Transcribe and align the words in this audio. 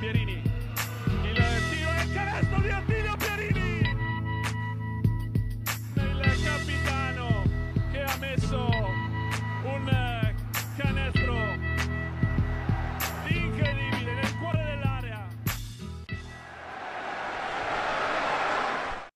Pierini. 0.00 0.32
Il 0.32 1.36
tiro 1.68 1.90
e 1.92 2.02
il 2.04 2.12
canestro 2.14 2.60
di 2.62 2.70
Attilio 2.70 3.16
Pierini. 3.18 3.80
Il 5.94 6.42
capitano 6.42 7.42
che 7.92 8.02
ha 8.02 8.16
messo 8.18 8.66
un 9.62 10.34
canestro 10.78 11.34
incredibile 13.28 14.14
nel 14.14 14.38
cuore 14.40 14.64
dell'area. 14.64 15.28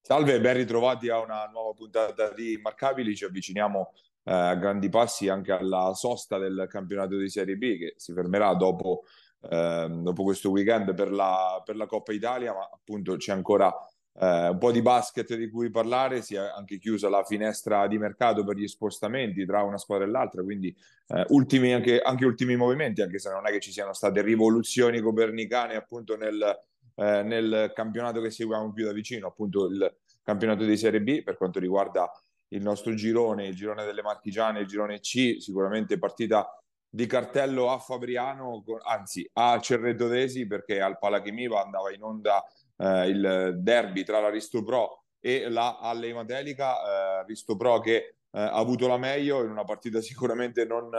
Salve, 0.02 0.38
ben 0.38 0.54
ritrovati 0.54 1.08
a 1.08 1.18
una 1.18 1.48
nuova 1.50 1.72
puntata 1.72 2.30
di 2.34 2.52
Immarcabili. 2.52 3.16
Ci 3.16 3.24
avviciniamo 3.24 3.94
eh, 4.24 4.32
a 4.32 4.54
grandi 4.54 4.90
passi 4.90 5.28
anche 5.28 5.52
alla 5.52 5.94
sosta 5.94 6.36
del 6.36 6.66
campionato 6.68 7.16
di 7.16 7.30
Serie 7.30 7.56
B 7.56 7.78
che 7.78 7.94
si 7.96 8.12
fermerà 8.12 8.52
dopo, 8.54 9.04
eh, 9.48 9.88
dopo 9.90 10.22
questo 10.22 10.50
weekend 10.50 10.94
per 10.94 11.10
la, 11.10 11.62
per 11.64 11.76
la, 11.76 11.86
Coppa 11.86 12.12
Italia, 12.12 12.52
ma 12.52 12.68
appunto 12.72 13.16
c'è 13.16 13.32
ancora 13.32 13.72
eh, 14.18 14.48
un 14.48 14.58
po' 14.58 14.70
di 14.70 14.82
basket 14.82 15.34
di 15.34 15.50
cui 15.50 15.70
parlare. 15.70 16.22
Si 16.22 16.34
è 16.34 16.38
anche 16.38 16.78
chiusa 16.78 17.08
la 17.08 17.24
finestra 17.24 17.86
di 17.86 17.98
mercato 17.98 18.44
per 18.44 18.56
gli 18.56 18.68
spostamenti 18.68 19.44
tra 19.44 19.62
una 19.62 19.78
squadra 19.78 20.06
e 20.06 20.10
l'altra, 20.10 20.42
quindi 20.42 20.74
eh, 21.08 21.24
ultimi 21.28 21.72
anche, 21.72 22.00
anche 22.00 22.24
ultimi 22.24 22.56
movimenti, 22.56 23.02
anche 23.02 23.18
se 23.18 23.30
non 23.30 23.46
è 23.46 23.50
che 23.50 23.60
ci 23.60 23.72
siano 23.72 23.92
state 23.92 24.22
rivoluzioni 24.22 25.00
copernicane 25.00 25.74
appunto 25.74 26.16
nel 26.16 26.58
eh, 26.96 27.22
nel 27.22 27.72
campionato 27.74 28.20
che 28.20 28.30
seguiamo 28.30 28.72
più 28.72 28.84
da 28.84 28.92
vicino, 28.92 29.26
appunto 29.26 29.66
il 29.66 29.96
campionato 30.22 30.64
di 30.64 30.76
Serie 30.76 31.02
B 31.02 31.22
per 31.22 31.36
quanto 31.36 31.58
riguarda 31.58 32.10
il 32.48 32.62
nostro 32.62 32.94
girone, 32.94 33.48
il 33.48 33.54
girone 33.54 33.84
delle 33.84 34.02
Marchigiane, 34.02 34.60
il 34.60 34.66
girone 34.66 35.00
C, 35.00 35.36
sicuramente 35.40 35.98
partita 35.98 36.46
di 36.94 37.06
cartello 37.06 37.72
a 37.72 37.80
Fabriano, 37.80 38.62
anzi 38.84 39.28
a 39.32 39.58
Cerreto 39.58 40.06
Desi 40.06 40.46
perché 40.46 40.80
al 40.80 40.96
Palachimiva 40.96 41.60
andava 41.60 41.92
in 41.92 42.00
onda 42.04 42.44
eh, 42.76 43.08
il 43.08 43.54
derby 43.58 44.04
tra 44.04 44.20
la 44.20 44.30
Risto 44.30 44.62
Pro 44.62 45.02
e 45.18 45.48
la 45.48 45.80
Alle 45.80 46.12
Matelica, 46.12 46.76
eh, 46.76 47.24
Risto 47.26 47.56
Pro 47.56 47.80
che 47.80 47.96
eh, 47.96 48.14
ha 48.30 48.52
avuto 48.52 48.86
la 48.86 48.96
meglio 48.96 49.42
in 49.42 49.50
una 49.50 49.64
partita 49.64 50.00
sicuramente 50.00 50.64
non 50.66 50.90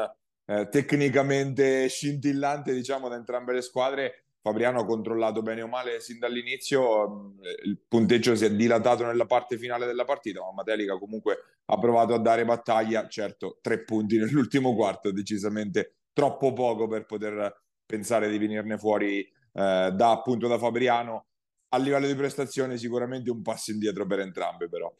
eh, 0.47 0.67
tecnicamente 0.67 1.87
scintillante 1.87 2.73
diciamo 2.73 3.07
da 3.07 3.15
entrambe 3.15 3.53
le 3.53 3.61
squadre 3.61 4.24
Fabriano 4.45 4.81
ha 4.81 4.85
controllato 4.85 5.41
bene 5.41 5.63
o 5.63 5.67
male 5.67 5.99
sin 5.99 6.19
dall'inizio, 6.19 7.33
il 7.63 7.79
punteggio 7.87 8.35
si 8.35 8.45
è 8.45 8.51
dilatato 8.51 9.03
nella 9.03 9.25
parte 9.25 9.57
finale 9.57 9.87
della 9.87 10.05
partita, 10.05 10.41
ma 10.41 10.51
Matelica 10.53 10.99
comunque 10.99 11.37
ha 11.65 11.79
provato 11.79 12.13
a 12.13 12.19
dare 12.19 12.45
battaglia, 12.45 13.07
certo 13.07 13.57
tre 13.59 13.83
punti 13.83 14.17
nell'ultimo 14.21 14.75
quarto, 14.75 15.11
decisamente 15.11 15.95
troppo 16.13 16.53
poco 16.53 16.87
per 16.87 17.07
poter 17.07 17.59
pensare 17.87 18.29
di 18.29 18.37
venirne 18.37 18.77
fuori 18.77 19.21
eh, 19.21 19.31
da 19.91 20.11
appunto 20.11 20.47
da 20.47 20.59
Fabriano. 20.59 21.25
A 21.69 21.79
livello 21.79 22.05
di 22.05 22.13
prestazione 22.13 22.77
sicuramente 22.77 23.31
un 23.31 23.41
passo 23.41 23.71
indietro 23.71 24.05
per 24.05 24.19
entrambe 24.19 24.69
però. 24.69 24.93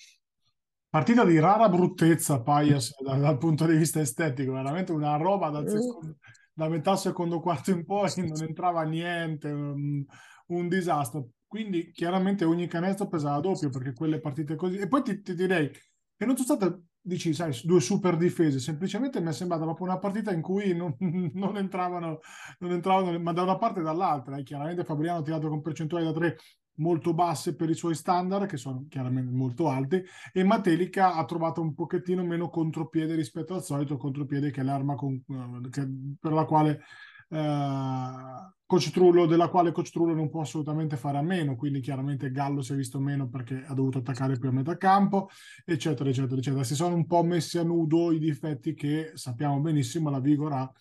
Partita 0.89 1.23
di 1.23 1.37
rara 1.37 1.69
bruttezza, 1.69 2.41
Paias, 2.41 2.99
dal, 2.99 3.19
dal 3.19 3.37
punto 3.37 3.67
di 3.67 3.77
vista 3.77 3.99
estetico, 3.99 4.53
veramente 4.53 4.91
una 4.91 5.17
roba 5.17 5.49
dal 5.49 5.69
secondo 5.69 6.17
da 6.55 6.69
metà 6.69 6.95
secondo 6.95 7.41
quarto 7.41 7.71
in 7.71 7.85
poi 7.85 8.09
non 8.25 8.41
entrava 8.41 8.83
niente, 8.83 9.49
un, 9.49 10.03
un, 10.47 10.67
disastro. 10.67 11.29
Quindi 11.45 11.91
chiaramente 11.91 12.45
ogni 12.45 12.67
canestro 12.67 13.07
pesava 13.07 13.39
doppio 13.39 13.69
perché 13.69 13.93
quelle 13.93 14.19
partite 14.19 14.55
così. 14.55 14.77
E 14.77 14.87
poi 14.87 15.03
ti, 15.03 15.21
ti 15.21 15.35
direi 15.35 15.69
che 15.69 16.25
non 16.25 16.37
sono 16.37 16.57
state, 16.57 16.81
dici, 17.01 17.33
sai, 17.33 17.53
due 17.63 17.81
super 17.81 18.15
difese, 18.15 18.59
semplicemente 18.59 19.19
mi 19.19 19.29
è 19.29 19.33
sembrata 19.33 19.63
proprio 19.63 19.87
una 19.87 19.99
partita 19.99 20.31
in 20.31 20.41
cui 20.41 20.73
non, 20.73 20.95
non, 21.33 21.57
entravano, 21.57 22.19
non 22.59 22.71
entravano, 22.71 23.19
ma 23.19 23.33
da 23.33 23.43
una 23.43 23.57
parte 23.57 23.81
e 23.81 23.83
dall'altra. 23.83 24.37
E 24.37 24.43
chiaramente 24.43 24.85
Fabriano 24.85 25.19
ha 25.19 25.23
tirato 25.23 25.49
con 25.49 25.61
percentuali 25.61 26.05
da 26.05 26.13
tre 26.13 26.37
molto 26.75 27.13
basse 27.13 27.55
per 27.55 27.69
i 27.69 27.75
suoi 27.75 27.95
standard, 27.95 28.47
che 28.47 28.57
sono 28.57 28.85
chiaramente 28.89 29.31
molto 29.31 29.69
alti, 29.69 30.03
e 30.33 30.43
Matelica 30.43 31.13
ha 31.13 31.25
trovato 31.25 31.61
un 31.61 31.73
pochettino 31.73 32.23
meno 32.23 32.49
contropiede 32.49 33.15
rispetto 33.15 33.53
al 33.53 33.63
solito 33.63 33.97
contropiede 33.97 34.51
che 34.51 34.61
è 34.61 34.63
l'arma 34.63 34.95
con, 34.95 35.21
uh, 35.25 35.69
che, 35.69 35.87
per 36.19 36.33
la 36.33 36.45
quale 36.45 36.81
uh, 37.29 38.53
Coach 38.65 38.89
Trullo, 38.91 39.25
della 39.25 39.49
quale 39.49 39.71
Coach 39.71 39.91
Trullo 39.91 40.13
non 40.13 40.29
può 40.29 40.41
assolutamente 40.41 40.97
fare 40.97 41.17
a 41.17 41.21
meno, 41.21 41.55
quindi 41.55 41.79
chiaramente 41.79 42.31
Gallo 42.31 42.61
si 42.61 42.73
è 42.73 42.75
visto 42.75 42.99
meno 42.99 43.29
perché 43.29 43.63
ha 43.65 43.73
dovuto 43.73 43.99
attaccare 43.99 44.37
più 44.37 44.49
a 44.49 44.51
metà 44.51 44.75
campo, 44.77 45.29
eccetera, 45.63 46.09
eccetera, 46.09 46.37
eccetera. 46.37 46.63
Si 46.63 46.75
sono 46.75 46.95
un 46.95 47.05
po' 47.05 47.23
messi 47.23 47.57
a 47.57 47.63
nudo 47.63 48.11
i 48.11 48.19
difetti 48.19 48.73
che 48.73 49.11
sappiamo 49.13 49.59
benissimo 49.59 50.09
la 50.09 50.19
Vigor 50.19 50.53
ha 50.53 50.71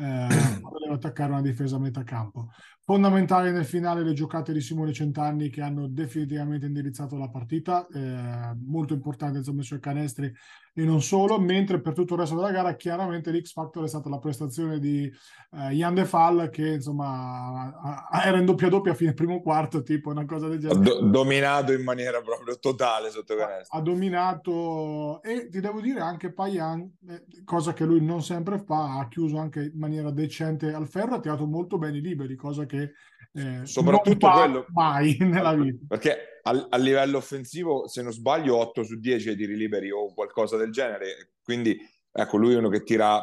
eh, 0.00 0.26
voleva 0.60 0.94
attaccare 0.94 1.32
una 1.32 1.42
difesa 1.42 1.76
a 1.76 1.80
metà 1.80 2.02
campo. 2.02 2.50
Fondamentale 2.90 3.52
nel 3.52 3.64
finale 3.64 4.02
le 4.02 4.14
giocate 4.14 4.52
di 4.52 4.60
Simone 4.60 4.92
Centanni 4.92 5.48
che 5.48 5.60
hanno 5.60 5.86
definitivamente 5.86 6.66
indirizzato 6.66 7.16
la 7.16 7.28
partita, 7.28 7.86
eh, 7.86 8.52
molto 8.66 8.94
importante 8.94 9.38
insomma 9.38 9.60
i 9.60 9.64
suoi 9.64 9.78
canestri 9.78 10.34
e 10.72 10.84
non 10.84 11.00
solo, 11.00 11.38
mentre 11.38 11.80
per 11.80 11.92
tutto 11.92 12.14
il 12.14 12.20
resto 12.20 12.34
della 12.34 12.50
gara 12.50 12.74
chiaramente 12.74 13.30
l'X 13.30 13.52
Factor 13.52 13.84
è 13.84 13.88
stata 13.88 14.08
la 14.08 14.18
prestazione 14.18 14.80
di 14.80 15.04
eh, 15.04 15.70
Jan 15.70 15.94
De 15.94 16.04
Fall 16.04 16.50
che 16.50 16.66
insomma 16.74 18.10
era 18.24 18.38
in 18.38 18.44
doppia 18.44 18.68
doppia 18.68 18.90
a 18.90 18.96
fine 18.96 19.14
primo 19.14 19.40
quarto, 19.40 19.82
tipo 19.82 20.10
una 20.10 20.24
cosa 20.24 20.48
del 20.48 20.58
genere. 20.58 20.80
Do- 20.80 21.00
dominato 21.08 21.72
in 21.72 21.84
maniera 21.84 22.20
proprio 22.22 22.58
totale 22.58 23.10
sotto 23.10 23.36
canestro. 23.36 23.78
Ha 23.78 23.82
dominato 23.82 25.22
e 25.22 25.48
ti 25.48 25.60
devo 25.60 25.80
dire 25.80 26.00
anche 26.00 26.32
Payan, 26.32 26.90
eh, 27.08 27.24
cosa 27.44 27.72
che 27.72 27.84
lui 27.84 28.00
non 28.04 28.22
sempre 28.24 28.58
fa, 28.58 28.98
ha 28.98 29.06
chiuso 29.06 29.38
anche 29.38 29.62
in 29.62 29.78
maniera 29.78 30.10
decente 30.10 30.72
al 30.72 30.88
ferro, 30.88 31.14
ha 31.14 31.20
tirato 31.20 31.46
molto 31.46 31.78
bene 31.78 31.98
i 31.98 32.02
liberi, 32.02 32.34
cosa 32.34 32.66
che 32.66 32.79
eh, 33.32 33.60
soprattutto 33.64 34.30
quello 34.30 34.66
mai 34.72 35.16
nella 35.20 35.54
vita. 35.54 35.84
Perché 35.88 36.40
a, 36.42 36.66
a, 36.70 36.76
livello 36.76 37.18
offensivo, 37.18 37.86
se 37.86 38.02
non 38.02 38.12
sbaglio, 38.12 38.56
8 38.56 38.82
su 38.82 38.98
10 38.98 39.30
ai 39.30 39.36
tiri 39.36 39.56
liberi 39.56 39.90
o 39.90 40.12
qualcosa 40.12 40.56
del 40.56 40.72
genere. 40.72 41.34
Quindi, 41.42 41.78
ecco, 42.10 42.36
lui 42.36 42.54
è 42.54 42.58
uno 42.58 42.68
che 42.68 42.82
tira 42.82 43.22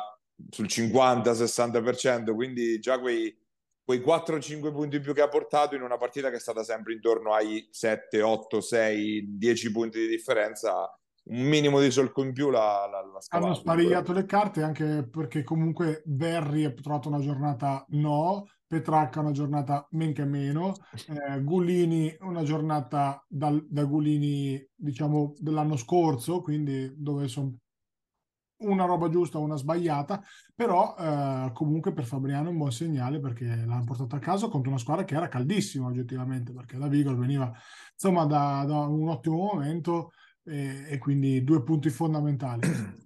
sul 0.49 0.67
50-60%, 0.67 2.33
quindi 2.33 2.79
già 2.79 2.99
quei, 2.99 3.35
quei 3.83 3.99
4-5 3.99 4.71
punti 4.71 4.97
in 4.97 5.01
più 5.01 5.13
che 5.13 5.21
ha 5.21 5.29
portato 5.29 5.75
in 5.75 5.81
una 5.81 5.97
partita 5.97 6.29
che 6.29 6.35
è 6.35 6.39
stata 6.39 6.63
sempre 6.63 6.93
intorno 6.93 7.33
ai 7.33 7.67
7, 7.71 8.21
8, 8.21 8.61
6, 8.61 9.37
10 9.37 9.71
punti 9.71 9.99
di 9.99 10.07
differenza 10.07 10.91
un 11.29 11.41
minimo 11.41 11.81
di 11.81 11.91
solco 11.91 12.23
in 12.23 12.31
più 12.31 12.49
la, 12.49 12.87
la, 12.89 13.01
la 13.01 13.19
Hanno 13.29 13.53
sparigliato 13.53 14.13
le 14.13 14.25
carte 14.25 14.63
anche 14.63 15.05
perché 15.09 15.43
comunque 15.43 16.01
Verri 16.05 16.63
ha 16.63 16.71
trovato 16.71 17.09
una 17.09 17.19
giornata 17.19 17.85
no, 17.89 18.45
Petracca 18.67 19.21
una 19.21 19.31
giornata 19.31 19.87
men 19.91 20.13
che 20.13 20.25
meno, 20.25 20.73
eh, 21.07 21.41
Gulini 21.41 22.13
una 22.19 22.43
giornata 22.43 23.23
dal, 23.27 23.65
da 23.69 23.85
Gulini 23.85 24.61
diciamo 24.75 25.33
dell'anno 25.37 25.77
scorso, 25.77 26.41
quindi 26.41 26.91
dove 26.95 27.29
sono 27.29 27.55
una 28.59 28.85
roba 28.85 29.09
giusta, 29.09 29.37
una 29.37 29.55
sbagliata, 29.55 30.21
però 30.55 30.95
eh, 30.97 31.51
comunque 31.53 31.93
per 31.93 32.05
Fabriano 32.05 32.47
è 32.47 32.51
un 32.51 32.57
buon 32.57 32.71
segnale 32.71 33.19
perché 33.19 33.45
l'hanno 33.45 33.83
portato 33.83 34.15
a 34.15 34.19
casa 34.19 34.47
contro 34.47 34.69
una 34.69 34.79
squadra 34.79 35.05
che 35.05 35.15
era 35.15 35.27
caldissima 35.27 35.87
oggettivamente, 35.87 36.51
perché 36.53 36.77
la 36.77 36.87
Vigor 36.87 37.15
veniva 37.15 37.51
insomma 37.93 38.25
da, 38.25 38.63
da 38.67 38.79
un 38.79 39.07
ottimo 39.09 39.37
momento 39.37 40.11
e, 40.43 40.85
e 40.89 40.97
quindi 40.97 41.43
due 41.43 41.63
punti 41.63 41.89
fondamentali. 41.89 42.67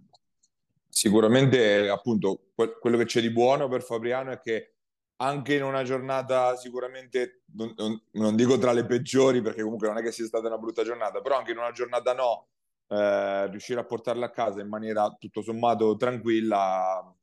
Sicuramente 0.88 1.90
appunto 1.90 2.52
quello 2.54 2.98
che 2.98 3.06
c'è 3.06 3.22
di 3.22 3.32
buono 3.32 3.68
per 3.68 3.82
Fabriano 3.82 4.32
è 4.32 4.40
che 4.40 4.76
anche 5.22 5.54
in 5.54 5.64
una 5.64 5.84
giornata 5.84 6.56
sicuramente, 6.56 7.44
non, 7.54 8.02
non, 8.14 8.36
dico 8.36 8.58
tra 8.58 8.72
le 8.72 8.86
peggiori 8.86 9.42
perché 9.42 9.62
comunque 9.62 9.88
non 9.88 9.98
è 9.98 10.02
che 10.02 10.12
sia 10.12 10.26
stata 10.26 10.48
una 10.48 10.58
brutta 10.58 10.84
giornata, 10.84 11.22
però 11.22 11.38
anche 11.38 11.52
in 11.52 11.58
una 11.58 11.72
giornata 11.72 12.14
no, 12.14 12.48
eh, 12.88 13.48
riuscire 13.50 13.80
a 13.80 13.86
portarla 13.86 14.26
a 14.26 14.32
casa 14.32 14.62
in 14.62 14.68
maniera 14.68 15.16
tutto 15.20 15.42
sommato 15.42 15.96
tranquilla 15.96 17.16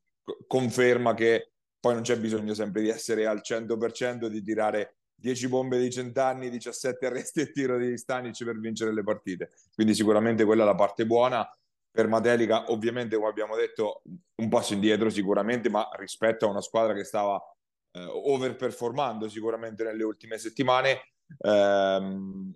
conferma 0.47 1.13
che 1.13 1.51
poi 1.79 1.93
non 1.93 2.03
c'è 2.03 2.17
bisogno 2.17 2.53
sempre 2.53 2.81
di 2.81 2.89
essere 2.89 3.25
al 3.25 3.41
100% 3.43 4.27
di 4.27 4.41
tirare 4.41 4.95
10 5.15 5.47
bombe 5.49 5.77
di 5.79 5.91
cent'anni, 5.91 6.49
17 6.49 7.05
arresti 7.05 7.41
e 7.41 7.51
tiro 7.51 7.77
di 7.77 7.97
Stanic 7.97 8.41
per 8.45 8.57
vincere 8.59 8.93
le 8.93 9.03
partite. 9.03 9.51
Quindi 9.73 9.93
sicuramente 9.93 10.45
quella 10.45 10.63
è 10.63 10.65
la 10.65 10.75
parte 10.75 11.05
buona. 11.05 11.47
Per 11.91 12.07
Matelica 12.07 12.71
ovviamente, 12.71 13.17
come 13.17 13.27
abbiamo 13.27 13.55
detto, 13.55 14.03
un 14.35 14.47
passo 14.47 14.73
indietro 14.73 15.09
sicuramente, 15.09 15.69
ma 15.69 15.89
rispetto 15.97 16.45
a 16.45 16.49
una 16.49 16.61
squadra 16.61 16.93
che 16.93 17.03
stava 17.03 17.41
eh, 17.91 18.03
overperformando 18.03 19.27
sicuramente 19.29 19.83
nelle 19.83 20.03
ultime 20.03 20.37
settimane. 20.37 21.11
Eh, 21.37 21.99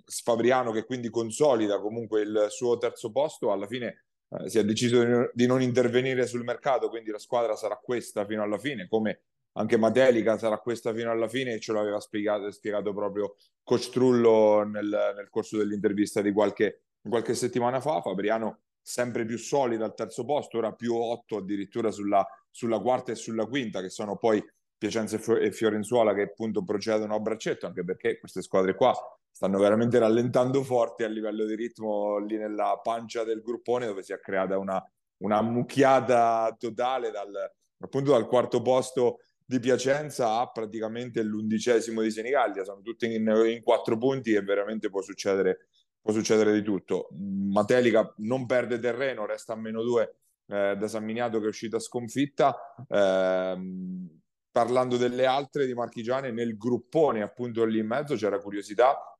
Fabriano 0.05 0.71
che 0.71 0.85
quindi 0.85 1.09
consolida 1.09 1.79
comunque 1.79 2.21
il 2.21 2.47
suo 2.49 2.77
terzo 2.77 3.11
posto, 3.11 3.51
alla 3.51 3.67
fine 3.67 4.05
eh, 4.29 4.49
si 4.49 4.57
è 4.57 4.65
deciso 4.65 5.29
di 5.33 5.45
non 5.45 5.61
intervenire 5.61 6.25
sul 6.25 6.43
mercato, 6.43 6.89
quindi 6.89 7.11
la 7.11 7.19
squadra 7.19 7.55
sarà 7.55 7.75
questa 7.75 8.25
fino 8.25 8.41
alla 8.41 8.57
fine, 8.57 8.87
come 8.87 9.21
anche 9.53 9.77
Matelica 9.77 10.37
sarà 10.37 10.57
questa 10.57 10.93
fino 10.93 11.11
alla 11.11 11.27
fine 11.27 11.53
e 11.53 11.59
ce 11.59 11.73
l'aveva 11.73 11.99
spiegato, 11.99 12.49
spiegato 12.51 12.93
proprio 12.93 13.35
Coach 13.63 13.89
Trullo 13.91 14.63
nel, 14.63 15.13
nel 15.15 15.27
corso 15.29 15.57
dell'intervista 15.57 16.21
di 16.21 16.31
qualche, 16.31 16.85
qualche 17.07 17.35
settimana 17.35 17.79
fa. 17.79 18.01
Fabriano 18.01 18.61
sempre 18.81 19.25
più 19.25 19.37
solida 19.37 19.85
al 19.85 19.93
terzo 19.93 20.25
posto, 20.25 20.57
ora 20.57 20.73
più 20.73 20.95
otto 20.95 21.37
addirittura 21.37 21.91
sulla, 21.91 22.25
sulla 22.49 22.79
quarta 22.79 23.11
e 23.11 23.15
sulla 23.15 23.45
quinta, 23.45 23.81
che 23.81 23.89
sono 23.89 24.17
poi 24.17 24.43
Piacenza 24.83 25.17
e 25.39 25.51
Fiorenzuola 25.53 26.13
che 26.13 26.23
appunto 26.23 26.61
procedono 26.61 27.15
a 27.15 27.19
braccetto, 27.19 27.65
anche 27.65 27.85
perché 27.85 28.19
queste 28.19 28.41
squadre 28.41 28.75
qua 28.75 28.93
stanno 29.31 29.57
veramente 29.57 29.97
rallentando 29.97 30.61
forti 30.61 31.03
a 31.03 31.07
livello 31.07 31.45
di 31.45 31.55
ritmo 31.55 32.17
lì 32.17 32.35
nella 32.35 32.77
pancia 32.83 33.23
del 33.23 33.41
gruppone 33.41 33.85
dove 33.85 34.03
si 34.03 34.11
è 34.11 34.19
creata 34.19 34.57
una, 34.57 34.83
una 35.19 35.41
mucchiata 35.41 36.53
totale 36.59 37.11
dal, 37.11 37.31
appunto 37.79 38.11
dal 38.11 38.27
quarto 38.27 38.61
posto 38.61 39.19
di 39.45 39.57
Piacenza 39.59 40.39
a 40.39 40.51
praticamente 40.51 41.23
l'undicesimo 41.23 42.01
di 42.01 42.11
Senigallia, 42.11 42.65
sono 42.65 42.81
tutti 42.81 43.05
in, 43.05 43.25
in 43.47 43.63
quattro 43.63 43.97
punti 43.97 44.33
e 44.33 44.41
veramente 44.41 44.89
può 44.89 45.01
succedere, 45.01 45.69
può 46.01 46.11
succedere 46.11 46.51
di 46.51 46.61
tutto. 46.61 47.07
Matelica 47.13 48.13
non 48.17 48.45
perde 48.45 48.79
terreno, 48.79 49.25
resta 49.25 49.53
a 49.53 49.55
meno 49.55 49.81
due 49.81 50.15
eh, 50.47 50.75
da 50.77 50.87
San 50.89 51.05
Miniato 51.05 51.39
che 51.39 51.45
è 51.45 51.47
uscita 51.47 51.79
sconfitta. 51.79 52.53
Eh, 52.85 54.21
parlando 54.53 54.97
delle 54.97 55.25
altre 55.25 55.65
di 55.65 55.73
Marchigiane, 55.73 56.31
nel 56.31 56.55
gruppone 56.57 57.23
appunto 57.23 57.65
lì 57.65 57.79
in 57.79 57.87
mezzo 57.87 58.15
c'era 58.15 58.39
curiosità 58.39 59.17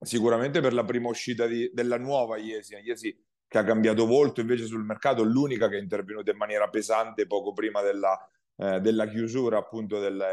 sicuramente 0.00 0.60
per 0.60 0.72
la 0.72 0.84
prima 0.84 1.08
uscita 1.08 1.46
di, 1.46 1.68
della 1.74 1.98
nuova 1.98 2.36
Iesi, 2.36 2.76
Iesi 2.76 3.18
che 3.48 3.58
ha 3.58 3.64
cambiato 3.64 4.06
volto 4.06 4.40
invece 4.40 4.64
sul 4.64 4.84
mercato, 4.84 5.24
l'unica 5.24 5.68
che 5.68 5.76
è 5.76 5.80
intervenuta 5.80 6.30
in 6.30 6.36
maniera 6.36 6.68
pesante 6.68 7.26
poco 7.26 7.52
prima 7.52 7.82
della, 7.82 8.16
eh, 8.58 8.80
della 8.80 9.08
chiusura 9.08 9.58
appunto 9.58 9.98
del, 9.98 10.24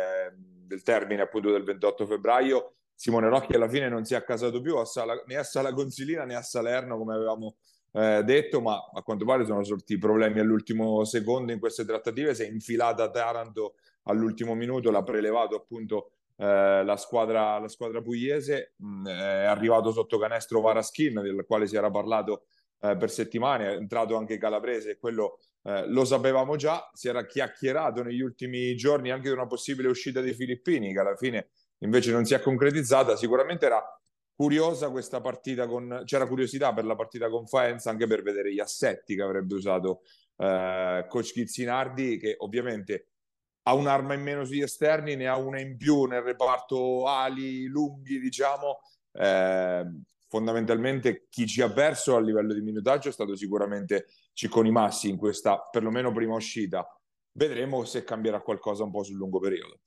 del, 0.68 0.84
termine 0.84 1.24
appunto 1.24 1.52
del 1.52 1.64
28 1.64 2.06
febbraio. 2.06 2.76
Simone 2.94 3.30
Rocchi 3.30 3.56
alla 3.56 3.68
fine 3.68 3.90
non 3.90 4.06
si 4.06 4.14
è 4.14 4.18
accasato 4.18 4.62
più 4.62 4.78
a 4.78 4.86
Sala, 4.86 5.22
né 5.26 5.36
a 5.36 5.44
Sala 5.44 5.74
Consilina 5.74 6.26
né 6.26 6.36
a 6.36 6.44
Salerno 6.44 6.96
come 6.98 7.16
avevamo 7.16 7.56
eh, 7.92 8.22
detto, 8.24 8.62
ma 8.62 8.90
a 8.94 9.02
quanto 9.02 9.26
pare 9.26 9.46
sono 9.46 9.64
sorti 9.64 9.98
problemi 9.98 10.40
all'ultimo 10.40 11.04
secondo 11.06 11.52
in 11.52 11.60
queste 11.60 11.86
trattative, 11.86 12.36
si 12.36 12.44
è 12.44 12.48
infilata 12.48 13.10
Taranto 13.10 13.76
all'ultimo 14.04 14.54
minuto, 14.56 14.92
l'ha 14.92 15.04
prelevato 15.04 15.56
appunto 15.56 16.12
eh, 16.38 16.84
la, 16.84 16.98
squadra, 16.98 17.60
la 17.60 17.68
squadra 17.68 18.02
pugliese, 18.02 18.74
mh, 18.78 18.88
mm, 18.88 19.08
è 19.08 19.46
arrivato 19.46 19.92
sotto 19.92 20.18
canestro 20.18 20.62
Varaschin, 20.62 21.22
del 21.22 21.44
quale 21.46 21.68
si 21.68 21.76
era 21.76 21.90
parlato 21.90 22.46
eh, 22.82 22.98
per 22.98 23.10
settimane, 23.10 23.72
è 23.72 23.76
entrato 23.76 24.16
anche 24.16 24.38
Calabrese 24.38 24.92
e 24.92 24.98
quello 24.98 25.40
eh, 25.64 25.88
lo 25.88 26.04
sapevamo 26.06 26.56
già, 26.56 26.90
si 26.94 27.08
era 27.08 27.26
chiacchierato 27.26 28.04
negli 28.04 28.22
ultimi 28.22 28.76
giorni 28.76 29.12
anche 29.12 29.30
di 29.30 29.34
una 29.34 29.48
possibile 29.48 29.88
uscita 29.88 30.22
dei 30.22 30.34
filippini 30.34 30.92
che 30.92 31.00
alla 31.00 31.16
fine 31.16 31.50
invece 31.80 32.12
non 32.12 32.26
si 32.26 32.34
è 32.34 32.42
concretizzata, 32.42 33.16
sicuramente 33.16 33.66
era 33.66 33.82
curiosa 34.36 34.90
questa 34.90 35.22
partita 35.22 35.68
con 35.68 36.02
c'era 36.06 36.28
curiosità 36.28 36.74
per 36.74 36.86
la 36.86 36.96
partita 36.96 37.30
con 37.30 37.46
Faenza 37.46 37.92
anche 37.92 38.08
per 38.08 38.24
vedere 38.24 38.52
gli 38.52 38.60
assetti 38.60 39.16
che 39.16 39.22
avrebbe 39.22 39.54
usato 39.54 40.02
eh, 40.38 41.06
coach 41.08 41.32
Chizzinardi 41.34 42.18
che 42.18 42.36
ovviamente 42.40 43.13
ha 43.64 43.74
un'arma 43.74 44.14
in 44.14 44.22
meno 44.22 44.44
sugli 44.46 44.62
esterni, 44.62 45.16
ne 45.16 45.28
ha 45.28 45.38
una 45.38 45.60
in 45.60 45.78
più 45.78 46.04
nel 46.04 46.22
reparto 46.22 47.08
ali 47.08 47.66
lunghi, 47.66 48.20
diciamo. 48.20 48.80
Eh, 49.12 49.86
fondamentalmente 50.28 51.28
chi 51.30 51.46
ci 51.46 51.62
ha 51.62 51.72
perso 51.72 52.16
a 52.16 52.20
livello 52.20 52.54
di 52.54 52.62
minutaggio 52.62 53.10
è 53.10 53.12
stato 53.12 53.36
sicuramente 53.36 54.08
Cicconi 54.34 54.72
Massi 54.72 55.08
in 55.08 55.18
questa 55.18 55.60
perlomeno 55.70 56.12
prima 56.12 56.34
uscita. 56.34 56.86
Vedremo 57.32 57.84
se 57.84 58.04
cambierà 58.04 58.42
qualcosa 58.42 58.84
un 58.84 58.92
po' 58.92 59.04
sul 59.04 59.16
lungo 59.16 59.40
periodo. 59.40 59.82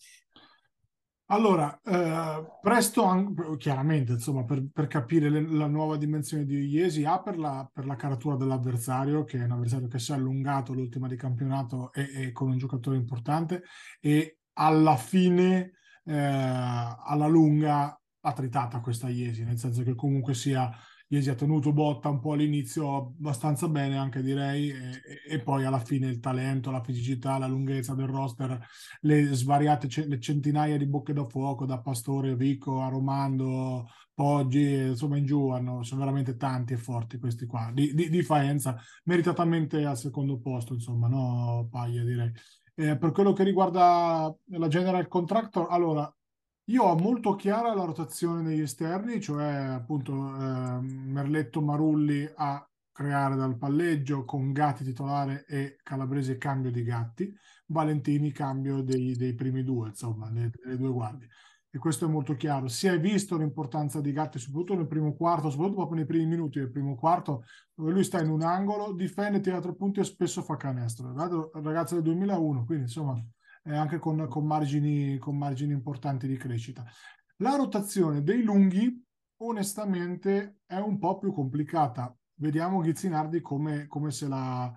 Allora, 1.29 1.81
eh, 1.83 2.47
presto, 2.61 3.35
chiaramente, 3.59 4.13
insomma, 4.13 4.45
per, 4.45 4.65
per 4.73 4.87
capire 4.87 5.29
le, 5.29 5.41
la 5.43 5.67
nuova 5.67 5.97
dimensione 5.97 6.45
di 6.45 6.67
Iesi, 6.67 7.05
A 7.05 7.21
per 7.21 7.37
la, 7.37 7.69
per 7.73 7.85
la 7.85 7.97
caratura 7.97 8.37
dell'avversario, 8.37 9.25
che 9.25 9.39
è 9.39 9.45
un 9.45 9.51
avversario 9.51 9.89
che 9.89 9.99
si 9.99 10.13
è 10.13 10.15
allungato 10.15 10.73
l'ultima 10.73 11.09
di 11.09 11.17
campionato 11.17 11.93
e, 11.93 12.27
e 12.27 12.33
con 12.33 12.51
un 12.51 12.59
giocatore 12.59 12.97
importante, 12.97 13.65
e 14.01 14.39
alla 14.53 14.97
fine, 14.97 15.73
eh, 16.05 16.15
alla 16.17 17.27
lunga, 17.27 18.01
ha 18.21 18.33
tritata 18.33 18.79
questa 18.81 19.09
Iesi, 19.09 19.43
nel 19.43 19.59
senso 19.59 19.83
che 19.83 19.97
comunque 19.97 20.33
sia 20.35 20.71
Iesi 21.09 21.31
ha 21.31 21.35
tenuto 21.35 21.73
botta 21.73 22.09
un 22.09 22.19
po' 22.19 22.33
all'inizio 22.33 22.97
abbastanza 22.97 23.69
bene, 23.69 23.97
anche 23.97 24.23
direi, 24.23 24.71
e, 24.71 25.01
e, 25.29 25.41
poi 25.41 25.65
alla 25.65 25.79
fine 25.79 26.09
il 26.09 26.19
talento, 26.19 26.73
la 26.73 26.83
fisicità, 26.83 27.39
la 27.39 27.47
lunghezza 27.47 27.95
del 27.95 28.09
roster, 28.09 28.59
le 29.03 29.33
svariate 29.33 29.89
le 30.07 30.19
centinaia 30.19 30.77
di 30.77 30.87
bocche 30.87 31.13
da 31.13 31.25
fuoco, 31.29 31.65
da 31.65 31.81
Pastore, 31.81 32.35
Vico, 32.35 32.83
a 32.83 32.89
Romando, 32.89 33.87
Poggi, 34.13 34.89
insomma 34.89 35.17
in 35.19 35.27
giù 35.27 35.51
hanno, 35.51 35.83
sono 35.85 36.01
veramente 36.01 36.37
tanti 36.37 36.73
e 36.73 36.77
forti 36.77 37.19
questi 37.19 37.47
qua. 37.47 37.71
Di, 37.73 37.95
di, 37.95 38.09
di 38.11 38.23
Faenza, 38.23 38.77
meritatamente 39.05 39.85
al 39.85 39.97
secondo 39.99 40.39
posto, 40.39 40.75
insomma, 40.75 41.07
no, 41.07 41.69
Paglia 41.71 42.03
direi. 42.03 42.33
Eh, 42.75 42.97
per 42.99 43.13
quello 43.13 43.33
che 43.33 43.45
riguarda 43.45 44.35
la 44.47 44.69
General 44.69 45.07
Contractor, 45.07 45.69
allora 45.71 46.13
io 46.69 46.83
ho 46.83 46.97
molto 46.97 47.37
chiara 47.37 47.75
la 47.75 47.85
rotazione 47.85 48.43
degli 48.43 48.61
esterni, 48.61 49.21
cioè 49.21 49.45
appunto 49.47 50.13
eh, 50.13 50.81
Merletto 50.81 51.61
Marulli 51.61 52.29
a 52.35 52.69
creare 52.91 53.37
dal 53.37 53.57
palleggio 53.57 54.25
con 54.25 54.53
Gatti 54.53 54.83
titolare 54.83 55.45
e 55.47 55.77
Calabrese 55.83 56.39
cambio 56.39 56.73
di 56.73 56.83
Gatti, 56.83 57.33
Valentini 57.67 58.33
cambio 58.33 58.83
dei, 58.83 59.15
dei 59.15 59.35
primi 59.35 59.63
due, 59.63 59.89
insomma, 59.89 60.29
delle 60.31 60.51
due 60.77 60.91
guardie. 60.91 61.29
E 61.71 61.79
questo 61.79 62.07
è 62.07 62.09
molto 62.09 62.35
chiaro. 62.35 62.69
Si 62.69 62.87
è 62.89 62.99
visto 62.99 63.37
l'importanza 63.37 64.01
di 64.01 64.13
Gatti, 64.13 64.39
soprattutto 64.39 64.75
nel 64.75 64.89
primo 64.89 65.15
quarto, 65.15 65.51
soprattutto 65.51 65.77
proprio 65.77 65.99
nei 65.99 66.07
primi 66.07 66.27
minuti 66.27 66.59
del 66.59 66.71
primo 66.71 66.97
quarto, 66.97 67.45
dove 67.75 67.93
lui 67.93 68.03
sta 68.03 68.21
in 68.21 68.31
un 68.31 68.43
angolo, 68.43 68.93
difende, 68.93 69.41
tira 69.41 69.61
tre 69.61 69.75
punti 69.75 70.01
e 70.01 70.05
spesso 70.05 70.43
fa 70.43 70.57
canestro. 70.57 71.11
Il 71.11 71.63
ragazzo 71.63 71.95
del 71.95 72.03
2001, 72.03 72.65
quindi 72.65 72.85
insomma 72.85 73.23
eh, 73.67 73.75
anche 73.75 73.99
con, 73.99 74.27
con, 74.29 74.47
margini, 74.47 75.19
con 75.19 75.37
margini 75.37 75.73
importanti 75.73 76.27
di 76.27 76.37
crescita. 76.37 76.85
La 77.39 77.57
rotazione 77.57 78.23
dei 78.23 78.43
lunghi, 78.43 79.05
onestamente, 79.39 80.61
è 80.67 80.77
un 80.77 80.99
po' 80.99 81.19
più 81.19 81.33
complicata. 81.33 82.15
Vediamo 82.35 82.81
Ghizzinardi 82.81 83.41
come, 83.41 83.87
come, 83.87 84.11
se, 84.11 84.29
la, 84.29 84.73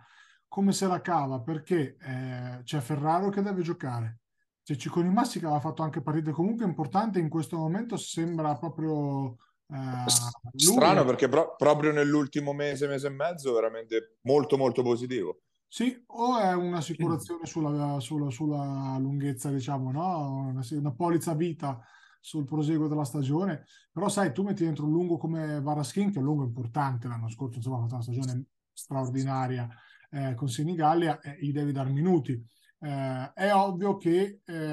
come 0.47 0.71
se 0.71 0.87
la 0.87 1.01
cava, 1.01 1.41
perché 1.41 1.97
eh, 2.01 2.61
c'è 2.63 2.79
Ferraro 2.79 3.29
che 3.29 3.41
deve 3.41 3.61
giocare. 3.61 4.19
C'è 4.63 4.75
Cicconi 4.75 5.09
Massi 5.09 5.39
che 5.39 5.45
aveva 5.45 5.61
fatto 5.61 5.83
anche 5.83 6.01
partite 6.01 6.31
comunque 6.31 6.65
importanti, 6.65 7.19
in 7.19 7.29
questo 7.29 7.57
momento 7.57 7.95
sembra 7.95 8.57
proprio... 8.57 9.37
Eh, 9.71 10.09
Strano 10.55 11.05
perché 11.05 11.29
pro- 11.29 11.55
proprio 11.55 11.91
nell'ultimo 11.91 12.53
mese, 12.53 12.87
mese 12.87 13.07
e 13.07 13.11
mezzo, 13.11 13.53
veramente 13.53 14.17
molto 14.21 14.57
molto 14.57 14.81
positivo. 14.81 15.41
Sì, 15.71 16.03
o 16.07 16.39
è 16.39 16.51
un'assicurazione 16.55 17.45
sulla, 17.45 17.99
sulla, 17.99 18.31
sulla 18.31 18.97
lunghezza, 18.97 19.51
diciamo, 19.51 19.91
no? 19.91 20.47
Una, 20.47 20.61
una 20.71 20.91
polizza 20.91 21.35
vita 21.35 21.79
sul 22.19 22.43
proseguo 22.43 22.87
della 22.87 23.05
stagione. 23.05 23.65
Però 23.91 24.09
sai, 24.09 24.33
tu 24.33 24.41
metti 24.41 24.63
dentro 24.63 24.85
un 24.85 24.91
lungo 24.91 25.17
come 25.17 25.61
Varaschin, 25.61 26.09
che 26.09 26.15
è 26.15 26.17
un 26.17 26.25
lungo 26.25 26.43
importante 26.43 27.07
l'anno 27.07 27.29
scorso, 27.29 27.57
insomma, 27.57 27.77
ha 27.77 27.81
fatto 27.81 27.93
una 27.93 28.03
stagione 28.03 28.45
straordinaria 28.73 29.69
eh, 30.09 30.33
con 30.33 30.49
Senigallia, 30.49 31.19
e 31.19 31.37
gli 31.39 31.51
devi 31.51 31.71
dar 31.71 31.89
minuti. 31.91 32.43
Eh, 32.79 33.31
è 33.33 33.53
ovvio 33.53 33.97
che 33.97 34.41
eh, 34.43 34.71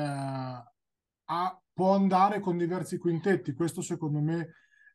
ha, 1.25 1.63
può 1.75 1.95
andare 1.95 2.41
con 2.41 2.57
diversi 2.57 2.97
quintetti. 2.97 3.53
Questo 3.53 3.83
secondo 3.83 4.21
me 4.21 4.49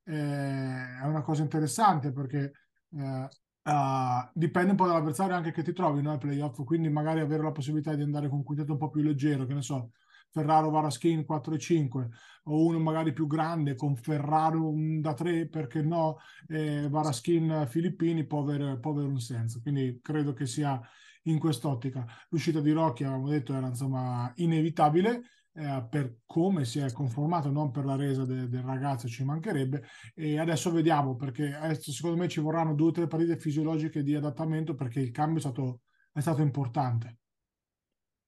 eh, 0.04 1.00
è 1.00 1.06
una 1.06 1.22
cosa 1.22 1.44
interessante 1.44 2.12
perché 2.12 2.54
eh, 2.90 3.30
Uh, 3.64 4.28
dipende 4.34 4.72
un 4.72 4.76
po' 4.76 4.88
dall'avversario 4.88 5.36
anche 5.36 5.52
che 5.52 5.62
ti 5.62 5.72
trovi 5.72 6.02
no, 6.02 6.12
ai 6.12 6.18
playoff, 6.18 6.64
quindi 6.64 6.90
magari 6.90 7.20
avere 7.20 7.44
la 7.44 7.52
possibilità 7.52 7.94
di 7.94 8.02
andare 8.02 8.28
con 8.28 8.40
un 8.40 8.44
quintetto 8.44 8.72
un 8.72 8.78
po' 8.80 8.90
più 8.90 9.04
leggero, 9.04 9.46
che 9.46 9.54
ne 9.54 9.62
so, 9.62 9.92
Ferraro 10.32 10.70
Varaschin 10.70 11.26
4 11.26 11.54
e 11.54 11.60
5 11.60 12.10
o 12.46 12.66
uno 12.66 12.80
magari 12.80 13.14
più 13.14 13.28
grande 13.28 13.76
con 13.76 13.96
Ferraro 13.96 14.74
da 15.00 15.14
3 15.14 15.48
perché 15.48 15.82
no 15.82 16.18
eh, 16.48 16.88
Varaschin 16.90 17.66
Filippini 17.68 18.26
può 18.26 18.42
avere, 18.42 18.80
può 18.80 18.92
avere, 18.92 19.08
un 19.08 19.20
senso. 19.20 19.62
Quindi 19.62 20.00
credo 20.02 20.34
che 20.34 20.46
sia 20.48 20.80
in 21.24 21.38
quest'ottica. 21.38 22.06
L'uscita 22.30 22.62
di 22.62 22.72
Rocchi 22.72 23.04
avevamo 23.04 23.30
detto 23.30 23.54
era 23.54 23.68
insomma 23.68 24.32
inevitabile 24.38 25.22
eh, 25.54 25.86
per 25.90 26.20
come 26.26 26.66
si 26.66 26.80
è 26.80 26.92
conformato, 26.92 27.50
non 27.50 27.72
per 27.72 27.86
la 27.86 27.96
resa 27.96 28.26
de, 28.26 28.48
del 28.48 28.64
ragazzo, 28.64 29.08
ci 29.08 29.24
mancherebbe. 29.24 29.84
E 30.16 30.40
adesso 30.40 30.72
vediamo, 30.72 31.16
perché 31.16 31.54
adesso, 31.54 31.92
secondo 31.92 32.18
me 32.18 32.28
ci 32.28 32.40
vorranno 32.40 32.74
due 32.74 32.90
o 32.90 32.92
tre 32.92 33.08
partite 33.08 33.38
fisiologiche 33.38 34.04
di 34.04 34.16
adattamento 34.16 34.76
perché 34.76 35.00
il 35.00 35.12
cambio 35.12 35.38
è 35.38 35.42
stato, 35.42 35.82
è 36.12 36.20
stato 36.20 36.42
importante. 36.42 37.18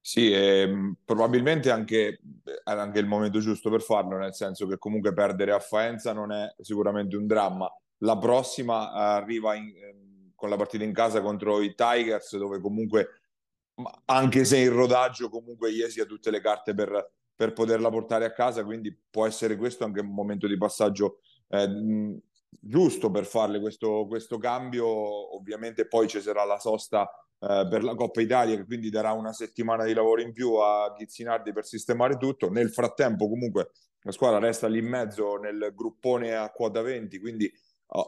Sì, 0.06 0.34
ehm, 0.34 0.98
probabilmente 1.06 1.72
anche, 1.72 2.20
era 2.66 2.82
anche 2.82 3.00
il 3.00 3.06
momento 3.06 3.40
giusto 3.40 3.70
per 3.70 3.82
farlo, 3.82 4.18
nel 4.18 4.34
senso 4.34 4.68
che 4.68 4.78
comunque 4.78 5.14
perdere 5.14 5.54
a 5.54 5.60
Faenza 5.60 6.12
non 6.12 6.34
è 6.34 6.54
sicuramente 6.60 7.16
un 7.16 7.26
dramma. 7.26 7.72
La 8.00 8.18
prossima 8.18 8.92
arriva 8.92 9.56
in, 9.56 9.72
ehm, 9.74 10.32
con 10.36 10.50
la 10.50 10.58
partita 10.58 10.84
in 10.84 10.92
casa 10.92 11.22
contro 11.22 11.62
i 11.62 11.74
Tigers, 11.74 12.36
dove 12.36 12.60
comunque 12.60 13.23
anche 14.06 14.46
se 14.46 14.60
in 14.60 14.74
rodaggio 14.74 15.30
comunque 15.30 15.72
Iesi 15.72 16.00
ha 16.00 16.06
tutte 16.06 16.30
le 16.32 16.42
carte 16.42 16.74
per, 16.74 17.12
per, 17.36 17.54
poterla 17.54 17.90
portare 17.90 18.26
a 18.26 18.32
casa, 18.32 18.64
quindi 18.64 18.96
può 19.10 19.26
essere 19.26 19.56
questo 19.56 19.84
anche 19.84 20.02
un 20.02 20.14
momento 20.14 20.48
di 20.48 20.58
passaggio 20.58 21.20
eh, 21.50 22.20
giusto 22.60 23.10
per 23.10 23.26
farle 23.26 23.60
questo, 23.60 24.06
questo, 24.08 24.38
cambio. 24.38 25.36
Ovviamente 25.36 25.88
poi 25.88 26.08
ci 26.08 26.22
sarà 26.22 26.44
la 26.44 26.60
sosta 26.60 27.10
eh, 27.40 27.68
per 27.70 27.84
la 27.84 27.96
Coppa 27.96 28.22
Italia, 28.22 28.56
che 28.56 28.66
quindi 28.66 28.90
darà 28.90 29.12
una 29.12 29.34
settimana 29.34 29.84
di 29.86 29.94
lavoro 29.94 30.22
in 30.22 30.34
più 30.34 30.56
a 30.56 30.94
Ghizzinardi 30.96 31.52
per 31.52 31.66
sistemare 31.66 32.18
tutto. 32.18 32.50
Nel 32.50 32.72
frattempo, 32.72 33.28
comunque, 33.28 33.72
la 34.02 34.12
squadra 34.12 34.40
resta 34.40 34.68
lì 34.68 34.80
in 34.80 34.88
mezzo 34.88 35.38
nel 35.38 35.72
gruppone 35.74 36.36
a 36.36 36.50
quota 36.52 36.82
20, 36.82 37.20
quindi 37.20 37.52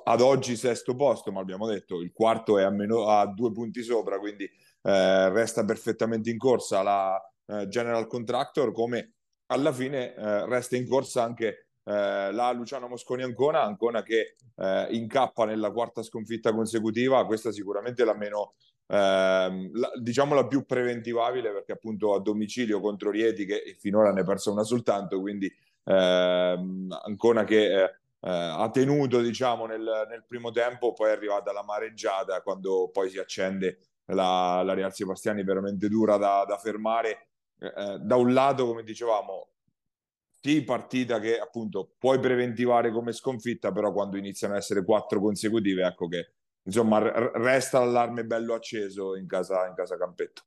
ad 0.04 0.22
oggi 0.22 0.56
sesto 0.56 0.96
posto, 0.96 1.32
ma 1.32 1.42
abbiamo 1.42 1.68
detto 1.68 2.02
il 2.02 2.12
quarto 2.12 2.58
è 2.58 2.64
a, 2.64 2.72
meno, 2.72 3.08
a 3.08 3.28
due 3.28 3.52
punti 3.52 3.84
sopra, 3.84 4.18
quindi 4.18 4.50
eh, 4.86 5.30
resta 5.30 5.66
perfettamente 5.66 6.30
in 6.30 6.38
corsa 6.38 6.84
la 6.84 7.20
eh, 7.48 7.68
General 7.68 8.06
Contractor, 8.06 8.72
come 8.72 9.14
alla 9.48 9.74
fine 9.74 10.14
eh, 10.14 10.46
resta 10.46 10.76
in 10.76 10.88
corsa 10.88 11.24
anche 11.24 11.70
eh, 11.84 12.32
la 12.32 12.52
Luciano 12.52 12.88
Mosconi 12.88 13.24
Ancona, 13.24 13.64
Ancona 13.64 14.04
che 14.04 14.36
incappa 14.58 15.44
nella 15.44 15.72
quarta 15.72 16.02
sconfitta 16.02 16.54
consecutiva, 16.54 17.26
questa 17.26 17.52
sicuramente 17.52 18.06
la 18.06 18.16
meno, 18.16 18.54
ehm, 18.88 19.72
la, 19.74 19.92
diciamo 20.00 20.34
la 20.34 20.48
più 20.48 20.66
preventivabile 20.66 21.52
perché 21.52 21.74
appunto 21.74 22.14
a 22.14 22.22
domicilio 22.22 22.80
contro 22.80 23.12
Rieti 23.12 23.46
che 23.46 23.76
finora 23.78 24.14
ne 24.14 24.22
è 24.22 24.24
persa 24.24 24.52
una 24.52 24.64
soltanto, 24.64 25.20
quindi 25.20 25.54
ehm, 25.84 26.88
Ancona 27.04 27.44
che 27.44 27.84
eh, 27.84 27.92
ha 28.20 28.70
tenuto 28.72 29.20
diciamo 29.20 29.66
nel, 29.66 30.06
nel, 30.10 30.24
primo 30.26 30.52
tempo, 30.52 30.94
poi 30.94 31.10
è 31.10 31.12
arrivata 31.12 31.52
la 31.52 31.64
mareggiata 31.64 32.42
quando 32.42 32.90
poi 32.94 33.10
si 33.10 33.20
accende 33.20 33.80
la, 34.06 34.62
la 34.64 34.74
Real 34.74 34.94
Sebastiani 34.94 35.44
veramente 35.44 35.88
dura 35.88 36.18
da, 36.18 36.46
da 36.48 36.58
fermare. 36.58 37.30
Eh, 37.58 38.00
da 38.00 38.16
un 38.16 38.34
lato, 38.34 38.66
come 38.66 38.84
dicevamo, 38.84 39.50
sì, 40.42 40.64
partita 40.64 41.20
che 41.20 41.40
appunto 41.40 41.96
puoi 41.98 42.20
preventivare 42.20 42.92
come 42.92 43.14
sconfitta, 43.14 43.72
però 43.72 43.92
quando 43.92 44.18
iniziano 44.18 44.54
a 44.54 44.58
essere 44.58 44.84
quattro 44.84 45.20
consecutive, 45.20 45.86
ecco 45.86 46.08
che 46.08 46.34
insomma 46.64 47.00
r- 47.00 47.32
resta 47.36 47.80
l'allarme 47.80 48.26
bello 48.26 48.54
acceso 48.54 49.16
in 49.16 49.26
casa, 49.26 49.66
in 49.68 49.74
casa 49.74 49.98
Campetto. 49.98 50.44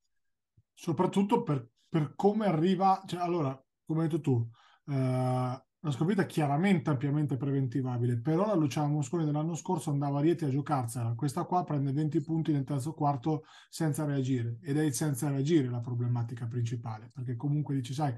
Soprattutto 0.72 1.42
per, 1.42 1.68
per 1.88 2.12
come 2.14 2.46
arriva, 2.46 3.02
cioè, 3.06 3.20
allora, 3.20 3.60
come 3.84 4.02
hai 4.02 4.08
detto 4.08 4.20
tu, 4.20 4.48
eh, 4.86 5.62
una 5.80 5.92
sconfitta 5.92 6.26
chiaramente 6.26 6.90
ampiamente 6.90 7.36
preventivabile, 7.36 8.20
però 8.20 8.46
la 8.46 8.54
Luciano 8.54 8.88
Mosconi 8.88 9.24
dell'anno 9.24 9.54
scorso 9.54 9.90
andava 9.90 10.18
a 10.18 10.22
Rieti 10.22 10.44
a 10.44 10.50
giocarsela, 10.50 11.14
questa 11.14 11.44
qua 11.44 11.62
prende 11.64 11.92
20 11.92 12.20
punti 12.22 12.52
nel 12.52 12.64
terzo 12.64 12.92
quarto 12.94 13.44
senza 13.68 14.04
reagire 14.04 14.58
ed 14.62 14.76
è 14.76 14.82
il 14.82 14.92
senza 14.92 15.28
reagire 15.28 15.68
la 15.68 15.80
problematica 15.80 16.46
principale, 16.46 17.10
perché 17.14 17.36
comunque 17.36 17.74
dici 17.74 17.94
sai 17.94 18.14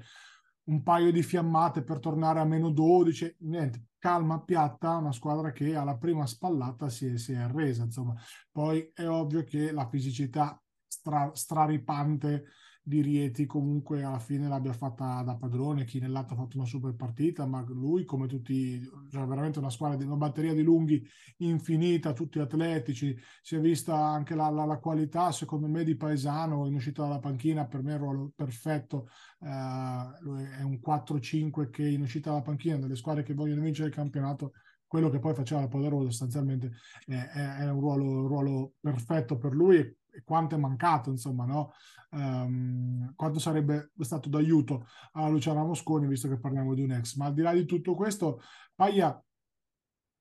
un 0.63 0.83
paio 0.83 1.11
di 1.11 1.23
fiammate 1.23 1.83
per 1.83 1.99
tornare 1.99 2.39
a 2.39 2.45
meno 2.45 2.69
12, 2.69 3.37
niente, 3.39 3.87
calma, 3.97 4.41
piatta, 4.41 4.97
una 4.97 5.11
squadra 5.11 5.51
che 5.51 5.75
alla 5.75 5.97
prima 5.97 6.25
spallata 6.25 6.89
si 6.89 7.07
è, 7.07 7.17
si 7.17 7.33
è 7.33 7.37
arresa, 7.37 7.83
insomma. 7.83 8.13
Poi 8.51 8.91
è 8.93 9.07
ovvio 9.07 9.43
che 9.43 9.71
la 9.71 9.87
fisicità 9.89 10.59
stra, 10.85 11.31
straripante 11.33 12.45
di 12.83 13.01
Rieti 13.01 13.45
comunque 13.45 14.03
alla 14.03 14.19
fine 14.19 14.47
l'abbia 14.47 14.73
fatta 14.73 15.21
da 15.23 15.35
padrone, 15.35 15.85
chi 15.85 15.99
nell'altro 15.99 16.35
ha 16.35 16.39
fatto 16.39 16.57
una 16.57 16.65
super 16.65 16.95
partita, 16.95 17.45
ma 17.45 17.63
lui 17.67 18.05
come 18.05 18.27
tutti, 18.27 18.81
cioè 19.09 19.25
veramente 19.25 19.59
una 19.59 19.69
squadra 19.69 19.97
di 19.97 20.03
una 20.03 20.15
batteria 20.15 20.53
di 20.53 20.63
lunghi 20.63 21.07
infinita, 21.37 22.13
tutti 22.13 22.39
atletici, 22.39 23.15
si 23.41 23.55
è 23.55 23.59
vista 23.59 23.95
anche 23.95 24.35
la, 24.35 24.49
la, 24.49 24.65
la 24.65 24.79
qualità 24.79 25.31
secondo 25.31 25.67
me 25.67 25.83
di 25.83 25.95
Paesano 25.95 26.65
in 26.67 26.73
uscita 26.73 27.03
dalla 27.03 27.19
panchina, 27.19 27.67
per 27.67 27.83
me 27.83 27.91
è 27.91 27.93
il 27.95 27.99
ruolo 27.99 28.31
perfetto, 28.35 29.09
eh, 29.41 30.57
è 30.57 30.61
un 30.63 30.79
4-5 30.83 31.69
che 31.69 31.87
in 31.87 32.01
uscita 32.01 32.31
dalla 32.31 32.41
panchina 32.41 32.77
delle 32.77 32.95
squadre 32.95 33.23
che 33.23 33.33
vogliono 33.33 33.61
vincere 33.61 33.89
il 33.89 33.93
campionato 33.93 34.53
quello 34.91 35.09
che 35.09 35.19
poi 35.19 35.33
faceva 35.33 35.61
la 35.61 35.69
Poderosa 35.69 36.09
sostanzialmente 36.09 36.71
è, 37.05 37.13
è, 37.13 37.69
un, 37.69 37.79
ruolo, 37.79 38.03
un, 38.03 38.27
ruolo, 38.27 38.73
perfetto 38.81 39.37
per 39.37 39.53
lui 39.53 39.77
e 39.77 39.95
quanto 40.23 40.55
è 40.55 40.57
mancato, 40.57 41.09
insomma, 41.09 41.45
no? 41.45 41.73
Um, 42.11 43.13
quanto 43.15 43.39
sarebbe 43.39 43.91
stato 43.99 44.27
d'aiuto 44.29 44.87
a 45.13 45.27
Luciano 45.29 45.65
Mosconi, 45.65 46.07
visto 46.07 46.27
che 46.27 46.39
parliamo 46.39 46.73
di 46.73 46.83
un 46.83 46.91
ex. 46.91 47.15
Ma 47.15 47.25
al 47.25 47.33
di 47.33 47.41
là 47.41 47.53
di 47.53 47.65
tutto 47.65 47.95
questo, 47.95 48.41
Paglia 48.75 49.23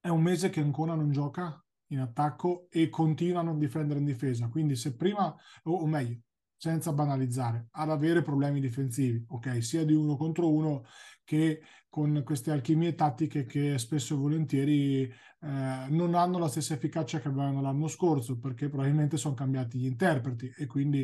è 0.01 0.09
un 0.09 0.23
mese 0.23 0.51
che 0.51 0.61
ancora 0.61 0.95
non 0.95 1.11
gioca 1.11 1.63
in 1.89 2.01
attacco 2.01 2.67
e 2.71 2.89
continua 2.89 3.41
a 3.41 3.45
non 3.45 3.59
difendere 3.59 3.99
in 3.99 4.07
difesa. 4.07 4.49
Quindi 4.49 4.77
se 4.77 4.95
prima, 4.95 5.35
o, 5.65 5.73
o 5.73 5.87
meglio, 5.87 6.21
senza 6.61 6.93
banalizzare, 6.93 7.69
ad 7.71 7.89
avere 7.89 8.21
problemi 8.21 8.61
difensivi, 8.61 9.25
ok, 9.29 9.65
sia 9.65 9.83
di 9.83 9.95
uno 9.95 10.15
contro 10.19 10.53
uno 10.53 10.85
che 11.25 11.63
con 11.89 12.21
queste 12.23 12.51
alchimie 12.51 12.95
tattiche 12.95 13.47
che 13.47 13.79
spesso 13.79 14.13
e 14.13 14.19
volentieri 14.19 15.05
eh, 15.05 15.87
non 15.89 16.15
hanno 16.15 16.39
la 16.39 16.49
stessa 16.49 16.75
efficacia 16.75 17.19
che 17.19 17.29
avevano 17.29 17.63
l'anno 17.63 17.89
scorso, 17.89 18.39
perché 18.39 18.69
probabilmente 18.69 19.17
sono 19.17 19.33
cambiati 19.33 19.79
gli 19.79 19.87
interpreti 19.87 20.53
e 20.55 20.67
quindi 20.67 21.01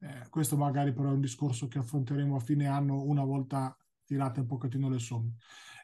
eh, 0.00 0.26
questo 0.28 0.58
magari 0.58 0.92
però 0.92 1.08
è 1.08 1.14
un 1.14 1.22
discorso 1.22 1.68
che 1.68 1.78
affronteremo 1.78 2.36
a 2.36 2.40
fine 2.40 2.66
anno 2.66 3.02
una 3.02 3.24
volta 3.24 3.74
tirate 4.04 4.40
un 4.40 4.46
pochettino 4.46 4.90
le 4.90 4.98
somme. 4.98 5.36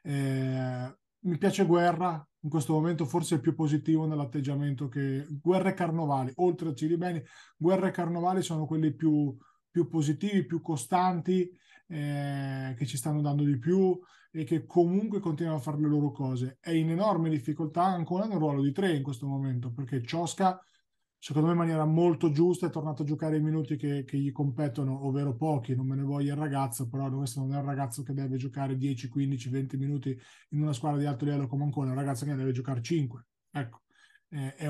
Eh, 0.03 0.95
mi 1.25 1.39
piace 1.39 1.65
Guerra, 1.65 2.27
in 2.41 2.51
questo 2.51 2.75
momento 2.75 3.07
forse 3.07 3.37
è 3.37 3.41
più 3.41 3.55
positivo 3.55 4.07
nell'atteggiamento 4.07 4.89
che 4.89 5.27
Guerra 5.41 5.71
e 5.71 5.75
Carnovali, 5.75 6.33
oltre 6.37 6.71
a 6.71 6.75
Ciribeni, 6.75 7.23
Guerra 7.57 7.89
e 7.89 7.91
Carnovali 7.91 8.43
sono 8.43 8.67
quelli 8.67 8.95
più, 8.95 9.37
più 9.71 9.89
positivi, 9.89 10.45
più 10.45 10.61
costanti, 10.61 11.51
eh, 11.89 12.75
che 12.77 12.87
ci 12.87 12.97
stanno 12.97 13.21
dando 13.21 13.45
di 13.45 13.59
più 13.59 13.99
e 14.31 14.45
che 14.45 14.67
comunque 14.67 15.21
continuano 15.21 15.59
a 15.59 15.63
fare 15.63 15.81
le 15.81 15.89
loro 15.89 16.11
cose. 16.11 16.59
È 16.61 16.71
in 16.71 16.91
enorme 16.91 17.31
difficoltà 17.31 17.85
ancora 17.85 18.27
nel 18.27 18.39
ruolo 18.39 18.63
di 18.63 18.73
tre 18.73 18.95
in 18.95 19.03
questo 19.03 19.27
momento, 19.27 19.73
perché 19.73 20.03
Ciosca 20.03 20.61
secondo 21.25 21.49
me 21.49 21.55
in 21.55 21.61
maniera 21.61 21.87
molto 21.87 22.31
giusta, 22.31 22.67
è 22.67 22.71
tornato 22.71 23.01
a 23.01 23.07
giocare 23.07 23.39
i 23.39 23.41
minuti 23.41 23.77
che, 23.77 24.05
che, 24.05 24.19
gli 24.19 24.31
competono, 24.31 25.07
ovvero 25.07 25.35
pochi, 25.35 25.75
non 25.75 25.87
me 25.87 25.97
ne 25.97 26.03
voglia 26.03 26.35
il 26.35 26.39
ragazzo, 26.39 26.87
però 26.87 27.11
questo 27.11 27.41
non 27.41 27.55
è 27.55 27.57
un 27.57 27.65
ragazzo 27.65 28.03
che 28.03 28.13
deve 28.13 28.37
giocare 28.37 28.77
10, 28.77 29.09
15, 29.09 29.49
20 29.49 29.77
minuti 29.79 30.21
in 30.51 30.61
una 30.61 30.75
squadra 30.75 30.99
di 31.01 31.07
alto 31.07 31.25
livello 31.25 31.47
come 31.47 31.65
Ancona, 31.65 31.89
è 31.89 31.91
un 31.93 31.99
ragazzo 31.99 32.27
che 32.27 32.35
deve 32.35 32.53
giocare 32.53 32.83
5. 32.83 33.27
Ecco, 33.53 33.85
eh, 34.29 34.55
è, 34.55 34.69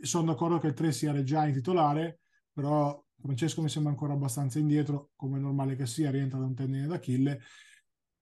sono 0.00 0.24
d'accordo 0.24 0.56
che 0.56 0.68
il 0.68 0.72
3 0.72 0.90
sia 0.90 1.22
già 1.22 1.46
in 1.46 1.52
titolare, 1.52 2.20
però 2.50 2.98
Francesco 3.20 3.60
mi 3.60 3.68
sembra 3.68 3.92
ancora 3.92 4.14
abbastanza 4.14 4.58
indietro, 4.58 5.10
come 5.16 5.36
è 5.36 5.40
normale 5.42 5.76
che 5.76 5.84
sia, 5.84 6.10
rientra 6.10 6.38
da 6.38 6.46
un 6.46 6.54
tendine 6.54 6.86
d'Achille, 6.86 7.40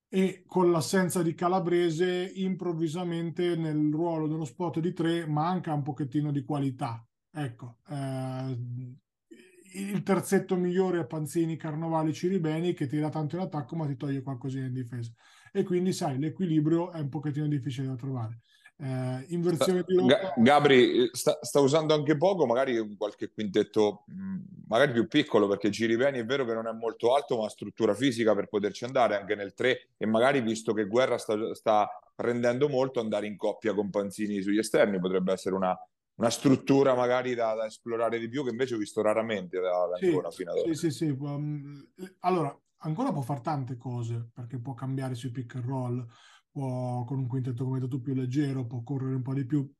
e 0.08 0.42
con 0.49 0.73
l'assenza 0.73 1.23
di 1.23 1.32
Calabrese 1.32 2.28
improvvisamente 2.35 3.54
nel 3.54 3.92
ruolo 3.92 4.26
dello 4.26 4.44
spot 4.44 4.80
di 4.80 4.92
3 4.92 5.28
manca 5.28 5.73
un 5.73 5.82
pochettino 5.82 6.32
di 6.32 6.42
qualità 6.42 7.07
Ecco, 7.30 7.76
eh, 7.88 8.56
il 9.75 10.02
terzetto 10.02 10.56
migliore 10.56 10.99
a 10.99 11.06
Panzini, 11.06 11.56
Carnovali, 11.56 12.12
Ciribeni 12.12 12.73
che 12.73 12.87
tira 12.87 13.11
tanto 13.11 13.37
in 13.37 13.42
attacco 13.42 13.76
ma 13.76 13.87
ti 13.87 13.97
toglie 13.97 14.23
qualcosina 14.23 14.66
in 14.66 14.73
difesa. 14.73 15.12
E 15.52 15.62
quindi, 15.62 15.92
sai, 15.92 16.18
l'equilibrio 16.18 16.92
è 16.92 17.00
un 17.00 17.08
pochettino 17.08 17.47
difficile 17.47 17.87
da 17.88 17.94
trovare. 17.94 18.40
Eh, 18.80 19.25
inversione 19.28 19.82
di 19.85 19.97
rotta... 19.97 20.35
Gabri 20.37 21.11
sta, 21.12 21.38
sta, 21.40 21.58
usando 21.58 21.94
anche 21.94 22.16
poco, 22.16 22.47
magari 22.47 22.97
qualche 22.97 23.28
quintetto 23.30 24.04
magari 24.68 24.92
più 24.92 25.08
piccolo 25.08 25.49
perché 25.49 25.73
Ciribeni 25.73 26.18
è 26.18 26.25
vero 26.25 26.44
che 26.44 26.54
non 26.54 26.68
è 26.68 26.73
molto 26.73 27.14
alto, 27.14 27.38
ma 27.38 27.47
ha 27.47 27.50
struttura 27.50 27.94
fisica 27.94 28.35
per 28.37 28.47
poterci 28.47 28.85
andare 28.85 29.16
anche 29.16 29.35
nel 29.35 29.52
3 29.52 29.88
e 29.97 30.06
magari 30.06 30.40
visto 30.40 30.73
che 30.75 30.87
Guerra 30.87 31.18
sta, 31.18 31.54
sta 31.54 31.88
rendendo 32.16 32.68
molto, 32.68 33.00
andare 33.00 33.26
in 33.26 33.37
coppia 33.37 33.75
con 33.75 33.90
Panzini 33.90 34.40
sugli 34.42 34.58
esterni 34.58 35.00
potrebbe 35.00 35.32
essere 35.32 35.56
una, 35.56 35.76
una 36.18 36.30
struttura 36.30 36.94
magari 36.94 37.34
da, 37.34 37.54
da, 37.54 37.66
esplorare 37.66 38.18
di 38.18 38.28
più 38.28 38.44
che 38.44 38.50
invece 38.50 38.75
ho 38.75 38.78
visto 38.78 39.02
raramente 39.02 39.60
da, 39.60 39.87
da 39.87 39.96
sì, 39.96 40.06
Ancona 40.06 40.30
fino 40.30 40.50
ad 40.50 40.58
ora. 40.58 40.75
Sì, 40.75 40.75
sì, 40.75 40.90
sì. 40.90 41.16
Um, 41.18 41.92
allora, 42.20 42.56
ancora 42.78 43.12
può 43.12 43.22
fare 43.22 43.40
tante 43.40 43.76
cose 43.76 44.30
perché 44.32 44.58
può 44.58 44.75
cambiare 44.75 45.14
sui 45.14 45.30
pick 45.30 45.54
and 45.56 45.64
roll, 45.64 46.06
può 46.50 47.04
con 47.04 47.18
un 47.18 47.28
quintetto 47.28 47.64
come 47.64 47.78
detto 47.78 47.96
tu 47.96 48.02
più 48.02 48.14
leggero, 48.14 48.66
può 48.66 48.82
correre 48.82 49.14
un 49.14 49.22
po' 49.22 49.34
di 49.34 49.46
più, 49.46 49.70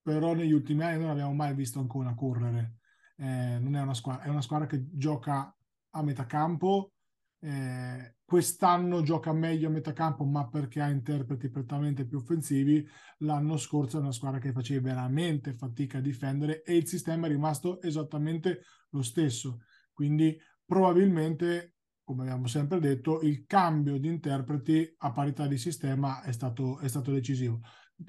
però 0.00 0.34
negli 0.34 0.52
ultimi 0.52 0.84
anni 0.84 1.00
non 1.00 1.10
abbiamo 1.10 1.34
mai 1.34 1.54
visto 1.54 1.80
Ancona 1.80 2.14
correre. 2.14 2.76
Eh, 3.16 3.58
non 3.58 3.74
è 3.74 3.80
una 3.82 3.94
squadra, 3.94 4.22
è 4.22 4.28
una 4.28 4.42
squadra 4.42 4.66
che 4.68 4.86
gioca 4.92 5.52
a 5.90 6.02
metà 6.02 6.26
campo, 6.26 6.92
eh, 7.40 8.16
quest'anno 8.24 9.02
gioca 9.02 9.32
meglio 9.32 9.68
a 9.68 9.70
metà 9.70 9.92
campo, 9.92 10.24
ma 10.24 10.48
perché 10.48 10.80
ha 10.80 10.88
interpreti 10.88 11.48
prettamente 11.48 12.04
più 12.04 12.18
offensivi. 12.18 12.86
L'anno 13.18 13.56
scorso 13.56 13.98
è 13.98 14.00
una 14.00 14.12
squadra 14.12 14.38
che 14.40 14.52
faceva 14.52 14.88
veramente 14.88 15.54
fatica 15.54 15.98
a 15.98 16.02
difendere 16.02 16.62
e 16.62 16.76
il 16.76 16.86
sistema 16.86 17.26
è 17.26 17.30
rimasto 17.30 17.80
esattamente 17.80 18.62
lo 18.90 19.02
stesso. 19.02 19.60
Quindi 19.92 20.36
probabilmente, 20.64 21.74
come 22.04 22.22
abbiamo 22.22 22.46
sempre 22.46 22.80
detto, 22.80 23.20
il 23.22 23.44
cambio 23.46 23.98
di 23.98 24.08
interpreti 24.08 24.94
a 24.98 25.12
parità 25.12 25.46
di 25.46 25.58
sistema 25.58 26.22
è 26.22 26.32
stato, 26.32 26.78
è 26.78 26.88
stato 26.88 27.12
decisivo. 27.12 27.60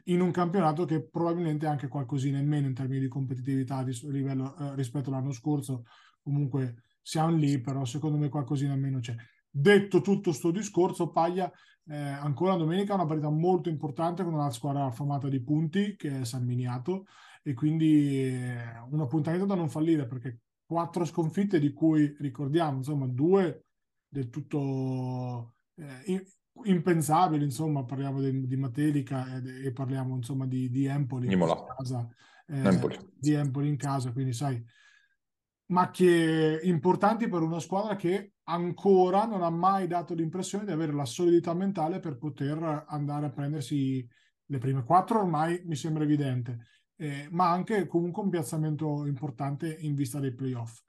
In 0.05 0.21
un 0.21 0.31
campionato 0.31 0.85
che 0.85 1.07
probabilmente 1.07 1.65
ha 1.65 1.71
anche 1.71 1.87
qualcosina 1.87 2.37
in 2.37 2.47
meno 2.47 2.67
in 2.67 2.75
termini 2.75 2.99
di 2.99 3.07
competitività 3.07 3.81
ris- 3.81 4.03
livello, 4.03 4.55
eh, 4.55 4.75
rispetto 4.75 5.09
all'anno 5.09 5.31
scorso, 5.31 5.85
comunque 6.21 6.83
siamo 7.09 7.35
lì, 7.35 7.59
però 7.59 7.85
secondo 7.85 8.19
me 8.19 8.29
qualcosina 8.29 8.73
in 8.73 8.81
meno 8.81 8.99
c'è. 8.99 9.15
Detto 9.49 10.01
tutto 10.01 10.29
questo 10.29 10.51
discorso, 10.51 11.09
Paglia 11.09 11.51
eh, 11.87 11.97
ancora 11.97 12.55
domenica 12.55 12.93
una 12.93 13.07
partita 13.07 13.31
molto 13.31 13.67
importante 13.67 14.23
con 14.23 14.35
una 14.35 14.51
squadra 14.51 14.85
affamata 14.85 15.27
di 15.27 15.41
punti 15.41 15.95
che 15.95 16.19
è 16.19 16.23
San 16.23 16.45
Miniato 16.45 17.05
e 17.41 17.55
quindi 17.55 18.27
eh, 18.27 18.61
un 18.91 18.99
appuntamento 18.99 19.47
da 19.47 19.55
non 19.55 19.69
fallire 19.69 20.05
perché 20.05 20.41
quattro 20.67 21.03
sconfitte 21.03 21.59
di 21.59 21.73
cui 21.73 22.15
ricordiamo, 22.19 22.77
insomma, 22.77 23.07
due 23.07 23.65
del 24.07 24.29
tutto 24.29 25.55
eh, 25.77 26.27
impensabili, 26.65 27.43
insomma, 27.43 27.85
parliamo 27.85 28.21
di, 28.21 28.45
di 28.45 28.55
Matelica 28.55 29.41
e, 29.41 29.65
e, 29.65 29.71
parliamo, 29.71 30.15
insomma, 30.15 30.45
di, 30.45 30.69
di 30.69 30.85
Empoli 30.85 31.33
in 31.33 31.39
casa, 31.75 32.07
eh, 32.45 32.67
Empoli. 32.67 32.99
di 33.17 33.33
Empoli 33.33 33.67
in 33.67 33.77
casa, 33.77 34.11
quindi 34.11 34.33
sai, 34.33 34.63
macchie 35.69 36.61
importanti 36.63 37.27
per 37.27 37.41
una 37.41 37.59
squadra 37.59 37.95
che 37.95 38.33
ancora 38.43 39.25
non 39.25 39.43
ha 39.43 39.49
mai 39.49 39.87
dato 39.87 40.13
l'impressione 40.13 40.65
di 40.65 40.71
avere 40.71 40.93
la 40.93 41.05
solidità 41.05 41.53
mentale 41.53 41.99
per 41.99 42.17
poter 42.17 42.85
andare 42.87 43.27
a 43.27 43.31
prendersi 43.31 44.07
le 44.45 44.57
prime 44.57 44.83
quattro, 44.83 45.19
ormai 45.19 45.61
mi 45.65 45.75
sembra 45.75 46.03
evidente, 46.03 46.65
eh, 46.95 47.27
ma 47.31 47.51
anche 47.51 47.85
comunque 47.85 48.23
un 48.23 48.29
piazzamento 48.29 49.05
importante 49.05 49.77
in 49.81 49.93
vista 49.93 50.19
dei 50.19 50.33
playoff. 50.33 50.79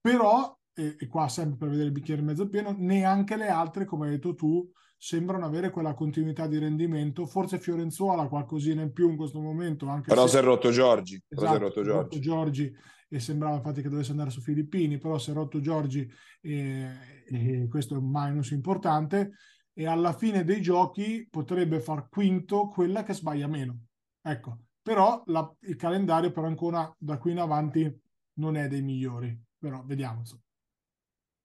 Però, 0.00 0.58
eh, 0.74 0.96
e 0.98 1.06
qua 1.06 1.28
sempre 1.28 1.58
per 1.58 1.68
vedere 1.68 1.86
il 1.86 1.92
bicchiere 1.92 2.22
mezzo 2.22 2.48
pieno, 2.48 2.74
neanche 2.76 3.36
le 3.36 3.48
altre, 3.48 3.84
come 3.84 4.06
hai 4.06 4.12
detto 4.14 4.34
tu, 4.34 4.68
sembrano 4.98 5.44
avere 5.44 5.70
quella 5.70 5.94
continuità 5.94 6.48
di 6.48 6.58
rendimento. 6.58 7.26
Forse 7.26 7.60
Fiorenzuola 7.60 8.26
qualcosina 8.26 8.82
in 8.82 8.92
più 8.92 9.08
in 9.08 9.16
questo 9.16 9.40
momento. 9.40 9.86
Anche 9.86 10.08
però 10.08 10.26
se... 10.26 10.30
si 10.30 10.36
è 10.38 10.40
rotto 10.40 10.70
Giorgi. 10.70 11.22
Esatto, 11.28 11.52
però 11.52 11.70
si 11.70 11.78
è 11.78 11.84
rotto 11.84 12.18
Giorgi. 12.18 12.20
Giorgi 12.20 12.76
e 13.08 13.20
sembrava 13.20 13.56
infatti 13.56 13.82
che 13.82 13.88
dovesse 13.88 14.10
andare 14.10 14.30
su 14.30 14.40
Filippini, 14.40 14.98
però 14.98 15.18
si 15.18 15.30
è 15.30 15.34
rotto 15.34 15.60
Giorgi 15.60 16.10
e, 16.40 17.24
e 17.26 17.66
questo 17.68 17.94
è 17.94 17.98
un 17.98 18.10
minus 18.10 18.50
importante 18.50 19.32
e 19.72 19.86
alla 19.86 20.12
fine 20.12 20.44
dei 20.44 20.62
giochi 20.62 21.26
potrebbe 21.30 21.80
far 21.80 22.08
quinto 22.08 22.68
quella 22.68 23.02
che 23.02 23.12
sbaglia 23.12 23.46
meno. 23.46 23.78
Ecco, 24.22 24.60
però 24.82 25.22
la, 25.26 25.54
il 25.60 25.76
calendario 25.76 26.30
per 26.30 26.44
ancora 26.44 26.92
da 26.98 27.18
qui 27.18 27.32
in 27.32 27.38
avanti 27.38 28.00
non 28.34 28.56
è 28.56 28.68
dei 28.68 28.82
migliori, 28.82 29.38
però 29.58 29.82
vediamo. 29.84 30.22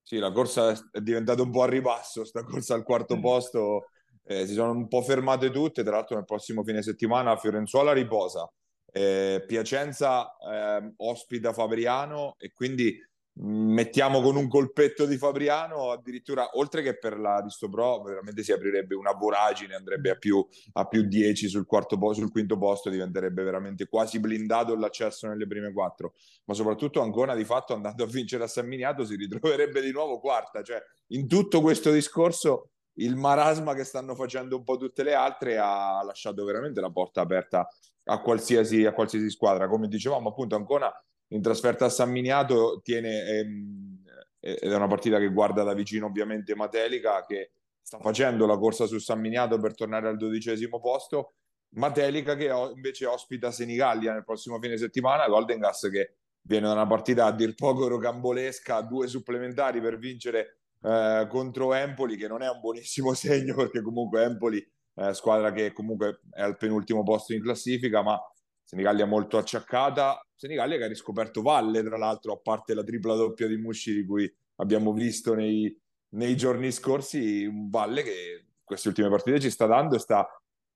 Sì, 0.01 0.17
la 0.17 0.31
corsa 0.31 0.71
è 0.91 1.01
diventata 1.01 1.41
un 1.41 1.51
po' 1.51 1.63
a 1.63 1.67
ribasso, 1.67 2.23
sta 2.23 2.43
corsa 2.43 2.73
al 2.73 2.83
quarto 2.83 3.17
mm. 3.17 3.21
posto, 3.21 3.89
eh, 4.23 4.47
si 4.47 4.53
sono 4.53 4.71
un 4.71 4.87
po' 4.87 5.01
fermate 5.01 5.51
tutte, 5.51 5.83
tra 5.83 5.97
l'altro 5.97 6.15
nel 6.15 6.25
prossimo 6.25 6.63
fine 6.63 6.81
settimana 6.81 7.35
Fiorenzuola 7.35 7.93
riposa, 7.93 8.49
eh, 8.91 9.43
Piacenza 9.47 10.35
eh, 10.37 10.93
ospita 10.97 11.53
Fabriano 11.53 12.35
e 12.37 12.51
quindi 12.53 12.97
mettiamo 13.33 14.21
con 14.21 14.35
un 14.35 14.49
colpetto 14.49 15.05
di 15.05 15.17
Fabriano 15.17 15.91
addirittura 15.91 16.49
oltre 16.53 16.81
che 16.81 16.97
per 16.97 17.17
la 17.17 17.39
Risto 17.39 17.69
Pro 17.69 18.01
veramente 18.01 18.43
si 18.43 18.51
aprirebbe 18.51 18.93
una 18.93 19.13
voragine 19.13 19.73
andrebbe 19.73 20.09
a 20.09 20.15
più, 20.15 20.45
a 20.73 20.85
più 20.85 21.03
10 21.03 21.47
sul, 21.47 21.65
quarto 21.65 21.97
sul 22.13 22.29
quinto 22.29 22.57
posto 22.57 22.89
diventerebbe 22.89 23.41
veramente 23.43 23.87
quasi 23.87 24.19
blindato 24.19 24.75
l'accesso 24.75 25.27
nelle 25.27 25.47
prime 25.47 25.71
quattro. 25.71 26.13
Ma 26.45 26.53
soprattutto 26.53 27.01
Ancona 27.01 27.33
di 27.33 27.45
fatto 27.45 27.73
andando 27.73 28.03
a 28.03 28.07
vincere 28.07 28.43
a 28.43 28.47
San 28.47 28.67
Miniato 28.67 29.05
si 29.05 29.15
ritroverebbe 29.15 29.81
di 29.81 29.91
nuovo 29.91 30.19
quarta. 30.19 30.61
Cioè 30.61 30.81
in 31.07 31.27
tutto 31.27 31.61
questo 31.61 31.91
discorso 31.91 32.71
il 32.95 33.15
marasma 33.15 33.73
che 33.73 33.83
stanno 33.83 34.15
facendo 34.15 34.57
un 34.57 34.63
po' 34.63 34.77
tutte 34.77 35.03
le 35.03 35.13
altre 35.13 35.57
ha 35.57 36.03
lasciato 36.03 36.43
veramente 36.43 36.81
la 36.81 36.91
porta 36.91 37.21
aperta 37.21 37.67
a 38.05 38.21
qualsiasi, 38.21 38.85
a 38.85 38.93
qualsiasi 38.93 39.29
squadra. 39.29 39.67
Come 39.67 39.87
dicevamo, 39.87 40.29
appunto, 40.29 40.55
Ancona 40.55 40.91
in 41.29 41.41
trasferta 41.41 41.85
a 41.85 41.89
San 41.89 42.11
Miniato 42.11 42.81
tiene, 42.83 43.23
ehm, 43.25 44.03
ed 44.39 44.71
è 44.71 44.75
una 44.75 44.87
partita 44.87 45.17
che 45.19 45.31
guarda 45.31 45.63
da 45.63 45.73
vicino 45.73 46.07
ovviamente 46.07 46.55
Matelica, 46.55 47.25
che 47.25 47.51
sta 47.81 47.99
facendo 47.99 48.45
la 48.45 48.57
corsa 48.57 48.85
su 48.85 48.99
San 48.99 49.19
Miniato 49.19 49.59
per 49.59 49.75
tornare 49.75 50.07
al 50.07 50.17
dodicesimo 50.17 50.79
posto. 50.79 51.35
Matelica 51.75 52.35
che 52.35 52.51
invece 52.73 53.05
ospita 53.05 53.51
Senigallia 53.51 54.13
nel 54.13 54.25
prossimo 54.25 54.59
fine 54.59 54.77
settimana, 54.77 55.27
Golden 55.27 55.59
Gas 55.59 55.87
che 55.89 56.15
viene 56.41 56.67
da 56.67 56.73
una 56.73 56.87
partita 56.87 57.25
a 57.25 57.31
dir 57.31 57.53
poco 57.55 57.87
rocambolesca, 57.87 58.81
due 58.81 59.07
supplementari 59.07 59.79
per 59.79 59.97
vincere 59.97 60.60
eh, 60.81 61.27
contro 61.29 61.73
Empoli, 61.73 62.15
che 62.17 62.27
non 62.27 62.41
è 62.41 62.49
un 62.49 62.59
buonissimo 62.59 63.13
segno 63.15 63.55
perché 63.55 63.81
comunque 63.81 64.23
Empoli 64.23 64.65
eh, 64.95 65.13
squadra 65.13 65.51
che 65.51 65.71
comunque 65.73 66.21
è 66.31 66.41
al 66.41 66.57
penultimo 66.57 67.03
posto 67.03 67.33
in 67.33 67.41
classifica, 67.41 68.01
ma 68.01 68.19
Senigallia 68.63 69.05
molto 69.05 69.37
acciaccata. 69.37 70.25
Senigallia 70.35 70.77
che 70.77 70.83
ha 70.85 70.87
riscoperto 70.87 71.41
Valle, 71.41 71.83
tra 71.83 71.97
l'altro, 71.97 72.33
a 72.33 72.37
parte 72.37 72.73
la 72.73 72.83
tripla 72.83 73.15
doppia 73.15 73.47
di 73.47 73.57
Musci 73.57 73.93
di 73.93 74.05
cui 74.05 74.33
abbiamo 74.55 74.93
visto 74.93 75.33
nei, 75.33 75.77
nei 76.09 76.35
giorni 76.35 76.71
scorsi, 76.71 77.45
un 77.45 77.69
Valle 77.69 78.03
che 78.03 78.45
queste 78.63 78.87
ultime 78.87 79.09
partite 79.09 79.39
ci 79.39 79.49
sta 79.49 79.65
dando 79.65 79.95
e 79.95 79.99
sta... 79.99 80.27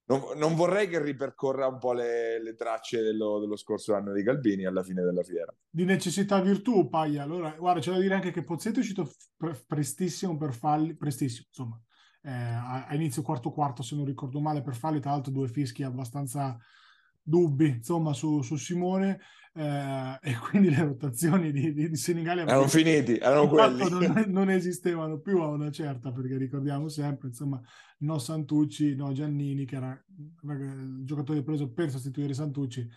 Non, 0.07 0.37
non 0.37 0.53
vorrei 0.53 0.87
che 0.87 1.01
ripercorra 1.01 1.67
un 1.67 1.79
po' 1.79 1.93
le, 1.93 2.41
le 2.41 2.55
tracce 2.55 3.01
dello, 3.01 3.39
dello, 3.39 3.55
scorso 3.55 3.95
anno 3.95 4.13
di 4.13 4.21
Galbini 4.21 4.65
alla 4.65 4.83
fine 4.83 5.01
della 5.01 5.23
fiera. 5.23 5.51
Di 5.67 5.83
necessità 5.83 6.39
virtù, 6.41 6.89
Paglia. 6.89 7.23
Allora, 7.23 7.49
guarda, 7.57 7.79
c'è 7.79 7.91
da 7.91 7.99
dire 7.99 8.13
anche 8.13 8.31
che 8.31 8.43
Pozzetto 8.43 8.77
è 8.77 8.81
uscito 8.81 9.11
prestissimo 9.65 10.37
per 10.37 10.53
falli, 10.53 10.95
prestissimo, 10.95 11.47
insomma, 11.47 11.81
eh, 12.21 12.31
a, 12.31 12.87
inizio 12.91 13.21
quarto 13.21 13.51
quarto 13.51 13.83
se 13.83 13.95
non 13.95 14.05
ricordo 14.05 14.39
male 14.39 14.61
per 14.61 14.75
farli 14.75 14.99
tra 14.99 15.11
l'altro 15.11 15.31
due 15.31 15.47
fischi 15.47 15.83
abbastanza 15.83 16.57
dubbi 17.21 17.67
insomma 17.67 18.13
su, 18.13 18.41
su 18.41 18.55
Simone 18.55 19.19
eh, 19.57 20.19
e 20.21 20.37
quindi 20.49 20.69
le 20.69 20.83
rotazioni 20.83 21.51
di, 21.51 21.73
di, 21.73 21.89
di 21.89 21.95
Senigallia 21.95 22.43
erano 22.43 22.67
finiti, 22.67 23.17
erano 23.17 23.47
quelli. 23.47 23.89
non, 23.89 24.25
non, 24.27 24.49
esistevano 24.49 25.19
più 25.19 25.41
a 25.41 25.47
una 25.47 25.71
certa 25.71 26.11
perché 26.11 26.37
ricordiamo 26.37 26.89
sempre 26.89 27.29
insomma 27.29 27.61
no 27.99 28.19
Santucci, 28.19 28.95
no 28.95 29.13
Giannini 29.13 29.65
che 29.65 29.75
era 29.77 30.05
il 30.17 31.03
giocatore 31.05 31.41
preso 31.41 31.71
per 31.71 31.89
sostituire 31.89 32.33
Santucci. 32.33 32.87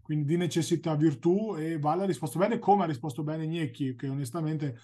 Quindi 0.00 0.26
di 0.26 0.36
necessità 0.36 0.94
virtù 0.94 1.56
e 1.56 1.78
Valle 1.78 2.02
ha 2.02 2.06
risposto 2.06 2.38
bene 2.38 2.58
come 2.58 2.84
ha 2.84 2.86
risposto 2.86 3.22
bene 3.22 3.46
Gnecchi 3.46 3.96
che 3.96 4.06
onestamente 4.06 4.76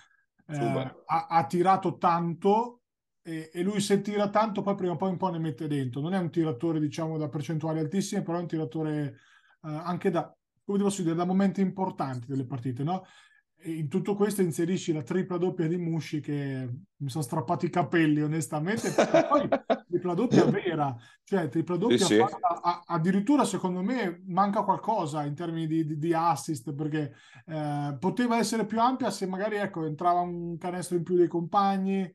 eh, 0.46 0.58
ha, 0.58 1.26
ha 1.28 1.46
tirato 1.46 1.98
tanto 1.98 2.80
e, 3.22 3.50
e, 3.52 3.62
lui 3.62 3.80
se 3.80 4.00
tira 4.00 4.30
tanto 4.30 4.62
poi 4.62 4.74
prima 4.74 4.94
o 4.94 4.96
poi 4.96 5.10
un 5.10 5.18
po' 5.18 5.28
ne 5.28 5.38
mette 5.38 5.68
dentro. 5.68 6.00
Non 6.00 6.14
è 6.14 6.18
un 6.18 6.30
tiratore 6.30 6.80
diciamo 6.80 7.18
da 7.18 7.28
percentuali 7.28 7.78
altissime, 7.78 8.22
però 8.22 8.38
è 8.38 8.40
un 8.40 8.46
tiratore 8.46 9.18
eh, 9.62 9.68
anche 9.68 10.10
da, 10.10 10.34
come 10.70 10.78
devo 10.78 11.02
dire, 11.02 11.14
da 11.14 11.24
momenti 11.24 11.60
importanti 11.60 12.26
delle 12.26 12.46
partite, 12.46 12.82
no? 12.82 13.04
E 13.62 13.72
in 13.72 13.88
tutto 13.88 14.14
questo 14.14 14.40
inserisci 14.40 14.92
la 14.92 15.02
tripla 15.02 15.36
doppia 15.36 15.68
di 15.68 15.76
Musci 15.76 16.20
che 16.20 16.66
mi 16.96 17.10
sono 17.10 17.22
strappati 17.22 17.66
i 17.66 17.70
capelli 17.70 18.22
onestamente, 18.22 18.90
poi 19.28 19.46
tripla 19.86 20.14
doppia 20.14 20.46
vera, 20.46 20.96
cioè 21.24 21.48
tripla 21.48 21.76
doppia 21.76 21.98
sì, 21.98 22.04
sì. 22.04 22.16
Fatta, 22.16 22.82
addirittura 22.86 23.44
secondo 23.44 23.82
me 23.82 24.22
manca 24.28 24.62
qualcosa 24.62 25.24
in 25.24 25.34
termini 25.34 25.66
di, 25.66 25.84
di, 25.84 25.98
di 25.98 26.14
assist 26.14 26.72
perché 26.72 27.12
eh, 27.44 27.96
poteva 27.98 28.38
essere 28.38 28.64
più 28.64 28.80
ampia 28.80 29.10
se 29.10 29.26
magari 29.26 29.56
ecco, 29.56 29.84
entrava 29.84 30.20
un 30.20 30.56
canestro 30.56 30.96
in 30.96 31.02
più 31.02 31.16
dei 31.16 31.28
compagni, 31.28 32.10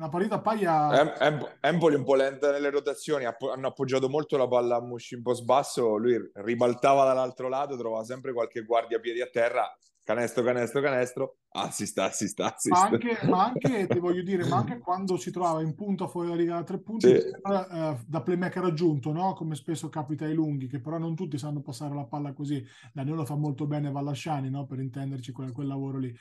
la 0.00 0.08
partita 0.08 0.40
Paglia... 0.40 1.18
Em- 1.18 1.56
Empoli 1.60 1.94
un 1.94 2.04
po' 2.04 2.14
lenta 2.14 2.50
nelle 2.50 2.70
rotazioni, 2.70 3.26
app- 3.26 3.42
hanno 3.42 3.68
appoggiato 3.68 4.08
molto 4.08 4.38
la 4.38 4.48
palla 4.48 4.76
a 4.76 4.80
Musci 4.80 5.14
un 5.14 5.22
po' 5.22 5.34
sbasso, 5.34 5.96
lui 5.96 6.18
ribaltava 6.34 7.04
dall'altro 7.04 7.48
lato, 7.48 7.76
trovava 7.76 8.02
sempre 8.02 8.32
qualche 8.32 8.62
guardia 8.62 8.96
a 8.96 9.00
piedi 9.00 9.20
a 9.20 9.28
terra, 9.30 9.70
canestro, 10.02 10.42
canestro, 10.42 10.80
canestro, 10.80 11.36
assist, 11.50 11.98
assist, 11.98 12.40
assist. 12.40 12.74
Ma 12.74 12.80
anche, 12.86 13.18
ma 13.26 13.44
anche 13.44 13.86
ti 13.88 13.98
voglio 13.98 14.22
dire, 14.22 14.46
ma 14.46 14.56
anche 14.56 14.78
quando 14.78 15.18
si 15.18 15.30
trova 15.30 15.60
in 15.60 15.74
punta 15.74 16.08
fuori 16.08 16.28
la 16.28 16.36
riga 16.36 16.54
da 16.54 16.64
tre 16.64 16.80
punti, 16.80 17.08
sì. 17.08 17.16
eh, 17.16 17.98
da 18.06 18.22
playmaker 18.22 18.64
aggiunto, 18.64 19.12
no? 19.12 19.34
come 19.34 19.54
spesso 19.54 19.90
capita 19.90 20.24
ai 20.24 20.34
lunghi, 20.34 20.66
che 20.66 20.80
però 20.80 20.96
non 20.96 21.14
tutti 21.14 21.36
sanno 21.36 21.60
passare 21.60 21.94
la 21.94 22.06
palla 22.06 22.32
così, 22.32 22.64
Danilo 22.94 23.16
lo 23.16 23.24
fa 23.26 23.36
molto 23.36 23.66
bene 23.66 23.90
Vallasciani, 23.90 24.48
no? 24.48 24.64
per 24.64 24.80
intenderci 24.80 25.30
quel, 25.30 25.52
quel 25.52 25.66
lavoro 25.66 25.98
lì. 25.98 26.16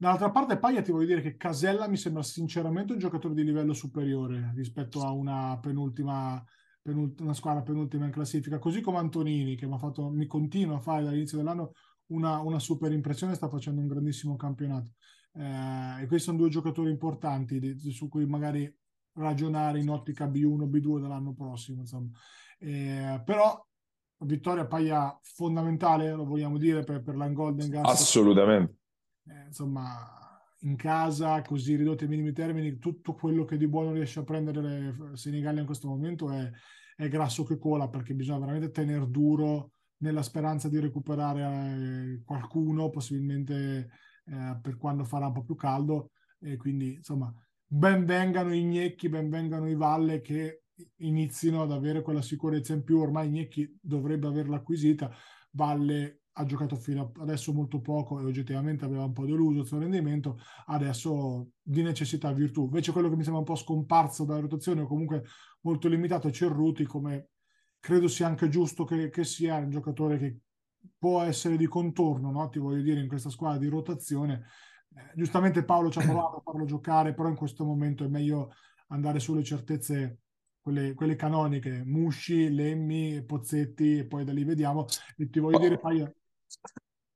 Dall'altra 0.00 0.30
parte, 0.30 0.56
Paglia 0.56 0.80
ti 0.80 0.92
voglio 0.92 1.08
dire 1.08 1.20
che 1.20 1.36
Casella 1.36 1.86
mi 1.86 1.98
sembra 1.98 2.22
sinceramente 2.22 2.94
un 2.94 2.98
giocatore 2.98 3.34
di 3.34 3.44
livello 3.44 3.74
superiore 3.74 4.50
rispetto 4.54 5.02
a 5.02 5.12
una 5.12 5.58
penultima, 5.60 6.42
penult- 6.80 7.20
una 7.20 7.34
squadra 7.34 7.60
penultima 7.60 8.06
in 8.06 8.10
classifica, 8.10 8.58
così 8.58 8.80
come 8.80 8.96
Antonini, 8.96 9.56
che 9.56 9.66
mi, 9.66 9.76
fatto, 9.78 10.08
mi 10.08 10.24
continua 10.24 10.76
a 10.76 10.80
fare 10.80 11.04
dall'inizio 11.04 11.36
dell'anno 11.36 11.72
una, 12.12 12.40
una, 12.40 12.58
super 12.58 12.90
impressione, 12.92 13.34
sta 13.34 13.50
facendo 13.50 13.82
un 13.82 13.88
grandissimo 13.88 14.36
campionato. 14.36 14.92
Eh, 15.34 16.00
e 16.00 16.06
questi 16.06 16.28
sono 16.28 16.38
due 16.38 16.48
giocatori 16.48 16.88
importanti 16.88 17.60
di, 17.60 17.74
di, 17.76 17.90
su 17.90 18.08
cui 18.08 18.24
magari 18.24 18.74
ragionare 19.18 19.80
in 19.80 19.90
ottica 19.90 20.24
B1, 20.24 20.64
B2 20.64 20.98
dell'anno 20.98 21.34
prossimo. 21.34 21.84
Eh, 22.58 23.20
però 23.22 23.62
vittoria 24.20 24.66
Paglia 24.66 25.14
fondamentale, 25.20 26.10
lo 26.12 26.24
vogliamo 26.24 26.56
dire, 26.56 26.84
per, 26.84 27.02
per 27.02 27.16
la 27.16 27.28
Golden 27.28 27.68
Gas. 27.68 27.90
Assolutamente 27.90 28.78
eh, 29.26 29.46
insomma, 29.46 30.06
in 30.60 30.76
casa, 30.76 31.40
così 31.42 31.76
ridotti 31.76 32.04
ai 32.04 32.10
minimi 32.10 32.32
termini, 32.32 32.78
tutto 32.78 33.14
quello 33.14 33.44
che 33.44 33.56
di 33.56 33.68
buono 33.68 33.92
riesce 33.92 34.20
a 34.20 34.24
prendere 34.24 34.94
Senigallia 35.14 35.60
in 35.60 35.66
questo 35.66 35.88
momento 35.88 36.30
è, 36.30 36.50
è 36.96 37.08
grasso 37.08 37.44
che 37.44 37.58
cola, 37.58 37.88
perché 37.88 38.14
bisogna 38.14 38.40
veramente 38.40 38.70
tenere 38.70 39.08
duro 39.08 39.72
nella 39.98 40.22
speranza 40.22 40.68
di 40.68 40.78
recuperare 40.78 41.42
eh, 41.42 42.22
qualcuno, 42.24 42.90
possibilmente 42.90 43.90
eh, 44.24 44.58
per 44.60 44.76
quando 44.76 45.04
farà 45.04 45.26
un 45.26 45.32
po' 45.32 45.44
più 45.44 45.54
caldo. 45.54 46.12
E 46.38 46.56
quindi, 46.56 46.94
insomma, 46.94 47.32
ben 47.66 48.04
vengano 48.04 48.54
i 48.54 48.64
Gnecchi, 48.64 49.08
ben 49.08 49.28
vengano 49.28 49.68
i 49.68 49.74
Valle 49.74 50.20
che 50.20 50.62
inizino 50.98 51.62
ad 51.62 51.72
avere 51.72 52.02
quella 52.02 52.22
sicurezza 52.22 52.72
in 52.72 52.82
più. 52.82 52.98
Ormai 52.98 53.28
Gnecchi 53.28 53.78
dovrebbe 53.80 54.26
averla 54.26 54.56
acquisita. 54.56 55.10
Valle 55.52 56.22
ha 56.32 56.44
giocato 56.44 56.76
fino 56.76 57.12
adesso 57.18 57.52
molto 57.52 57.80
poco 57.80 58.20
e 58.20 58.24
oggettivamente 58.24 58.84
aveva 58.84 59.04
un 59.04 59.12
po' 59.12 59.26
deluso 59.26 59.60
il 59.60 59.66
suo 59.66 59.78
rendimento, 59.78 60.38
adesso 60.66 61.50
di 61.60 61.82
necessità 61.82 62.32
virtù. 62.32 62.64
Invece 62.64 62.92
quello 62.92 63.08
che 63.08 63.16
mi 63.16 63.22
sembra 63.22 63.40
un 63.40 63.46
po' 63.46 63.56
scomparso 63.56 64.24
dalla 64.24 64.40
rotazione 64.40 64.82
o 64.82 64.86
comunque 64.86 65.24
molto 65.62 65.88
limitato 65.88 66.28
è 66.28 66.30
Cerruti, 66.30 66.84
come 66.84 67.30
credo 67.80 68.08
sia 68.08 68.26
anche 68.26 68.48
giusto 68.48 68.84
che, 68.84 69.10
che 69.10 69.24
sia 69.24 69.56
un 69.56 69.70
giocatore 69.70 70.18
che 70.18 70.38
può 70.98 71.22
essere 71.22 71.56
di 71.56 71.66
contorno, 71.66 72.30
no? 72.30 72.48
ti 72.48 72.58
voglio 72.58 72.82
dire, 72.82 73.00
in 73.00 73.08
questa 73.08 73.30
squadra 73.30 73.58
di 73.58 73.68
rotazione. 73.68 74.46
Eh, 74.94 75.12
giustamente 75.16 75.64
Paolo 75.64 75.90
ci 75.90 75.98
ha 75.98 76.02
provato 76.02 76.36
a 76.36 76.42
farlo 76.42 76.64
giocare, 76.64 77.14
però 77.14 77.28
in 77.28 77.36
questo 77.36 77.64
momento 77.64 78.04
è 78.04 78.08
meglio 78.08 78.52
andare 78.88 79.20
sulle 79.20 79.42
certezze 79.42 80.20
quelle, 80.60 80.94
quelle 80.94 81.16
canoniche, 81.16 81.82
Musci, 81.84 82.50
Lemmi, 82.50 83.24
Pozzetti 83.24 83.98
e 83.98 84.06
poi 84.06 84.24
da 84.24 84.32
lì 84.32 84.44
vediamo. 84.44 84.86
E 85.16 85.28
ti 85.28 85.38
voglio 85.38 85.58
dire, 85.58 85.78
Paia, 85.78 86.12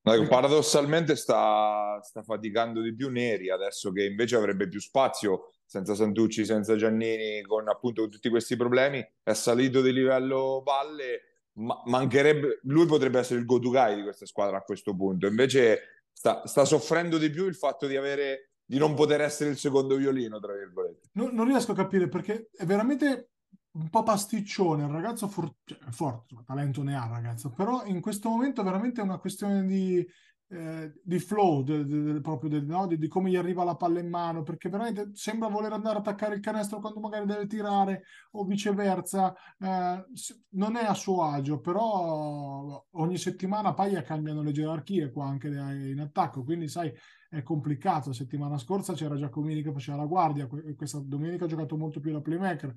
Paradossalmente 0.02 1.16
sta, 1.16 1.98
sta, 2.02 2.22
faticando 2.22 2.82
di 2.82 2.94
più 2.94 3.08
Neri 3.08 3.48
adesso 3.48 3.90
che 3.90 4.04
invece 4.04 4.36
avrebbe 4.36 4.68
più 4.68 4.78
spazio 4.78 5.52
senza 5.64 5.94
Santucci, 5.94 6.44
senza 6.44 6.76
Giannini, 6.76 7.40
con 7.42 7.68
appunto 7.68 8.08
tutti 8.08 8.28
questi 8.28 8.54
problemi. 8.54 9.02
È 9.22 9.32
salito 9.32 9.80
di 9.80 9.94
livello 9.94 10.62
Valle, 10.62 11.20
ma 11.54 11.80
mancherebbe, 11.86 12.60
lui 12.64 12.84
potrebbe 12.84 13.18
essere 13.18 13.40
il 13.40 13.46
go-to 13.46 13.70
guy 13.70 13.94
di 13.94 14.02
questa 14.02 14.26
squadra 14.26 14.58
a 14.58 14.62
questo 14.62 14.94
punto. 14.94 15.26
Invece 15.26 16.02
sta, 16.12 16.46
sta 16.46 16.66
soffrendo 16.66 17.16
di 17.16 17.30
più 17.30 17.46
il 17.46 17.54
fatto 17.54 17.86
di 17.86 17.96
avere 17.96 18.50
di 18.66 18.78
non 18.78 18.94
poter 18.94 19.22
essere 19.22 19.50
il 19.50 19.58
secondo 19.58 19.96
violino, 19.96 20.38
tra 20.38 20.52
virgolette. 20.54 21.08
Non, 21.12 21.34
non 21.34 21.46
riesco 21.46 21.72
a 21.72 21.76
capire 21.76 22.08
perché 22.08 22.50
è 22.54 22.64
veramente 22.64 23.30
un 23.74 23.88
po' 23.90 24.02
pasticcione, 24.02 24.84
il 24.84 24.90
ragazzo 24.90 25.28
for- 25.28 25.56
cioè, 25.64 25.78
forte, 25.90 26.36
talento 26.44 26.82
ne 26.82 26.96
ha 26.96 27.06
ragazzo, 27.06 27.50
però 27.50 27.84
in 27.86 28.00
questo 28.00 28.28
momento 28.28 28.60
è 28.60 28.64
veramente 28.64 29.00
una 29.00 29.18
questione 29.18 29.64
di, 29.64 30.06
eh, 30.48 30.92
di 31.02 31.18
flow, 31.18 31.62
de, 31.64 31.84
de, 31.84 32.02
de, 32.12 32.20
proprio 32.20 32.62
no? 32.62 32.86
di, 32.86 33.08
come 33.08 33.30
gli 33.30 33.36
arriva 33.36 33.64
la 33.64 33.74
palla 33.74 33.98
in 33.98 34.08
mano, 34.08 34.42
perché 34.44 34.68
veramente 34.68 35.10
sembra 35.14 35.48
voler 35.48 35.72
andare 35.72 35.96
a 35.96 35.98
attaccare 36.00 36.36
il 36.36 36.40
canestro 36.40 36.78
quando 36.78 37.00
magari 37.00 37.26
deve 37.26 37.46
tirare 37.46 38.04
o 38.32 38.44
viceversa, 38.44 39.34
eh, 39.58 40.04
non 40.50 40.76
è 40.76 40.84
a 40.84 40.94
suo 40.94 41.24
agio, 41.24 41.58
però 41.58 42.84
ogni 42.92 43.18
settimana 43.18 43.74
Paglia 43.74 44.02
cambiano 44.02 44.42
le 44.42 44.52
gerarchie 44.52 45.10
qua 45.10 45.26
anche 45.26 45.48
in 45.48 45.98
attacco, 46.00 46.44
quindi 46.44 46.68
sai 46.68 46.92
è 47.28 47.42
complicato, 47.42 48.12
settimana 48.12 48.56
scorsa 48.58 48.92
c'era 48.92 49.16
Giacomini 49.16 49.60
che 49.60 49.72
faceva 49.72 49.96
la 49.96 50.06
guardia, 50.06 50.46
questa 50.76 51.00
domenica 51.04 51.46
ha 51.46 51.48
giocato 51.48 51.76
molto 51.76 51.98
più 51.98 52.12
la 52.12 52.20
playmaker, 52.20 52.72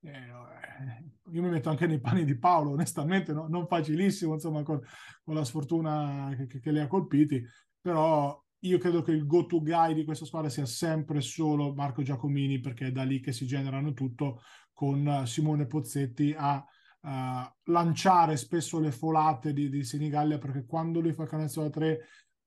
io 0.00 1.42
mi 1.42 1.48
metto 1.48 1.70
anche 1.70 1.86
nei 1.86 2.00
panni 2.00 2.24
di 2.24 2.38
Paolo, 2.38 2.70
onestamente, 2.70 3.32
no? 3.32 3.48
non 3.48 3.66
facilissimo, 3.66 4.34
insomma, 4.34 4.62
con, 4.62 4.80
con 5.22 5.34
la 5.34 5.44
sfortuna 5.44 6.34
che, 6.36 6.60
che, 6.60 6.70
le 6.70 6.82
ha 6.82 6.86
colpiti, 6.86 7.44
però 7.80 8.40
io 8.60 8.78
credo 8.78 9.02
che 9.02 9.12
il 9.12 9.26
go-to 9.26 9.60
guy 9.60 9.94
di 9.94 10.04
questa 10.04 10.24
squadra 10.24 10.48
sia 10.48 10.66
sempre 10.66 11.20
solo 11.20 11.74
Marco 11.74 12.02
Giacomini, 12.02 12.60
perché 12.60 12.86
è 12.86 12.92
da 12.92 13.02
lì 13.02 13.20
che 13.20 13.32
si 13.32 13.46
generano 13.46 13.92
tutto, 13.92 14.42
con 14.72 15.22
Simone 15.26 15.66
Pozzetti 15.66 16.34
a 16.36 16.64
uh, 17.00 17.70
lanciare 17.72 18.36
spesso 18.36 18.78
le 18.78 18.92
folate 18.92 19.52
di, 19.52 19.68
di 19.68 19.82
Senigallia, 19.82 20.38
perché 20.38 20.64
quando 20.64 21.00
lui 21.00 21.12
fa 21.12 21.26
canestro 21.26 21.62
da 21.62 21.70
tre 21.70 21.98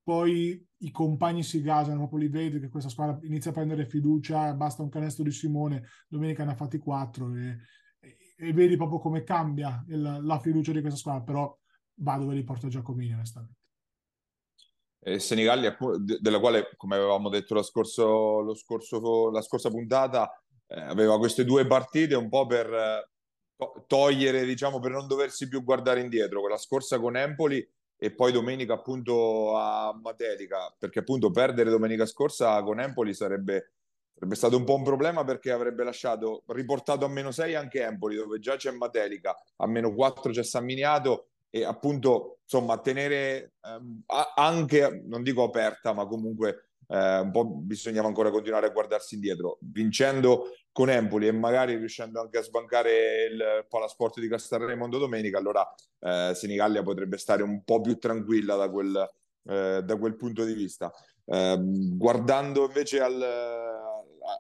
poi 0.04 0.68
i 0.78 0.92
compagni 0.92 1.44
si 1.44 1.62
gasano, 1.62 1.98
proprio 1.98 2.20
li 2.20 2.28
vedi 2.28 2.60
che 2.60 2.70
questa 2.70 2.90
squadra 2.90 3.20
inizia 3.24 3.52
a 3.52 3.54
prendere 3.54 3.86
fiducia, 3.86 4.54
basta 4.54 4.82
un 4.82 4.90
canestro 4.90 5.24
di 5.24 5.32
Simone, 5.32 5.84
domenica 6.08 6.44
ne 6.44 6.52
ha 6.52 6.56
fatti 6.56 6.80
quattro 6.80 7.36
e, 7.36 7.58
e, 8.00 8.18
e 8.38 8.54
vedi 8.54 8.76
proprio 8.76 9.00
come 9.00 9.24
cambia 9.24 9.84
il, 9.88 10.20
la 10.22 10.40
fiducia 10.40 10.72
di 10.72 10.82
questa 10.82 11.00
squadra, 11.00 11.24
però 11.24 11.60
va 11.96 12.18
dove 12.18 12.34
li 12.34 12.44
porta 12.44 12.68
Giacomini 12.68 13.14
onestamente. 13.14 13.60
E 15.04 15.18
Senigallia, 15.18 15.76
della 16.20 16.40
quale, 16.40 16.74
come 16.78 16.96
avevamo 16.96 17.30
detto 17.30 17.56
lo 17.56 17.64
scorso, 17.64 18.42
lo 18.42 18.54
scorso, 18.54 19.32
la 19.32 19.42
scorsa 19.42 19.70
puntata, 19.70 20.32
eh, 20.68 20.80
aveva 20.80 21.18
queste 21.18 21.44
due 21.44 21.66
partite 21.66 22.14
un 22.16 22.30
po' 22.30 22.46
per 22.46 22.72
eh, 22.72 23.10
togliere, 23.88 24.46
diciamo, 24.46 24.80
per 24.80 24.92
non 24.92 25.08
doversi 25.08 25.48
più 25.48 25.64
guardare 25.64 26.02
indietro. 26.02 26.42
Quella 26.42 26.58
scorsa 26.58 27.00
con 27.00 27.18
Empoli 27.18 27.68
e 28.04 28.10
poi 28.10 28.32
domenica 28.32 28.74
appunto 28.74 29.56
a 29.56 29.96
Matelica, 30.02 30.74
perché 30.76 30.98
appunto 30.98 31.30
perdere 31.30 31.70
domenica 31.70 32.08
scorsa 32.08 32.60
con 32.64 32.80
Empoli 32.80 33.14
sarebbe, 33.14 33.74
sarebbe 34.16 34.34
stato 34.34 34.58
un 34.58 34.64
po' 34.64 34.74
un 34.74 34.84
problema 34.84 35.24
perché 35.24 35.52
avrebbe 35.52 35.84
lasciato, 35.84 36.42
riportato 36.48 37.06
a 37.06 37.10
meno 37.10 37.30
6 37.30 37.54
anche 37.54 37.84
Empoli, 37.84 38.16
dove 38.16 38.40
già 38.40 38.56
c'è 38.56 38.72
Matelica, 38.72 39.40
a 39.58 39.68
meno 39.68 39.94
4 39.94 40.32
c'è 40.32 40.42
San 40.42 40.66
Miniato 40.66 41.28
e 41.52 41.64
appunto 41.64 42.40
insomma 42.42 42.80
tenere 42.80 43.54
ehm, 43.62 44.02
anche, 44.36 45.04
non 45.06 45.22
dico 45.22 45.44
aperta, 45.44 45.94
ma 45.94 46.08
comunque 46.08 46.71
eh, 46.92 47.20
un 47.20 47.32
po' 47.32 47.46
bisognava 47.46 48.08
ancora 48.08 48.30
continuare 48.30 48.68
a 48.68 48.72
guardarsi 48.72 49.16
indietro, 49.16 49.58
vincendo 49.62 50.52
con 50.74 50.90
Empoli 50.90 51.28
e 51.28 51.32
magari 51.32 51.76
riuscendo 51.76 52.20
anche 52.20 52.40
a 52.40 52.44
sbancare 52.44 53.28
il 53.32 53.66
Palasport 53.70 54.20
di 54.20 54.28
Castelraimondo 54.28 54.98
domenica, 54.98 55.38
allora 55.38 55.66
eh, 56.00 56.34
Senigallia 56.36 56.84
potrebbe 56.84 57.18
stare 57.18 57.44
un 57.44 57.64
po' 57.64 57.80
più 57.80 57.98
tranquilla 57.98 58.56
da 58.56 58.70
quel, 58.70 59.10
eh, 59.46 59.82
da 59.84 59.98
quel 59.98 60.18
punto 60.18 60.44
di 60.44 60.54
vista. 60.54 60.92
Eh, 61.24 61.58
guardando 61.62 62.66
invece 62.66 63.00
al, 63.00 63.22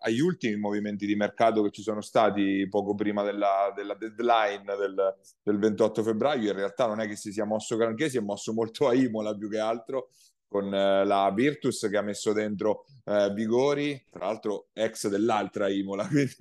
agli 0.01 0.19
ultimi 0.19 0.57
movimenti 0.57 1.05
di 1.05 1.15
mercato 1.15 1.61
che 1.63 1.71
ci 1.71 1.81
sono 1.81 2.01
stati 2.01 2.67
poco 2.69 2.95
prima 2.95 3.23
della, 3.23 3.71
della 3.73 3.95
deadline 3.95 4.75
del, 4.77 5.15
del, 5.41 5.57
28 5.57 6.03
febbraio, 6.03 6.49
in 6.49 6.57
realtà 6.57 6.85
non 6.87 6.99
è 6.99 7.07
che 7.07 7.15
si 7.15 7.31
sia 7.31 7.45
mosso 7.45 7.77
granché, 7.77 8.09
si 8.09 8.17
è 8.17 8.21
mosso 8.21 8.51
molto 8.51 8.89
a 8.89 8.93
Imola 8.93 9.35
più 9.35 9.49
che 9.49 9.59
altro 9.59 10.09
con 10.51 10.73
eh, 10.73 11.05
la 11.05 11.31
Virtus 11.33 11.87
che 11.89 11.95
ha 11.95 12.01
messo 12.01 12.33
dentro 12.33 12.83
eh, 13.05 13.31
Vigori, 13.33 14.05
tra 14.09 14.25
l'altro 14.25 14.67
ex 14.73 15.07
dell'altra 15.07 15.69
Imola, 15.69 16.05
quindi 16.11 16.35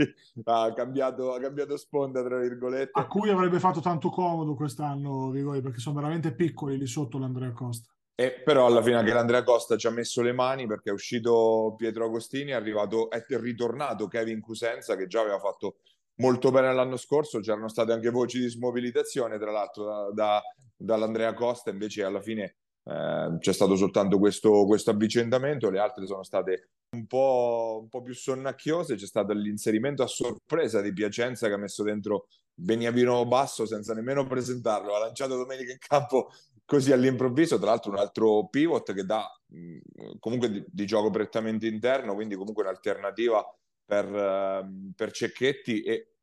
ha 0.46 0.72
cambiato, 0.72 1.32
ha 1.32 1.38
cambiato 1.38 1.76
sponda, 1.76 2.20
tra 2.24 2.40
virgolette. 2.40 2.98
A 2.98 3.06
cui 3.06 3.30
avrebbe 3.30 3.60
fatto 3.60 3.78
tanto 3.78 4.10
comodo 4.10 4.56
quest'anno 4.56 5.30
Vigori, 5.30 5.60
perché 5.60 5.78
sono 5.78 5.94
veramente 5.94 6.34
piccoli 6.34 6.76
lì 6.76 6.88
sotto 6.88 7.18
l'Andrea 7.18 7.52
Costa. 7.52 7.88
E 8.16 8.42
però 8.44 8.66
alla 8.66 8.82
fine 8.82 8.96
anche 8.96 9.12
l'Andrea 9.12 9.44
Costa 9.44 9.76
ci 9.76 9.86
ha 9.86 9.90
messo 9.90 10.22
le 10.22 10.32
mani 10.32 10.66
perché 10.66 10.90
è 10.90 10.92
uscito 10.92 11.74
Pietro 11.78 12.06
Agostini, 12.06 12.50
è, 12.50 12.54
arrivato, 12.54 13.10
è 13.10 13.24
ritornato 13.28 14.08
Kevin 14.08 14.40
Cusenza 14.40 14.96
che 14.96 15.06
già 15.06 15.20
aveva 15.20 15.38
fatto 15.38 15.76
molto 16.16 16.50
bene 16.50 16.74
l'anno 16.74 16.96
scorso, 16.96 17.38
c'erano 17.38 17.68
state 17.68 17.92
anche 17.92 18.10
voci 18.10 18.40
di 18.40 18.48
smobilitazione 18.48 19.38
tra 19.38 19.52
l'altro 19.52 19.84
da, 19.84 20.10
da, 20.12 20.42
dall'Andrea 20.76 21.32
Costa, 21.32 21.70
invece 21.70 22.02
alla 22.02 22.20
fine 22.20 22.56
eh, 22.90 23.36
c'è 23.38 23.52
stato 23.52 23.76
soltanto 23.76 24.18
questo, 24.18 24.64
questo, 24.64 24.90
avvicendamento, 24.90 25.70
le 25.70 25.78
altre 25.78 26.06
sono 26.06 26.24
state 26.24 26.70
un 26.96 27.06
po', 27.06 27.78
un 27.82 27.88
po', 27.88 28.02
più 28.02 28.14
sonnacchiose, 28.14 28.96
c'è 28.96 29.06
stato 29.06 29.32
l'inserimento 29.32 30.02
a 30.02 30.08
sorpresa 30.08 30.80
di 30.80 30.92
Piacenza 30.92 31.46
che 31.46 31.52
ha 31.52 31.58
messo 31.58 31.84
dentro 31.84 32.26
Beniamino 32.52 33.24
Basso 33.26 33.64
senza 33.64 33.94
nemmeno 33.94 34.26
presentarlo, 34.26 34.96
ha 34.96 34.98
lanciato 34.98 35.36
domenica 35.36 35.70
in 35.70 35.78
campo 35.78 36.30
così 36.64 36.90
all'improvviso, 36.90 37.58
tra 37.58 37.66
l'altro 37.66 37.92
un 37.92 37.98
altro 37.98 38.48
pivot 38.48 38.92
che 38.92 39.04
dà 39.04 39.24
mh, 39.46 40.18
comunque 40.18 40.50
di, 40.50 40.64
di, 40.66 40.84
gioco 40.84 41.10
prettamente 41.10 41.68
interno, 41.68 42.14
quindi 42.14 42.34
comunque 42.34 42.64
un'alternativa 42.64 43.44
per, 43.84 44.04
uh, 44.06 44.92
per 44.96 45.12
Cecchetti 45.12 45.82
e 45.82 46.14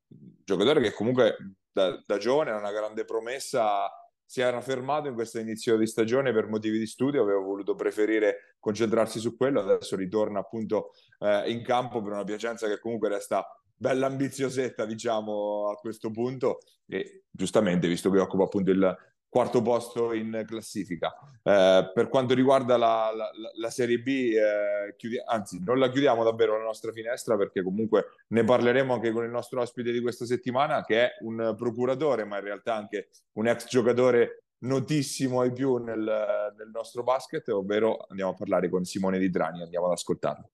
giocatore 0.43 0.81
che 0.81 0.91
comunque 0.91 1.55
da, 1.71 2.01
da 2.05 2.17
giovane 2.17 2.51
è 2.51 2.55
una 2.55 2.71
grande 2.71 3.05
promessa 3.05 3.89
si 4.27 4.41
era 4.41 4.59
fermato 4.59 5.07
in 5.07 5.13
questo 5.13 5.39
inizio 5.39 5.77
di 5.77 5.87
stagione 5.87 6.33
per 6.33 6.47
motivi 6.47 6.77
di 6.77 6.85
studio, 6.85 7.23
aveva 7.23 7.39
voluto 7.39 7.75
preferire 7.75 8.57
concentrarsi 8.59 9.19
su 9.19 9.37
quello, 9.37 9.61
adesso 9.61 9.95
ritorna 9.95 10.39
appunto 10.39 10.91
eh, 11.19 11.49
in 11.49 11.63
campo 11.63 12.01
per 12.01 12.11
una 12.11 12.25
Piacenza 12.25 12.67
che 12.67 12.77
comunque 12.77 13.07
resta 13.07 13.47
bella 13.73 14.07
ambiziosetta 14.07 14.85
diciamo 14.85 15.69
a 15.69 15.75
questo 15.75 16.11
punto. 16.11 16.57
E 16.85 17.23
giustamente 17.31 17.87
visto 17.87 18.09
che 18.09 18.19
occupa 18.19 18.43
appunto 18.43 18.71
il, 18.71 18.97
quarto 19.29 19.61
posto 19.61 20.13
in 20.13 20.43
classifica. 20.47 21.13
Eh, 21.43 21.91
per 21.93 22.09
quanto 22.09 22.33
riguarda 22.33 22.77
la, 22.77 23.11
la, 23.15 23.31
la 23.55 23.69
Serie 23.69 23.99
B, 23.99 24.07
eh, 24.07 24.95
chiudi- 24.95 25.21
anzi, 25.25 25.61
non 25.63 25.79
la 25.79 25.89
chiudiamo 25.89 26.23
davvero 26.23 26.57
la 26.57 26.63
nostra 26.63 26.91
finestra 26.91 27.37
perché 27.37 27.63
comunque 27.63 28.05
ne 28.29 28.43
parleremo 28.43 28.93
anche 28.93 29.11
con 29.11 29.23
il 29.23 29.29
nostro 29.29 29.61
ospite 29.61 29.91
di 29.91 30.01
questa 30.01 30.25
settimana, 30.25 30.83
che 30.83 31.01
è 31.01 31.11
un 31.21 31.53
procuratore, 31.57 32.25
ma 32.25 32.37
in 32.37 32.43
realtà 32.43 32.75
anche 32.75 33.09
un 33.33 33.47
ex 33.47 33.67
giocatore 33.67 34.43
notissimo 34.59 35.41
ai 35.41 35.51
più 35.51 35.75
nel, 35.77 36.53
nel 36.57 36.69
nostro 36.73 37.03
basket, 37.03 37.47
ovvero 37.49 38.05
andiamo 38.09 38.31
a 38.31 38.35
parlare 38.35 38.69
con 38.69 38.83
Simone 38.85 39.19
Di 39.19 39.29
Drani, 39.29 39.61
andiamo 39.61 39.85
ad 39.85 39.91
ascoltarlo. 39.91 40.49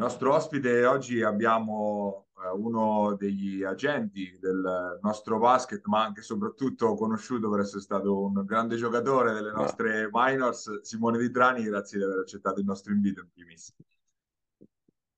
Nostro 0.00 0.34
ospite 0.34 0.86
oggi 0.86 1.22
abbiamo 1.22 2.28
eh, 2.42 2.48
uno 2.48 3.14
degli 3.16 3.62
agenti 3.62 4.38
del 4.40 4.98
nostro 5.02 5.38
basket, 5.38 5.84
ma 5.84 6.02
anche 6.02 6.20
e 6.20 6.22
soprattutto 6.22 6.94
conosciuto 6.94 7.50
per 7.50 7.60
essere 7.60 7.82
stato 7.82 8.24
un 8.24 8.44
grande 8.46 8.76
giocatore 8.76 9.34
delle 9.34 9.52
nostre 9.52 10.08
minors, 10.10 10.80
Simone 10.80 11.18
Di 11.18 11.30
Trani, 11.30 11.64
grazie 11.64 11.98
di 11.98 12.04
aver 12.04 12.20
accettato 12.20 12.60
il 12.60 12.66
nostro 12.66 12.92
invito 12.92 13.20
in 13.20 13.28
primis. 13.30 13.74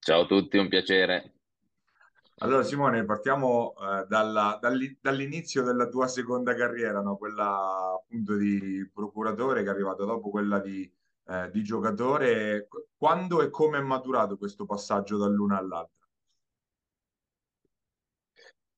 Ciao 0.00 0.22
a 0.22 0.26
tutti, 0.26 0.58
un 0.58 0.68
piacere. 0.68 1.34
Allora 2.38 2.64
Simone, 2.64 3.04
partiamo 3.04 3.74
eh, 3.76 4.04
dalla- 4.08 4.58
dall'i- 4.60 4.98
dall'inizio 5.00 5.62
della 5.62 5.86
tua 5.86 6.08
seconda 6.08 6.56
carriera, 6.56 7.00
no? 7.00 7.16
Quella 7.16 8.00
appunto 8.02 8.34
di 8.34 8.90
procuratore 8.92 9.62
che 9.62 9.68
è 9.68 9.72
arrivata 9.72 10.04
dopo 10.04 10.28
quella 10.28 10.58
di, 10.58 10.92
eh, 11.26 11.50
di 11.50 11.62
giocatore. 11.62 12.66
Qu- 12.68 12.86
Quando 12.96 13.42
e 13.42 13.50
come 13.50 13.78
è 13.78 13.82
maturato 13.82 14.36
questo 14.36 14.64
passaggio 14.66 15.16
dall'una 15.18 15.58
all'altra? 15.58 16.06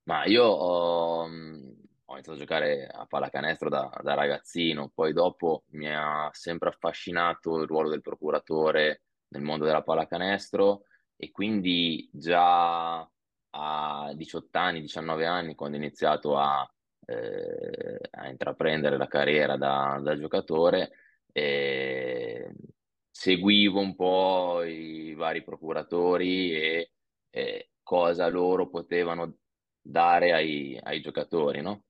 Ma 0.04 0.24
io 0.26 0.44
ho, 0.44 1.26
mh, 1.26 1.74
ho 2.07 2.12
iniziato 2.12 2.37
a 2.38 2.40
giocare 2.40 2.87
a 2.87 3.07
pallacanestro 3.07 3.68
da, 3.70 3.90
da 4.02 4.14
ragazzino, 4.14 4.90
poi 4.94 5.12
dopo 5.14 5.64
mi 5.70 5.88
ha 5.88 6.28
sempre 6.33 6.68
affascinato 6.68 7.59
il 7.61 7.66
ruolo 7.66 7.88
del 7.88 8.02
procuratore 8.02 9.02
nel 9.28 9.42
mondo 9.42 9.64
della 9.64 9.83
pallacanestro 9.83 10.83
e 11.16 11.30
quindi 11.30 12.09
già 12.12 13.09
a 13.57 14.12
18 14.14 14.59
anni, 14.59 14.80
19 14.83 15.24
anni, 15.26 15.54
quando 15.54 15.76
ho 15.76 15.80
iniziato 15.80 16.37
a, 16.37 16.68
eh, 17.07 17.98
a 18.11 18.28
intraprendere 18.28 18.96
la 18.98 19.07
carriera 19.07 19.57
da, 19.57 20.00
da 20.02 20.16
giocatore, 20.18 20.90
eh, 21.36 22.52
seguivo 23.10 23.80
un 23.80 23.96
po' 23.96 24.62
i 24.62 25.14
vari 25.14 25.42
procuratori 25.42 26.54
e 26.54 26.90
eh, 27.30 27.70
cosa 27.82 28.28
loro 28.28 28.68
potevano 28.68 29.38
dare 29.80 30.32
ai, 30.32 30.78
ai 30.80 31.00
giocatori, 31.00 31.60
no? 31.60 31.84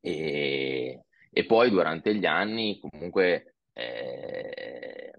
E, 0.00 1.04
e 1.30 1.46
poi 1.46 1.70
durante 1.70 2.14
gli 2.16 2.26
anni 2.26 2.80
comunque 2.80 3.54
eh, 3.72 5.12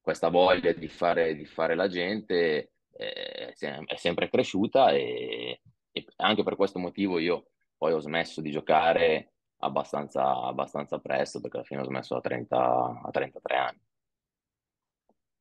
questa 0.00 0.28
voglia 0.28 0.72
di 0.72 0.88
fare, 0.88 1.36
di 1.36 1.44
fare 1.44 1.76
la 1.76 1.86
gente 1.86 2.72
eh, 2.90 3.54
è 3.54 3.96
sempre 3.96 4.28
cresciuta 4.28 4.90
e, 4.90 5.60
e 5.92 6.06
anche 6.16 6.42
per 6.42 6.56
questo 6.56 6.80
motivo 6.80 7.20
io 7.20 7.50
poi 7.76 7.92
ho 7.92 8.00
smesso 8.00 8.40
di 8.40 8.50
giocare 8.50 9.34
abbastanza, 9.58 10.42
abbastanza 10.44 10.98
presto 11.00 11.40
perché 11.40 11.56
alla 11.58 11.66
fine 11.66 11.80
ho 11.82 11.84
smesso 11.84 12.16
a 12.16 12.20
30, 12.20 13.00
a 13.02 13.10
33 13.10 13.56
anni. 13.56 13.80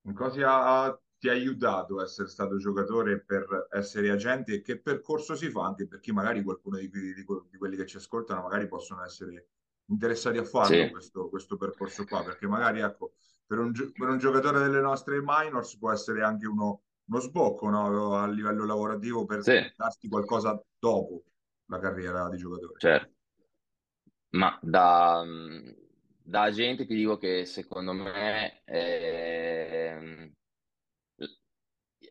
In 0.08 0.14
cosa 0.14 1.00
ti 1.20 1.28
ha 1.30 1.32
aiutato 1.34 2.02
essere 2.02 2.28
stato 2.30 2.58
giocatore 2.58 3.22
per 3.24 3.68
essere 3.72 4.10
agente 4.12 4.54
e 4.56 4.62
che 4.62 4.80
percorso 4.80 5.36
si 5.36 5.50
fa 5.50 5.66
anche 5.66 5.88
per 5.88 6.00
chi 6.00 6.12
magari 6.12 6.42
qualcuno 6.44 6.78
di, 6.78 6.90
di 6.90 7.14
di 7.14 7.24
quelli 7.58 7.76
che 7.76 7.86
ci 7.86 7.98
ascoltano 7.98 8.42
magari 8.44 8.68
possono 8.68 9.04
essere 9.04 9.50
interessati 9.86 10.38
a 10.38 10.44
farlo 10.44 10.88
Sì, 10.88 10.90
questo, 10.90 11.30
questo 11.30 11.58
percorso 11.58 12.08
qua, 12.08 12.24
perché 12.24 12.48
magari 12.48 12.80
ecco, 12.82 13.14
per 13.46 13.60
un, 13.60 13.72
per 13.96 14.10
un 14.10 14.18
giocatore 14.18 14.60
delle 14.60 14.82
nostre 14.82 15.20
minors 15.24 15.78
può 15.78 15.92
essere 15.92 16.24
anche 16.24 16.46
uno, 16.48 16.84
uno 17.06 17.20
sbocco, 17.20 17.70
no? 17.70 18.16
A 18.16 18.28
livello 18.28 18.66
lavorativo 18.66 19.26
per 19.26 19.46
sì, 19.46 19.54
darti 19.76 20.08
qualcosa 20.10 20.62
dopo 20.78 21.24
la 21.66 21.80
carriera 21.80 22.28
di 22.30 22.38
giocatore. 22.38 22.82
certo. 22.82 23.17
Ma 24.30 24.58
da, 24.62 25.24
da 26.24 26.42
agente 26.44 26.86
ti 26.86 26.96
dico 26.96 27.18
che 27.18 27.46
secondo 27.46 27.94
me 27.94 28.62
ehm, 28.66 30.32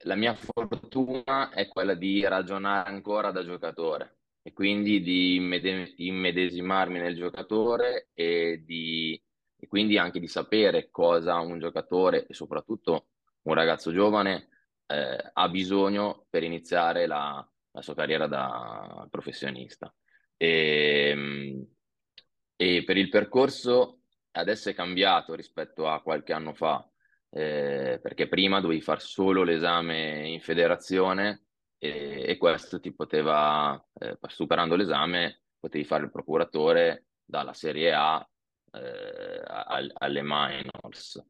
la 0.04 0.14
mia 0.14 0.34
fortuna 0.34 1.50
è 1.50 1.68
quella 1.68 1.94
di 1.94 2.24
ragionare 2.26 2.88
ancora 2.90 3.30
da 3.30 3.44
giocatore 3.44 4.18
e 4.42 4.52
quindi 4.52 5.00
di 5.02 5.36
immede- 5.36 5.92
immedesimarmi 5.96 6.98
nel 6.98 7.16
giocatore 7.16 8.08
e, 8.14 8.62
di, 8.64 9.20
e 9.56 9.66
quindi 9.66 9.98
anche 9.98 10.20
di 10.20 10.28
sapere 10.28 10.90
cosa 10.90 11.38
un 11.40 11.58
giocatore 11.58 12.26
e 12.26 12.34
soprattutto 12.34 13.08
un 13.42 13.54
ragazzo 13.54 13.92
giovane 13.92 14.48
eh, 14.86 15.30
ha 15.32 15.48
bisogno 15.48 16.26
per 16.30 16.42
iniziare 16.44 17.06
la, 17.06 17.44
la 17.72 17.82
sua 17.82 17.94
carriera 17.94 18.26
da 18.26 19.06
professionista. 19.10 19.92
E, 20.36 21.66
e 22.56 22.82
per 22.84 22.96
il 22.96 23.08
percorso 23.08 24.00
adesso 24.32 24.68
è 24.68 24.74
cambiato 24.74 25.34
rispetto 25.34 25.88
a 25.88 26.00
qualche 26.02 26.32
anno 26.32 26.52
fa, 26.52 26.86
eh, 27.30 27.98
perché 28.02 28.28
prima 28.28 28.60
dovevi 28.60 28.80
fare 28.80 29.00
solo 29.00 29.42
l'esame 29.42 30.28
in 30.28 30.40
federazione 30.40 31.46
e, 31.78 32.24
e 32.26 32.36
questo 32.36 32.80
ti 32.80 32.92
poteva, 32.92 33.82
eh, 33.98 34.18
superando 34.26 34.76
l'esame, 34.76 35.42
potevi 35.58 35.84
fare 35.84 36.04
il 36.04 36.10
procuratore 36.10 37.06
dalla 37.24 37.52
Serie 37.52 37.92
A 37.92 38.26
eh, 38.72 39.42
alle 39.44 40.22
minors. 40.22 41.22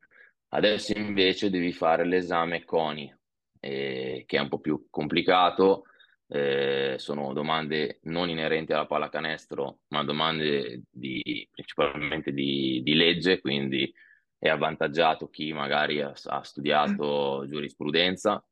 Adesso 0.49 0.97
invece 0.97 1.51
devi 1.51 1.73
fare 1.73 2.07
l'esame 2.07 2.65
CONI, 2.65 3.15
eh, 3.61 4.25
che 4.27 4.37
è 4.37 4.41
un 4.41 4.49
po' 4.49 4.59
più 4.59 4.87
complicato 4.91 5.85
eh, 6.29 6.95
sono 6.99 7.33
domande 7.33 8.01
non 8.05 8.29
inerenti 8.29 8.73
alla 8.73 8.87
pallacanestro, 8.87 9.81
ma 9.89 10.05
domande 10.05 10.83
di, 10.91 11.49
principalmente 11.51 12.33
di, 12.33 12.83
di 12.83 12.95
legge, 12.95 13.41
quindi 13.41 13.93
è 14.39 14.49
avvantaggiato 14.49 15.29
chi 15.29 15.53
magari 15.53 16.01
ha, 16.01 16.13
ha 16.25 16.43
studiato 16.43 17.47
giurisprudenza. 17.49 18.45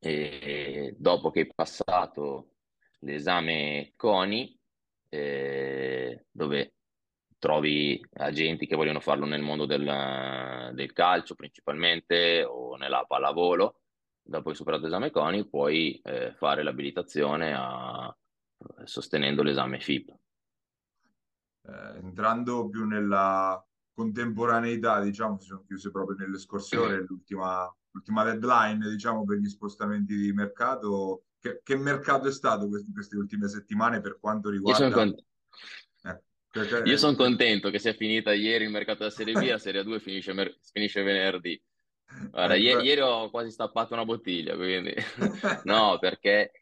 E 0.00 0.94
dopo 0.98 1.30
che 1.30 1.40
hai 1.40 1.52
passato 1.54 2.56
l'esame 3.00 3.92
CONI, 3.96 4.58
eh, 5.08 6.26
dove 6.30 6.74
trovi 7.38 8.04
agenti 8.14 8.66
che 8.66 8.76
vogliono 8.76 9.00
farlo 9.00 9.24
nel 9.24 9.40
mondo 9.40 9.64
del, 9.64 10.72
del 10.74 10.92
calcio 10.92 11.34
principalmente 11.34 12.42
o 12.44 12.76
nella 12.76 13.04
pallavolo, 13.06 13.80
dopo 14.28 14.50
che 14.50 14.56
superato 14.56 14.84
l'esame 14.84 15.10
CONI 15.10 15.48
puoi 15.48 15.98
eh, 16.04 16.34
fare 16.36 16.62
l'abilitazione 16.62 17.54
a- 17.54 18.14
sostenendo 18.84 19.42
l'esame 19.42 19.80
FIP. 19.80 20.14
eh, 21.62 21.96
entrando 21.98 22.68
più 22.68 22.84
nella 22.86 23.62
contemporaneità, 23.92 25.00
diciamo, 25.00 25.38
si 25.38 25.46
sono 25.46 25.64
chiuse 25.66 25.90
proprio 25.90 26.16
nelle 26.18 26.38
scorse 26.38 26.76
ore, 26.76 27.04
l'ultima 27.08 27.72
l'ultima 27.90 28.22
deadline, 28.22 28.88
diciamo, 28.90 29.24
per 29.24 29.38
gli 29.38 29.48
spostamenti 29.48 30.14
di 30.14 30.32
mercato. 30.32 31.24
Che, 31.40 31.60
che 31.62 31.76
mercato 31.76 32.28
è 32.28 32.32
stato 32.32 32.68
quest- 32.68 32.92
queste 32.92 33.16
ultime 33.16 33.48
settimane 33.48 34.00
per 34.00 34.18
quanto 34.20 34.50
Io 34.52 34.74
sono 34.74 34.88
riguarda... 34.88 35.22
eh, 36.04 36.82
Io 36.84 36.96
sono 36.96 37.16
contento 37.16 37.70
che 37.70 37.78
sia 37.78 37.92
finita 37.92 38.32
ieri 38.32 38.64
il 38.64 38.70
mercato 38.70 38.98
della 38.98 39.10
Serie 39.10 39.34
B, 39.34 39.48
la 39.48 39.58
Serie 39.58 39.82
2 39.84 40.00
finisce, 40.00 40.32
mer- 40.32 40.56
finisce 40.72 41.02
venerdì. 41.02 41.60
Guarda, 42.30 42.54
eh, 42.54 42.58
ieri 42.58 43.00
ho 43.00 43.30
quasi 43.30 43.50
stappato 43.50 43.94
una 43.94 44.04
bottiglia, 44.04 44.56
quindi 44.56 44.94
no, 45.64 45.98
perché 45.98 46.52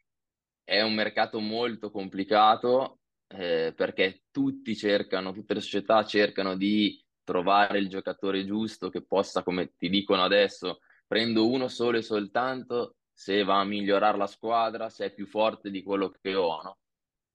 è 0.64 0.82
un 0.82 0.94
mercato 0.94 1.38
molto 1.38 1.90
complicato, 1.90 3.00
eh, 3.28 3.72
perché 3.74 4.24
tutti 4.30 4.76
cercano, 4.76 5.32
tutte 5.32 5.54
le 5.54 5.61
società 5.61 6.04
cercano 6.04 6.56
di 6.56 7.02
trovare 7.22 7.78
il 7.78 7.88
giocatore 7.88 8.44
giusto 8.44 8.88
che 8.88 9.04
possa, 9.04 9.42
come 9.42 9.74
ti 9.76 9.88
dicono 9.88 10.22
adesso, 10.22 10.80
prendo 11.06 11.48
uno 11.48 11.68
solo 11.68 11.98
e 11.98 12.02
soltanto 12.02 12.96
se 13.12 13.42
va 13.44 13.61
a 13.61 13.64
migliorare 13.64 14.18
la 14.18 14.26
squadra, 14.26 14.88
se 14.90 15.06
è 15.06 15.14
più 15.14 15.26
forte 15.26 15.70
di 15.70 15.82
quello 15.82 16.12
che 16.20 16.35
ho, 16.35 16.62
no? 16.62 16.78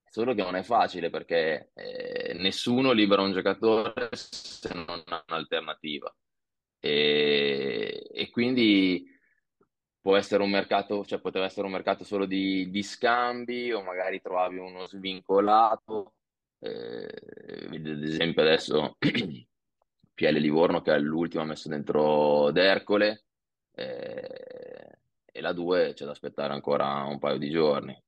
Solo 0.03 0.33
che 0.33 0.43
non 0.43 0.55
è 0.55 0.63
facile 0.63 1.09
perché 1.09 1.71
eh, 1.73 2.33
nessuno 2.35 2.91
libera 2.91 3.21
un 3.21 3.31
giocatore 3.31 4.09
se 4.11 4.73
non 4.73 5.01
ha 5.05 5.23
un'alternativa. 5.27 6.13
E, 6.81 8.09
e 8.11 8.29
quindi 8.31 9.05
può 10.01 10.17
essere 10.17 10.41
un 10.41 10.49
mercato, 10.49 11.05
cioè 11.05 11.21
poteva 11.21 11.45
essere 11.45 11.67
un 11.67 11.71
mercato 11.71 12.03
solo 12.03 12.25
di, 12.25 12.69
di 12.71 12.81
scambi 12.81 13.71
o 13.71 13.83
magari 13.83 14.19
trovavi 14.19 14.57
uno 14.57 14.87
svincolato. 14.87 16.15
Eh, 16.59 17.07
ad 17.71 18.03
esempio 18.03 18.41
adesso 18.41 18.97
PL 20.13 20.37
Livorno 20.37 20.81
che 20.81 20.93
è 20.93 20.99
l'ultimo 20.99 21.41
ha 21.41 21.45
messo 21.45 21.69
dentro 21.69 22.51
D'Ercole 22.51 23.25
eh, 23.73 24.97
e 25.25 25.41
la 25.41 25.53
2 25.53 25.93
c'è 25.93 26.05
da 26.05 26.11
aspettare 26.11 26.53
ancora 26.53 27.03
un 27.05 27.17
paio 27.17 27.37
di 27.37 27.49
giorni. 27.49 28.03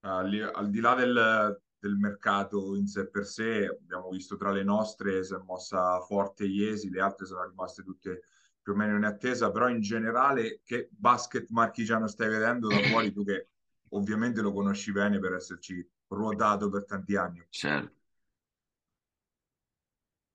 al, 0.00 0.50
al 0.54 0.70
di 0.70 0.80
là 0.80 0.94
del, 0.94 1.60
del 1.78 1.96
mercato 1.96 2.74
in 2.76 2.86
sé 2.86 3.08
per 3.08 3.24
sé, 3.24 3.66
abbiamo 3.66 4.08
visto 4.10 4.36
tra 4.36 4.50
le 4.50 4.64
nostre 4.64 5.22
si 5.24 5.34
è 5.34 5.38
mossa 5.38 6.00
forte 6.00 6.44
Iesi, 6.44 6.90
le 6.90 7.00
altre 7.00 7.26
sono 7.26 7.44
rimaste 7.44 7.82
tutte 7.82 8.22
più 8.60 8.72
o 8.72 8.76
meno 8.76 8.96
in 8.96 9.04
attesa, 9.04 9.50
però 9.50 9.68
in 9.68 9.80
generale 9.80 10.60
che 10.64 10.88
basket 10.90 11.48
marchigiano 11.50 12.06
stai 12.06 12.28
vedendo 12.28 12.68
da 12.68 12.82
fuori, 12.82 13.12
tu 13.12 13.24
che 13.24 13.48
ovviamente 13.90 14.40
lo 14.42 14.52
conosci 14.52 14.92
bene 14.92 15.18
per 15.18 15.34
esserci 15.34 15.86
ruotato 16.08 16.68
per 16.68 16.84
tanti 16.84 17.16
anni. 17.16 17.44
Certo. 17.48 17.96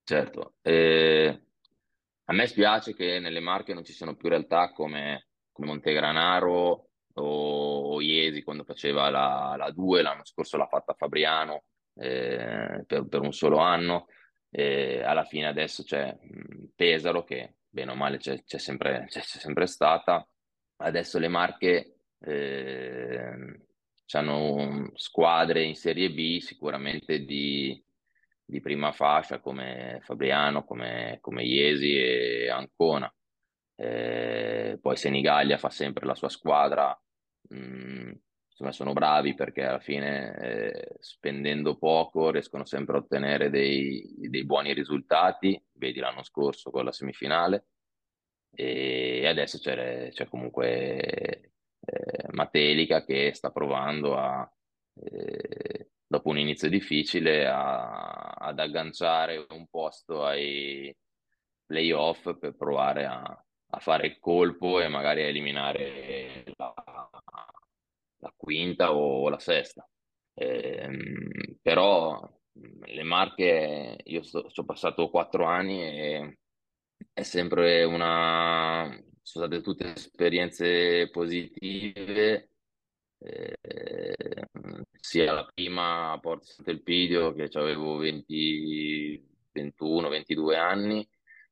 Certo, 0.05 0.55
Eh, 0.61 1.41
a 2.25 2.33
me 2.33 2.47
spiace 2.47 2.93
che 2.93 3.19
nelle 3.19 3.39
Marche 3.39 3.73
non 3.73 3.85
ci 3.85 3.93
siano 3.93 4.15
più 4.15 4.27
realtà 4.29 4.71
come, 4.73 5.27
come 5.51 5.67
Montegranaro 5.67 6.89
o, 7.15 8.01
Iesi 8.01 8.43
quando 8.43 8.63
faceva 8.63 9.09
la, 9.09 9.55
la 9.57 9.71
2, 9.71 10.01
l'anno 10.01 10.25
scorso 10.25 10.57
l'ha 10.57 10.67
fatta 10.67 10.93
Fabriano 10.93 11.63
eh, 11.95 12.83
per, 12.85 13.07
per 13.07 13.21
un 13.21 13.33
solo 13.33 13.57
anno, 13.57 14.07
e 14.49 15.01
alla 15.03 15.23
fine 15.23 15.47
adesso 15.47 15.83
c'è 15.83 16.15
Pesaro 16.75 17.23
che 17.23 17.55
bene 17.69 17.91
o 17.91 17.95
male 17.95 18.17
c'è 18.17 18.43
c'è 18.43 18.59
sempre, 18.59 19.05
c'è 19.07 19.21
c'è 19.21 19.39
sempre 19.39 19.65
stata 19.65 20.27
adesso 20.77 21.17
le 21.17 21.27
Marche 21.27 21.95
eh, 22.19 23.59
hanno 24.15 24.91
squadre 24.95 25.63
in 25.63 25.75
Serie 25.75 26.11
B 26.11 26.39
sicuramente 26.39 27.23
di, 27.23 27.81
di 28.43 28.59
prima 28.61 28.91
fascia 28.91 29.39
come 29.39 29.99
Fabriano, 30.03 30.63
come, 30.63 31.17
come 31.21 31.43
Iesi 31.43 31.95
e 31.95 32.49
Ancona. 32.49 33.13
Eh, 33.75 34.77
poi 34.81 34.95
Senigallia 34.95 35.57
fa 35.57 35.69
sempre 35.69 36.05
la 36.05 36.15
sua 36.15 36.29
squadra, 36.29 36.97
mm, 37.53 38.11
insomma 38.49 38.71
sono 38.71 38.93
bravi 38.93 39.33
perché 39.33 39.63
alla 39.63 39.79
fine 39.79 40.35
eh, 40.37 40.95
spendendo 40.99 41.77
poco 41.77 42.29
riescono 42.29 42.65
sempre 42.65 42.97
a 42.97 42.99
ottenere 42.99 43.49
dei, 43.49 44.13
dei 44.29 44.45
buoni 44.45 44.73
risultati, 44.73 45.61
vedi 45.73 45.99
l'anno 45.99 46.23
scorso 46.23 46.69
con 46.69 46.85
la 46.85 46.91
semifinale. 46.91 47.67
E 48.55 49.25
adesso 49.27 49.57
c'è, 49.57 50.09
c'è 50.11 50.27
comunque 50.27 51.53
eh, 51.79 52.27
Matelica 52.31 53.03
che 53.03 53.33
sta 53.33 53.49
provando 53.49 54.15
a, 54.15 54.47
eh, 54.95 55.89
dopo 56.05 56.29
un 56.29 56.37
inizio 56.37 56.69
difficile 56.69 57.47
a, 57.47 58.35
ad 58.37 58.59
agganciare 58.59 59.45
un 59.49 59.67
posto 59.67 60.23
ai 60.23 60.95
playoff 61.65 62.37
per 62.37 62.55
provare 62.55 63.05
a, 63.05 63.42
a 63.75 63.79
fare 63.79 64.07
il 64.07 64.19
colpo 64.19 64.79
e 64.79 64.87
magari 64.87 65.23
a 65.23 65.27
eliminare 65.27 66.43
la, 66.57 66.73
la 68.19 68.33
quinta 68.37 68.93
o 68.93 69.29
la 69.29 69.39
sesta. 69.39 69.87
Eh, 70.35 70.89
però 71.61 72.19
le 72.85 73.03
Marche, 73.03 73.97
io 74.03 74.21
sto, 74.23 74.47
ho 74.53 74.65
passato 74.65 75.09
quattro 75.09 75.45
anni 75.45 75.81
e 75.81 76.37
è 77.13 77.23
sempre 77.23 77.83
una... 77.83 78.89
sono 79.21 79.45
state 79.45 79.61
tutte 79.61 79.93
esperienze 79.93 81.09
positive, 81.09 82.49
eh, 83.19 83.57
sia 84.99 85.33
la 85.33 85.45
prima 85.51 86.11
a 86.11 86.19
Porto 86.19 86.45
Sant'Elpidio 86.45 87.33
che 87.33 87.49
avevo 87.53 87.97
20, 87.97 89.49
21, 89.51 90.09
22 90.09 90.57
anni, 90.57 91.07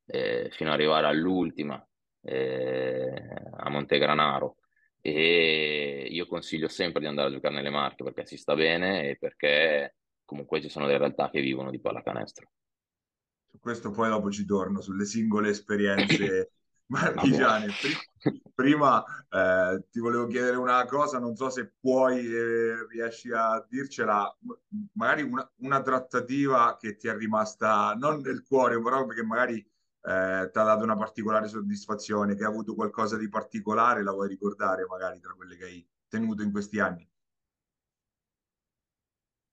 eh, 0.06 0.50
fino 0.52 0.70
ad 0.70 0.76
arrivare 0.76 1.08
all'ultima 1.08 1.84
eh, 2.22 3.14
a 3.58 3.70
Montegranaro. 3.70 4.58
E 5.02 6.08
io 6.10 6.28
consiglio 6.28 6.68
sempre 6.68 7.02
di 7.02 7.08
andare 7.08 7.30
a 7.30 7.32
giocare 7.32 7.56
nelle 7.56 7.72
Marche 7.72 8.04
perché 8.04 8.26
si 8.26 8.38
sta 8.38 8.54
bene 8.56 9.10
e 9.10 9.18
perché 9.18 9.96
comunque 10.26 10.62
ci 10.62 10.70
sono 10.70 10.86
delle 10.86 11.00
realtà 11.00 11.30
che 11.30 11.42
vivono 11.42 11.72
di 11.72 11.80
pallacanestro 11.80 12.52
su 13.52 13.60
questo 13.60 13.92
poi 13.92 14.10
dopo 14.10 14.32
ci 14.32 14.46
torno, 14.46 14.80
sulle 14.80 15.06
singole 15.06 15.50
esperienze 15.50 16.54
marchigiane. 16.88 17.68
Prima 18.54 19.04
eh, 19.30 19.84
ti 19.92 20.00
volevo 20.00 20.28
chiedere 20.28 20.56
una 20.56 20.86
cosa, 20.86 21.20
non 21.20 21.36
so 21.36 21.50
se 21.50 21.74
puoi, 21.80 22.26
eh, 22.26 22.88
riesci 22.88 23.32
a 23.32 23.66
dircela, 23.68 24.34
magari 24.94 25.24
una, 25.24 25.50
una, 25.58 25.82
trattativa 25.82 26.78
che 26.80 26.96
ti 26.96 27.08
è 27.08 27.16
rimasta 27.16 27.94
non 27.98 28.22
nel 28.22 28.44
cuore, 28.44 28.82
però 28.82 29.06
perché 29.06 29.24
magari 29.24 29.66
eh, 30.04 30.50
ti 30.52 30.60
ha 30.60 30.64
dato 30.64 30.84
una 30.84 30.98
particolare 30.98 31.48
soddisfazione, 31.48 32.36
che 32.36 32.44
ha 32.44 32.48
avuto 32.48 32.76
qualcosa 32.76 33.18
di 33.18 33.30
particolare, 33.30 34.04
la 34.04 34.12
vuoi 34.12 34.28
ricordare 34.28 34.86
magari 34.86 35.20
tra 35.20 35.34
quelle 35.34 35.56
che 35.56 35.66
hai 35.66 35.88
tenuto 36.08 36.42
in 36.42 36.52
questi 36.52 36.80
anni? 36.80 37.08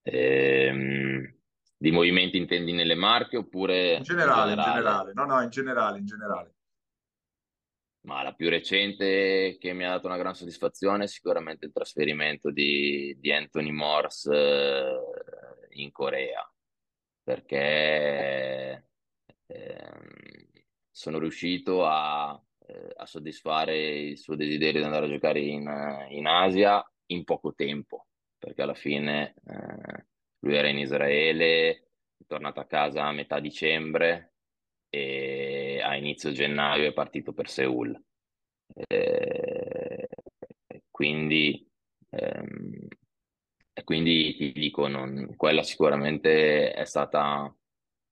Ehm 0.02 1.36
di 1.80 1.92
movimenti 1.92 2.36
intendi 2.36 2.72
nelle 2.72 2.96
marche 2.96 3.36
oppure 3.36 3.94
in 3.94 4.02
generale, 4.02 4.52
in 4.52 4.58
generale, 4.58 4.58
in 4.58 4.74
generale. 4.74 5.12
No, 5.14 5.24
no, 5.24 5.42
in 5.42 5.48
generale, 5.48 5.98
in 5.98 6.06
generale. 6.06 6.54
Ma 8.00 8.22
la 8.22 8.34
più 8.34 8.48
recente 8.48 9.56
che 9.60 9.72
mi 9.72 9.84
ha 9.84 9.90
dato 9.90 10.06
una 10.06 10.16
gran 10.16 10.34
soddisfazione 10.34 11.04
è 11.04 11.08
sicuramente 11.08 11.66
il 11.66 11.72
trasferimento 11.72 12.50
di, 12.50 13.16
di 13.20 13.32
Anthony 13.32 13.70
Morse 13.70 14.34
eh, 14.34 15.80
in 15.80 15.92
Corea, 15.92 16.50
perché 17.22 18.87
eh, 19.48 20.48
sono 20.90 21.18
riuscito 21.18 21.86
a, 21.86 22.40
eh, 22.66 22.92
a, 22.96 23.06
soddisfare 23.06 23.76
il 23.76 24.18
suo 24.18 24.34
desiderio 24.36 24.80
di 24.80 24.86
andare 24.86 25.06
a 25.06 25.10
giocare 25.10 25.40
in, 25.40 26.06
in 26.10 26.26
Asia 26.26 26.84
in 27.06 27.24
poco 27.24 27.54
tempo, 27.54 28.06
perché 28.38 28.62
alla 28.62 28.74
fine 28.74 29.34
eh, 29.46 30.06
lui 30.40 30.54
era 30.54 30.68
in 30.68 30.78
Israele, 30.78 31.70
è 32.16 32.24
tornato 32.26 32.60
a 32.60 32.66
casa 32.66 33.04
a 33.04 33.12
metà 33.12 33.40
dicembre 33.40 34.34
e 34.90 35.80
a 35.82 35.96
inizio 35.96 36.32
gennaio 36.32 36.88
è 36.88 36.92
partito 36.92 37.32
per 37.32 37.48
Seoul. 37.48 38.00
Eh, 38.74 40.08
quindi, 40.90 41.66
ehm, 42.10 42.88
quindi 43.84 44.34
ti 44.36 44.52
dico, 44.52 44.88
non, 44.88 45.34
quella 45.36 45.62
sicuramente 45.62 46.72
è 46.72 46.84
stata 46.84 47.54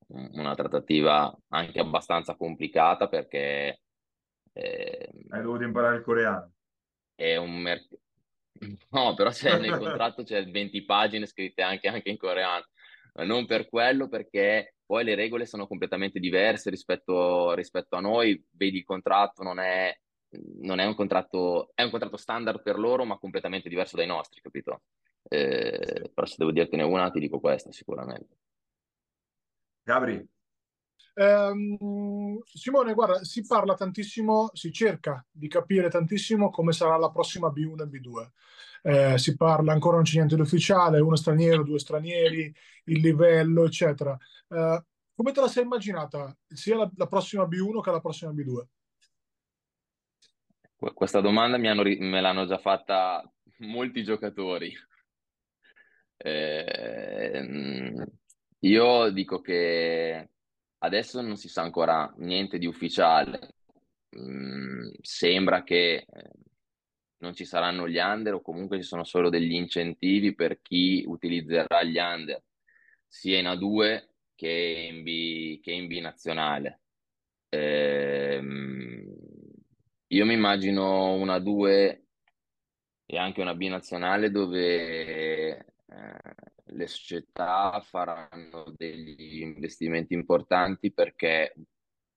una 0.08 0.54
trattativa 0.54 1.36
anche 1.48 1.80
abbastanza 1.80 2.36
complicata 2.36 3.08
perché... 3.08 3.80
Eh, 4.52 5.10
Hai 5.28 5.42
dovuto 5.42 5.64
imparare 5.64 5.96
il 5.96 6.02
coreano. 6.02 6.52
È 7.14 7.36
un 7.36 7.60
mercato 7.60 8.00
No, 8.90 9.14
però 9.14 9.30
c'è 9.30 9.58
nel 9.58 9.78
contratto 9.78 10.22
c'è 10.22 10.44
20 10.46 10.84
pagine 10.84 11.26
scritte 11.26 11.62
anche, 11.62 11.88
anche 11.88 12.10
in 12.10 12.16
coreano. 12.16 12.64
Non 13.24 13.46
per 13.46 13.68
quello, 13.68 14.08
perché 14.08 14.74
poi 14.84 15.04
le 15.04 15.14
regole 15.14 15.46
sono 15.46 15.66
completamente 15.66 16.18
diverse 16.18 16.70
rispetto, 16.70 17.54
rispetto 17.54 17.96
a 17.96 18.00
noi. 18.00 18.42
Vedi, 18.50 18.78
il 18.78 18.84
contratto 18.84 19.42
non 19.42 19.58
è, 19.58 19.94
non 20.60 20.78
è 20.78 20.84
un 20.84 20.94
contratto, 20.94 21.70
è 21.74 21.82
un 21.82 21.90
contratto 21.90 22.16
standard 22.16 22.62
per 22.62 22.78
loro, 22.78 23.04
ma 23.04 23.18
completamente 23.18 23.68
diverso 23.68 23.96
dai 23.96 24.06
nostri, 24.06 24.40
capito? 24.40 24.82
Eh, 25.28 26.10
però 26.14 26.26
se 26.26 26.36
devo 26.38 26.52
dirtene 26.52 26.82
una, 26.82 27.10
ti 27.10 27.20
dico 27.20 27.40
questa 27.40 27.72
sicuramente. 27.72 28.36
Gabri, 29.86 30.28
Um, 31.18 32.38
Simone, 32.44 32.92
guarda, 32.92 33.24
si 33.24 33.40
parla 33.46 33.74
tantissimo, 33.74 34.50
si 34.52 34.70
cerca 34.70 35.24
di 35.30 35.48
capire 35.48 35.88
tantissimo 35.88 36.50
come 36.50 36.72
sarà 36.72 36.98
la 36.98 37.10
prossima 37.10 37.48
B1 37.48 37.82
e 37.82 37.86
B2. 37.86 38.30
Eh, 38.82 39.18
si 39.18 39.34
parla 39.34 39.72
ancora 39.72 39.96
non 39.96 40.04
c'è 40.04 40.16
niente 40.16 40.34
di 40.34 40.42
ufficiale, 40.42 41.00
uno 41.00 41.16
straniero, 41.16 41.64
due 41.64 41.78
stranieri, 41.78 42.54
il 42.84 43.00
livello, 43.00 43.64
eccetera. 43.64 44.14
Uh, 44.48 44.78
come 45.14 45.32
te 45.32 45.40
la 45.40 45.48
sei 45.48 45.62
immaginata 45.62 46.36
sia 46.48 46.76
la, 46.76 46.90
la, 46.94 47.06
prossima 47.06 47.44
B1 47.44 47.80
che 47.80 47.90
la 47.90 48.00
prossima 48.00 48.32
B2? 48.32 48.66
Questa 50.92 51.22
domanda 51.22 51.56
hanno, 51.56 51.82
me 51.82 52.20
l'hanno 52.20 52.46
già 52.46 52.58
fatta 52.58 53.26
molti 53.60 54.04
giocatori. 54.04 54.70
Eh, 56.18 58.06
io 58.66 59.10
dico 59.10 59.40
che 59.40 60.30
Adesso 60.78 61.20
non 61.20 61.36
si 61.36 61.48
sa 61.48 61.62
ancora 61.62 62.12
niente 62.18 62.58
di 62.58 62.66
ufficiale. 62.66 63.54
Mm, 64.18 64.90
sembra 65.00 65.62
che 65.62 66.06
eh, 66.08 66.30
non 67.18 67.34
ci 67.34 67.44
saranno 67.44 67.88
gli 67.88 67.98
under 67.98 68.34
o 68.34 68.40
comunque 68.42 68.78
ci 68.78 68.84
sono 68.86 69.04
solo 69.04 69.28
degli 69.30 69.52
incentivi 69.52 70.34
per 70.34 70.60
chi 70.62 71.04
utilizzerà 71.06 71.82
gli 71.82 71.98
under 71.98 72.42
sia 73.06 73.38
in 73.38 73.46
A2 73.46 74.08
che 74.34 74.88
in 74.92 75.02
B, 75.02 75.60
che 75.60 75.72
in 75.72 75.86
B 75.88 75.98
nazionale. 76.00 76.82
Ehm, 77.48 79.14
io 80.08 80.24
mi 80.24 80.34
immagino 80.34 81.14
una 81.14 81.38
2 81.38 82.04
e 83.06 83.18
anche 83.18 83.40
una 83.40 83.54
B 83.54 83.68
nazionale 83.68 84.30
dove 84.30 85.56
eh, 85.56 85.64
le 86.70 86.86
società 86.86 87.80
faranno 87.84 88.72
degli 88.76 89.40
investimenti 89.40 90.14
importanti 90.14 90.92
perché 90.92 91.54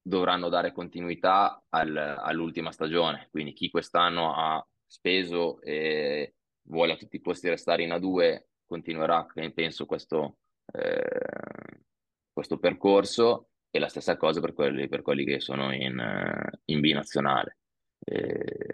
dovranno 0.01 0.49
dare 0.49 0.71
continuità 0.71 1.63
al, 1.69 1.95
all'ultima 1.95 2.71
stagione. 2.71 3.27
Quindi 3.29 3.53
chi 3.53 3.69
quest'anno 3.69 4.33
ha 4.33 4.65
speso 4.85 5.61
e 5.61 6.35
vuole 6.63 6.93
a 6.93 6.97
tutti 6.97 7.17
i 7.17 7.21
costi 7.21 7.49
restare 7.49 7.83
in 7.83 7.91
A2 7.91 8.43
continuerà, 8.65 9.25
penso, 9.53 9.85
questo, 9.85 10.37
eh, 10.73 11.81
questo 12.31 12.57
percorso 12.57 13.49
e 13.71 13.79
la 13.79 13.87
stessa 13.87 14.17
cosa 14.17 14.39
per 14.39 14.53
quelli, 14.53 14.87
per 14.87 15.01
quelli 15.01 15.25
che 15.25 15.39
sono 15.39 15.73
in, 15.73 15.99
in 16.65 16.79
B 16.79 16.91
nazionale. 16.91 17.57
Eh, 17.99 18.67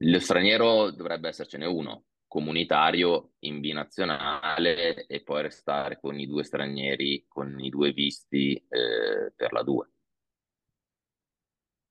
lo 0.00 0.20
straniero 0.20 0.90
dovrebbe 0.90 1.28
essercene 1.28 1.66
uno, 1.66 2.04
comunitario 2.38 3.32
in 3.40 3.58
binazionale 3.58 5.06
e 5.06 5.22
poi 5.24 5.42
restare 5.42 5.98
con 5.98 6.16
i 6.20 6.26
due 6.28 6.44
stranieri, 6.44 7.24
con 7.26 7.58
i 7.58 7.68
due 7.68 7.92
visti 7.92 8.54
eh, 8.54 9.32
per 9.34 9.52
la 9.52 9.64
2. 9.64 9.90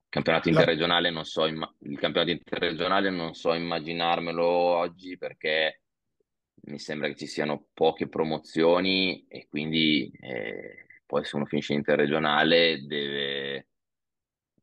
Campionato 0.08 0.48
interregionale 0.48 1.10
non 1.10 1.26
so, 1.26 1.46
imma- 1.46 1.72
il 1.82 2.00
campionato 2.00 2.32
interregionale 2.32 3.10
non 3.10 3.34
so 3.34 3.54
immaginarmelo 3.54 4.46
oggi 4.46 5.18
perché 5.18 5.82
mi 6.68 6.80
sembra 6.80 7.10
che 7.10 7.16
ci 7.16 7.28
siano 7.28 7.68
poche 7.74 8.08
promozioni 8.08 9.26
e 9.28 9.48
quindi 9.50 10.10
eh, 10.22 11.02
poi 11.06 11.26
se 11.26 11.36
uno 11.36 11.46
finisce 11.46 11.74
in 11.74 11.80
interregionale 11.80 12.86
deve, 12.86 13.68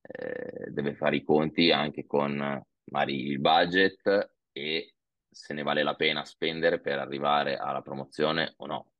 eh, 0.00 0.70
deve 0.70 0.94
fare 0.94 1.16
i 1.16 1.22
conti 1.22 1.70
anche 1.70 2.06
con 2.06 2.64
magari 2.84 3.26
il 3.26 3.38
budget 3.38 4.32
e 4.50 4.93
se 5.34 5.52
ne 5.52 5.62
vale 5.62 5.82
la 5.82 5.94
pena 5.94 6.24
spendere 6.24 6.80
per 6.80 6.98
arrivare 6.98 7.56
alla 7.56 7.82
promozione 7.82 8.54
o 8.58 8.66
no. 8.66 8.92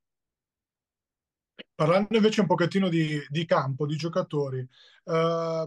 Parlando 1.75 2.17
invece 2.17 2.41
un 2.41 2.47
pochettino 2.47 2.89
di, 2.89 3.25
di 3.29 3.45
campo, 3.45 3.87
di 3.87 3.97
giocatori, 3.97 4.67
uh, 5.05 5.67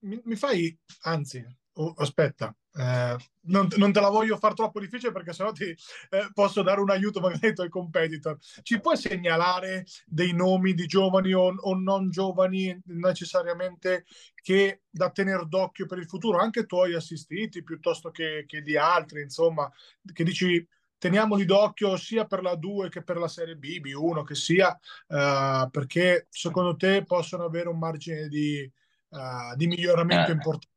mi, 0.00 0.20
mi, 0.22 0.36
fai, 0.36 0.78
anzi, 1.02 1.44
oh, 1.74 1.94
aspetta, 1.96 2.54
eh, 2.76 3.16
non, 3.46 3.68
non, 3.76 3.92
te 3.92 4.00
la 4.00 4.08
voglio 4.08 4.36
far 4.36 4.54
troppo 4.54 4.80
difficile 4.80 5.12
perché 5.12 5.32
sennò 5.32 5.52
ti 5.52 5.64
eh, 5.64 6.30
posso 6.32 6.62
dare 6.62 6.80
un 6.80 6.90
aiuto 6.90 7.20
magari 7.20 7.48
ai 7.48 7.54
tuoi 7.54 7.68
competitor. 7.68 8.36
Ci 8.62 8.80
puoi 8.80 8.96
segnalare 8.96 9.84
dei 10.06 10.32
nomi 10.32 10.74
di 10.74 10.86
giovani 10.86 11.32
o, 11.32 11.54
o 11.56 11.74
non 11.74 12.10
giovani 12.10 12.76
necessariamente 12.86 14.06
che 14.34 14.82
da 14.90 15.10
tenere 15.10 15.44
d'occhio 15.46 15.86
per 15.86 15.98
il 15.98 16.08
futuro, 16.08 16.38
anche 16.38 16.66
tuoi 16.66 16.94
assistiti 16.94 17.62
piuttosto 17.62 18.10
che, 18.10 18.44
che 18.46 18.60
di 18.60 18.76
altri, 18.76 19.22
insomma, 19.22 19.70
che 20.12 20.24
dici 20.24 20.66
teniamoli 20.98 21.44
d'occhio 21.44 21.96
sia 21.96 22.24
per 22.24 22.42
la 22.42 22.56
2 22.56 22.88
che 22.88 23.02
per 23.02 23.18
la 23.18 23.28
serie 23.28 23.56
B, 23.56 23.80
B1 23.80 24.24
che 24.24 24.34
sia, 24.34 24.68
uh, 25.08 25.68
perché 25.70 26.26
secondo 26.30 26.76
te 26.76 27.04
possono 27.04 27.44
avere 27.44 27.68
un 27.68 27.78
margine 27.78 28.26
di, 28.28 28.70
uh, 29.10 29.54
di 29.54 29.66
miglioramento 29.66 30.30
eh. 30.30 30.34
importante. 30.34 30.72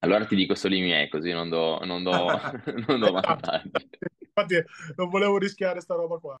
Allora 0.00 0.24
ti 0.26 0.36
dico 0.36 0.54
solo 0.54 0.76
i 0.76 0.80
miei, 0.80 1.08
così 1.08 1.32
non 1.32 1.48
do, 1.48 1.80
non 1.84 2.02
do, 2.02 2.12
non 2.86 3.00
do 3.00 3.10
vantaggi. 3.10 3.88
Infatti 4.18 4.62
non 4.94 5.08
volevo 5.08 5.38
rischiare 5.38 5.80
sta 5.80 5.94
roba 5.94 6.18
qua. 6.18 6.40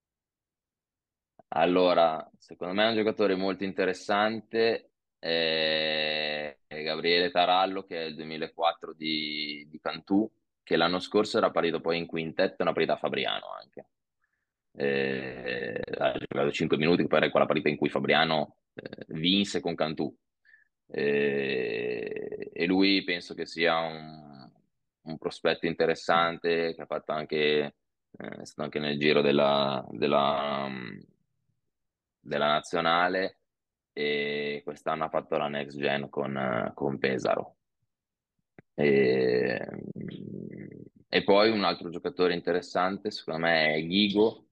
Allora, 1.50 2.30
secondo 2.36 2.74
me 2.74 2.84
è 2.84 2.88
un 2.90 2.96
giocatore 2.96 3.34
molto 3.34 3.64
interessante, 3.64 4.90
è 5.18 6.56
Gabriele 6.68 7.30
Tarallo, 7.30 7.84
che 7.84 8.02
è 8.02 8.04
il 8.04 8.14
2004 8.14 8.92
di, 8.92 9.66
di 9.68 9.80
Cantù, 9.80 10.30
che 10.62 10.76
l'anno 10.76 11.00
scorso 11.00 11.38
era 11.38 11.50
partito 11.50 11.80
poi 11.80 11.98
in 11.98 12.06
quintetto, 12.06 12.62
una 12.62 12.72
partita 12.72 12.94
a 12.94 12.98
Fabriano 12.98 13.46
anche. 13.50 13.86
Eh, 14.72 15.80
ha 15.98 16.12
giocato 16.12 16.52
5 16.52 16.76
minuti, 16.76 17.06
poi 17.08 17.18
era 17.18 17.30
quella 17.30 17.46
partita 17.46 17.70
in 17.70 17.76
cui 17.76 17.88
Fabriano 17.88 18.58
eh, 18.74 19.06
vinse 19.08 19.60
con 19.60 19.74
Cantù 19.74 20.14
e, 20.90 22.50
e 22.52 22.66
lui 22.66 23.04
penso 23.04 23.34
che 23.34 23.46
sia 23.46 23.78
un, 23.78 24.50
un, 25.02 25.18
prospetto 25.18 25.66
interessante 25.66 26.74
che 26.74 26.82
ha 26.82 26.86
fatto 26.86 27.12
anche, 27.12 27.74
eh, 28.10 28.28
è 28.40 28.44
stato 28.44 28.62
anche 28.62 28.78
nel 28.78 28.98
giro 28.98 29.20
della, 29.20 29.86
della, 29.90 30.66
della 32.20 32.46
nazionale 32.46 33.40
e 33.92 34.62
quest'anno 34.64 35.04
ha 35.04 35.08
fatto 35.08 35.36
la 35.36 35.48
next 35.48 35.78
gen 35.78 36.08
con, 36.08 36.72
con 36.74 36.98
Pesaro. 36.98 37.56
E, 38.74 39.60
e, 41.08 41.24
poi 41.24 41.50
un 41.50 41.64
altro 41.64 41.90
giocatore 41.90 42.32
interessante, 42.34 43.10
secondo 43.10 43.40
me, 43.40 43.74
è 43.74 43.82
Ghigo, 43.84 44.46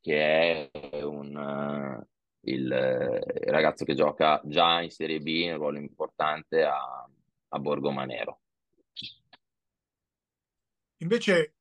che 0.00 0.68
è 0.70 1.02
un, 1.02 2.04
il, 2.52 2.64
il, 2.64 3.50
ragazzo 3.50 3.84
che 3.84 3.94
gioca 3.94 4.40
già 4.44 4.80
in 4.80 4.90
Serie 4.90 5.20
B 5.20 5.46
un 5.50 5.56
ruolo 5.56 5.78
importante 5.78 6.62
a, 6.64 7.08
a 7.48 7.58
Borgo 7.58 7.90
Manero. 7.90 8.40
Invece, 10.98 11.54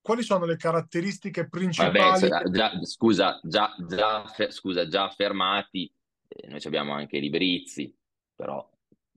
quali 0.00 0.22
sono 0.22 0.44
le 0.44 0.56
caratteristiche 0.56 1.48
principali? 1.48 2.28
Vabbè, 2.28 2.50
già, 2.50 2.84
scusa, 2.84 3.40
già, 3.42 3.74
già, 3.86 4.24
scusa, 4.50 4.86
già 4.86 5.08
fermati, 5.10 5.92
eh, 6.28 6.46
noi 6.46 6.60
abbiamo 6.64 6.92
anche 6.92 7.18
Librizzi, 7.18 7.94
però 8.34 8.68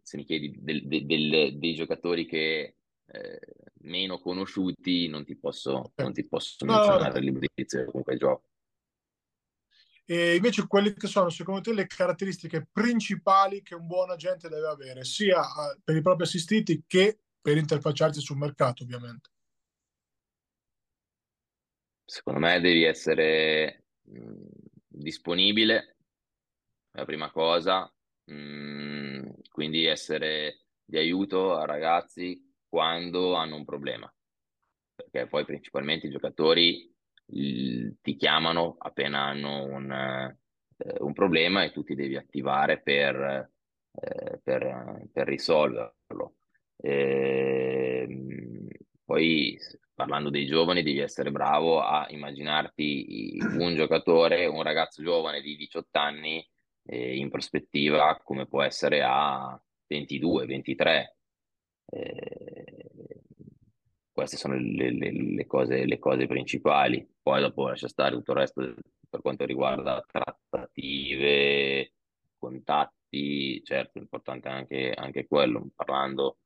se 0.01 0.17
mi 0.17 0.23
chiedi 0.23 0.57
del, 0.59 0.87
del, 0.87 1.05
del, 1.05 1.57
dei 1.57 1.73
giocatori 1.75 2.25
che 2.25 2.75
eh, 3.05 3.39
meno 3.81 4.19
conosciuti 4.19 5.07
non 5.07 5.23
ti 5.23 5.35
posso, 5.35 5.91
non 5.95 6.13
ti 6.13 6.25
posso 6.25 6.65
menzionare 6.65 7.19
no. 7.19 7.25
Librizzi 7.25 7.85
comunque 7.85 8.17
gioco. 8.17 8.43
E 10.11 10.35
invece 10.35 10.67
quelle 10.67 10.93
che 10.93 11.07
sono 11.07 11.29
secondo 11.29 11.61
te 11.61 11.73
le 11.73 11.87
caratteristiche 11.87 12.67
principali 12.69 13.61
che 13.61 13.75
un 13.75 13.87
buon 13.87 14.09
agente 14.09 14.49
deve 14.49 14.67
avere, 14.67 15.05
sia 15.05 15.39
eh, 15.41 15.79
per 15.81 15.95
i 15.95 16.01
propri 16.01 16.25
assistiti 16.25 16.83
che 16.85 17.17
per 17.39 17.55
interfacciarsi 17.55 18.19
sul 18.19 18.35
mercato, 18.35 18.83
ovviamente. 18.83 19.29
Secondo 22.03 22.41
me 22.41 22.59
devi 22.59 22.83
essere 22.83 23.85
mh, 24.01 24.47
disponibile, 24.85 25.95
la 26.91 27.05
prima 27.05 27.31
cosa, 27.31 27.89
mh, 28.25 29.29
quindi 29.49 29.85
essere 29.85 30.65
di 30.83 30.97
aiuto 30.97 31.55
a 31.55 31.63
ragazzi 31.63 32.53
quando 32.67 33.35
hanno 33.35 33.55
un 33.55 33.63
problema, 33.63 34.13
perché 34.93 35.27
poi 35.27 35.45
principalmente 35.45 36.07
i 36.07 36.11
giocatori 36.11 36.93
ti 37.25 38.15
chiamano 38.17 38.75
appena 38.77 39.25
hanno 39.25 39.63
un, 39.63 39.91
eh, 39.91 40.95
un, 40.99 41.13
problema 41.13 41.63
e 41.63 41.71
tu 41.71 41.83
ti 41.83 41.95
devi 41.95 42.17
attivare 42.17 42.81
per, 42.81 43.49
eh, 43.91 44.39
per, 44.43 45.07
per 45.11 45.27
risolverlo. 45.27 46.35
E, 46.77 48.07
ehm, 48.09 48.67
poi 49.05 49.57
parlando 49.93 50.29
dei 50.29 50.45
giovani 50.45 50.83
devi 50.83 50.99
essere 50.99 51.31
bravo 51.31 51.81
a 51.81 52.07
immaginarti 52.09 53.37
un 53.57 53.75
giocatore, 53.75 54.45
un 54.47 54.63
ragazzo 54.63 55.03
giovane 55.03 55.41
di 55.41 55.55
18 55.55 55.99
anni 55.99 56.45
eh, 56.85 57.17
in 57.17 57.29
prospettiva 57.29 58.19
come 58.23 58.47
può 58.47 58.63
essere 58.63 59.03
a 59.03 59.61
22, 59.87 60.45
23. 60.45 61.17
Eh, 61.85 62.91
queste 64.11 64.37
sono 64.37 64.55
le, 64.55 64.91
le, 64.91 65.11
le, 65.11 65.45
cose, 65.45 65.85
le 65.85 65.99
cose 65.99 66.27
principali. 66.27 67.07
Poi 67.21 67.41
dopo 67.41 67.67
lascia 67.67 67.87
stare 67.87 68.15
tutto 68.15 68.31
il 68.31 68.37
resto 68.37 68.73
per 69.09 69.21
quanto 69.21 69.45
riguarda 69.45 70.03
trattative, 70.07 71.93
contatti, 72.37 73.61
certo, 73.63 73.99
è 73.99 74.01
importante 74.01 74.47
anche, 74.47 74.91
anche 74.91 75.27
quello, 75.27 75.69
parlando 75.75 76.37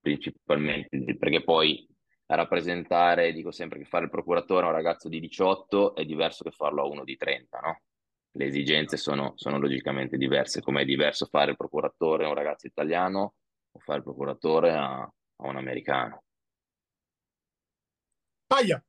principalmente 0.00 0.98
di, 0.98 1.16
perché 1.16 1.42
poi 1.42 1.86
rappresentare, 2.26 3.32
dico 3.32 3.50
sempre 3.50 3.78
che 3.78 3.84
fare 3.84 4.04
il 4.04 4.10
procuratore 4.10 4.64
a 4.64 4.68
un 4.68 4.74
ragazzo 4.74 5.08
di 5.08 5.20
18 5.20 5.94
è 5.94 6.04
diverso 6.04 6.44
che 6.44 6.50
farlo 6.50 6.82
a 6.82 6.86
uno 6.86 7.04
di 7.04 7.16
30, 7.16 7.58
no? 7.58 7.80
Le 8.32 8.44
esigenze 8.44 8.96
sono, 8.96 9.32
sono 9.36 9.58
logicamente 9.58 10.16
diverse, 10.16 10.60
come 10.60 10.82
è 10.82 10.84
diverso 10.84 11.26
fare 11.26 11.52
il 11.52 11.56
procuratore 11.56 12.24
a 12.24 12.28
un 12.28 12.34
ragazzo 12.34 12.66
italiano 12.66 13.34
o 13.70 13.78
fare 13.78 13.98
il 13.98 14.04
procuratore 14.04 14.72
a, 14.72 15.00
a 15.00 15.46
un 15.46 15.56
americano. 15.56 16.22
Paia. 18.46 18.82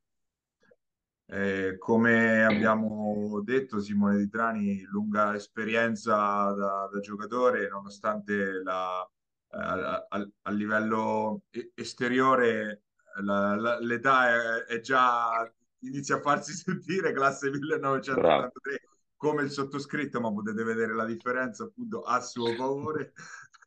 Eh, 1.30 1.78
come 1.78 2.46
abbiamo 2.46 3.42
detto, 3.44 3.82
Simone 3.82 4.18
Di 4.18 4.30
Trani, 4.30 4.82
lunga 4.84 5.36
esperienza 5.36 6.16
da, 6.54 6.90
da 6.90 7.00
giocatore, 7.02 7.68
nonostante 7.68 8.62
la, 8.64 9.06
eh, 9.52 9.58
a, 9.58 10.08
a, 10.42 10.52
livello 10.52 11.42
esteriore 11.74 12.84
la, 13.22 13.56
la, 13.56 13.80
l'età 13.80 14.64
è, 14.66 14.76
è, 14.76 14.80
già 14.80 15.52
inizia 15.80 16.16
a 16.16 16.22
farsi 16.22 16.54
sentire, 16.56 17.12
classe 17.12 17.50
1983, 17.50 18.82
come 19.18 19.44
il 19.44 19.52
sottoscritto, 19.52 20.22
ma 20.22 20.32
potete 20.32 20.64
vedere 20.64 20.94
la 20.96 21.06
differenza 21.06 21.66
appunto 21.66 22.04
a 22.04 22.22
suo 22.22 22.54
favore. 22.54 23.12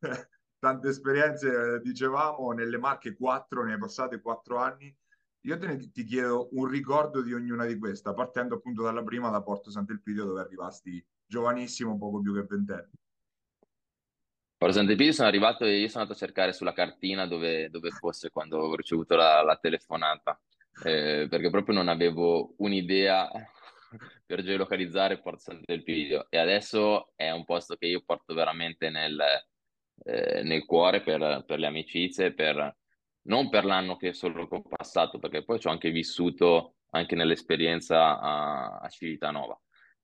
Tante 0.59 0.89
esperienze, 0.89 1.81
dicevamo, 1.83 2.53
nelle 2.53 2.79
Marche 2.79 3.15
4, 3.15 3.65
ne 3.65 3.75
hai 3.75 3.79
passate 3.79 4.21
4 4.21 4.57
anni 4.57 4.95
io 5.43 5.59
te 5.59 5.91
ti 5.91 6.05
chiedo 6.05 6.49
un 6.53 6.67
ricordo 6.67 7.23
di 7.23 7.33
ognuna 7.33 7.65
di 7.65 7.79
queste, 7.79 8.13
partendo 8.13 8.57
appunto 8.57 8.83
dalla 8.83 9.03
prima 9.03 9.31
da 9.31 9.43
Porto 9.43 9.71
Sant'Elpidio 9.71 10.25
dove 10.25 10.41
arrivasti 10.41 11.05
giovanissimo, 11.25 11.97
poco 11.97 12.21
più 12.21 12.35
che 12.35 12.43
ventenne. 12.43 12.91
Porto 14.57 14.75
Sant'Elpidio 14.75 15.13
sono 15.13 15.29
arrivato 15.29 15.65
e 15.65 15.79
io 15.79 15.89
sono 15.89 16.03
andato 16.03 16.19
a 16.19 16.27
cercare 16.27 16.53
sulla 16.53 16.75
cartina 16.75 17.27
dove, 17.27 17.71
dove 17.71 17.91
fosse 17.91 18.31
quando 18.31 18.59
ho 18.59 18.77
ricevuto 18.77 19.17
la, 19.17 19.43
la 19.43 19.57
telefonata, 19.57 20.39
eh, 20.85 21.27
perché 21.31 21.49
proprio 21.49 21.75
non 21.75 21.89
avevo 21.89 22.55
un'idea 22.59 23.31
per 24.27 24.43
geolocalizzare 24.43 25.21
Porto 25.21 25.41
Sant'Elpidio 25.41 26.27
e 26.29 26.37
adesso 26.37 27.13
è 27.17 27.31
un 27.31 27.47
posto 27.47 27.77
che 27.77 27.87
io 27.87 28.03
porto 28.05 28.35
veramente 28.35 28.91
nel, 28.91 29.19
eh, 30.05 30.43
nel 30.43 30.67
cuore 30.67 31.01
per, 31.01 31.45
per 31.47 31.59
le 31.59 31.67
amicizie, 31.67 32.35
per 32.35 32.77
non 33.31 33.49
per 33.49 33.65
l'anno 33.65 33.97
che 33.97 34.13
solo 34.13 34.49
che 34.49 34.57
ho 34.57 34.63
passato, 34.63 35.21
perché 35.21 35.45
poi 35.45 35.61
ci 35.61 35.69
ho 35.69 35.71
anche 35.71 35.91
vissuto 35.91 36.75
anche 36.91 37.15
nell'esperienza 37.15 38.19
a, 38.19 38.79
a 38.79 38.89
Civitanova. 38.89 39.59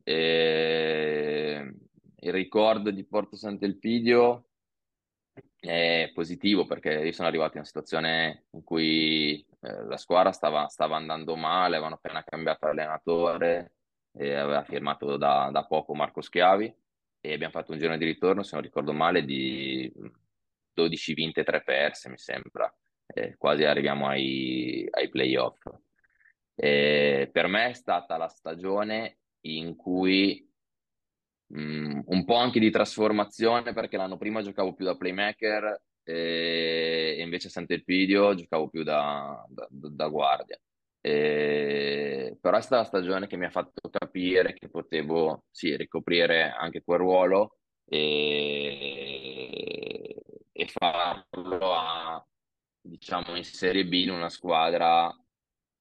E 0.04 1.74
il 2.18 2.32
ricordo 2.32 2.90
di 2.92 3.04
Porto 3.04 3.34
Sant'Elpidio 3.36 4.46
è 5.58 6.10
positivo 6.14 6.66
perché 6.66 6.92
io 6.92 7.12
sono 7.12 7.26
arrivato 7.26 7.52
in 7.52 7.58
una 7.58 7.66
situazione 7.66 8.46
in 8.52 8.62
cui 8.62 9.44
eh, 9.60 9.84
la 9.84 9.96
squadra 9.96 10.30
stava, 10.30 10.68
stava, 10.68 10.96
andando 10.96 11.34
male, 11.34 11.74
avevano 11.74 11.96
appena 11.96 12.22
cambiato 12.22 12.66
allenatore 12.66 13.72
e 14.12 14.34
aveva 14.34 14.62
firmato 14.62 15.16
da, 15.16 15.50
da 15.52 15.66
poco 15.66 15.94
Marco 15.94 16.20
Schiavi 16.20 16.72
e 17.20 17.32
abbiamo 17.32 17.52
fatto 17.52 17.72
un 17.72 17.78
giorno 17.78 17.96
di 17.96 18.04
ritorno, 18.04 18.44
se 18.44 18.54
non 18.54 18.64
ricordo 18.64 18.92
male, 18.92 19.24
di 19.24 19.92
12 20.72 21.14
vinte 21.14 21.40
e 21.40 21.44
3 21.44 21.62
perse, 21.64 22.08
mi 22.08 22.18
sembra. 22.18 22.72
Eh, 23.16 23.34
quasi 23.38 23.64
arriviamo 23.64 24.08
ai, 24.08 24.86
ai 24.90 25.08
playoff. 25.08 25.58
Eh, 26.54 27.30
per 27.32 27.46
me 27.46 27.70
è 27.70 27.72
stata 27.72 28.18
la 28.18 28.28
stagione 28.28 29.20
in 29.46 29.74
cui 29.74 30.46
mh, 31.46 31.60
mm, 31.60 32.00
un 32.06 32.24
po' 32.26 32.34
anche 32.36 32.60
di 32.60 32.70
trasformazione 32.70 33.72
perché 33.72 33.96
l'anno 33.96 34.18
prima 34.18 34.42
giocavo 34.42 34.74
più 34.74 34.84
da 34.84 34.96
playmaker 34.96 35.80
eh, 36.02 37.16
e 37.18 37.22
invece 37.22 37.46
a 37.48 37.50
Sant'Elpidio 37.50 38.34
giocavo 38.34 38.68
più 38.68 38.82
da, 38.82 39.42
da, 39.48 39.66
da 39.70 40.08
guardia. 40.08 40.58
Eh, 41.00 42.36
però 42.38 42.58
è 42.58 42.60
stata 42.60 42.82
la 42.82 42.86
stagione 42.86 43.26
che 43.26 43.36
mi 43.38 43.46
ha 43.46 43.50
fatto 43.50 43.88
capire 43.90 44.52
che 44.52 44.68
potevo 44.68 45.44
sì, 45.50 45.74
ricoprire 45.76 46.50
anche 46.50 46.82
quel 46.82 46.98
ruolo 46.98 47.58
e, 47.86 49.16
e 50.52 50.66
farlo 50.68 51.74
a, 51.74 52.22
diciamo 52.86 53.36
in 53.36 53.44
Serie 53.44 53.84
B 53.84 53.92
in 53.92 54.10
una 54.10 54.28
squadra 54.28 55.14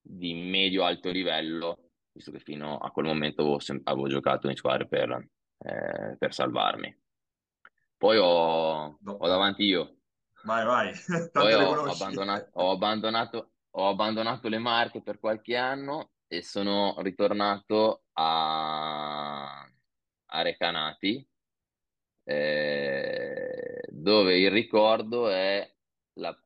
di 0.02 0.34
medio-alto 0.34 1.10
livello, 1.10 1.92
visto 2.12 2.32
che 2.32 2.40
fino 2.40 2.78
a 2.78 2.92
quel 2.92 3.06
momento 3.06 3.42
avevo, 3.42 3.60
avevo 3.84 4.08
giocato 4.08 4.50
in 4.50 4.56
squadre 4.56 4.88
per, 4.88 5.28
eh, 5.60 6.16
per 6.18 6.34
salvarmi. 6.34 6.96
Poi 7.98 8.18
ho, 8.18 8.98
no. 9.02 9.12
ho, 9.12 9.28
davanti 9.28 9.64
io. 9.64 9.98
Vai, 10.44 10.66
vai. 10.66 10.92
Poi 11.32 11.54
ho 11.54 11.84
abbandonato, 11.84 12.50
ho, 12.54 12.72
abbandonato, 12.72 13.52
ho 13.72 13.88
abbandonato 13.88 14.48
le 14.48 14.60
marche 14.60 15.02
per 15.02 15.20
qualche 15.20 15.56
anno 15.56 16.12
e 16.28 16.44
sono 16.44 16.96
ritornato 17.00 18.04
a, 18.14 19.62
a 19.62 20.42
Recanati, 20.42 21.28
eh, 22.24 23.82
dove 23.88 24.38
il 24.38 24.52
ricordo 24.52 25.30
è 25.30 25.74
la 26.18 26.38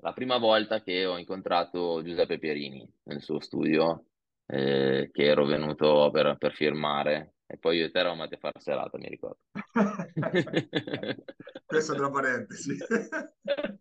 la 0.00 0.12
prima 0.12 0.38
volta 0.38 0.80
che 0.82 1.04
ho 1.06 1.18
incontrato 1.18 2.02
Giuseppe 2.02 2.38
Pierini 2.38 2.88
nel 3.04 3.20
suo 3.20 3.40
studio, 3.40 4.04
eh, 4.46 5.10
che 5.12 5.24
ero 5.24 5.44
venuto 5.44 6.10
per, 6.12 6.36
per, 6.38 6.52
firmare, 6.54 7.34
e 7.46 7.58
poi 7.58 7.78
io 7.78 7.86
e 7.86 7.90
te 7.90 7.98
eravamo 7.98 8.22
andati 8.22 8.36
a 8.36 8.40
fare 8.48 8.60
serata, 8.60 8.96
mi 8.98 9.08
ricordo. 9.08 9.38
Questo 11.66 11.94
tra 11.94 12.10
parentesi. 12.10 12.76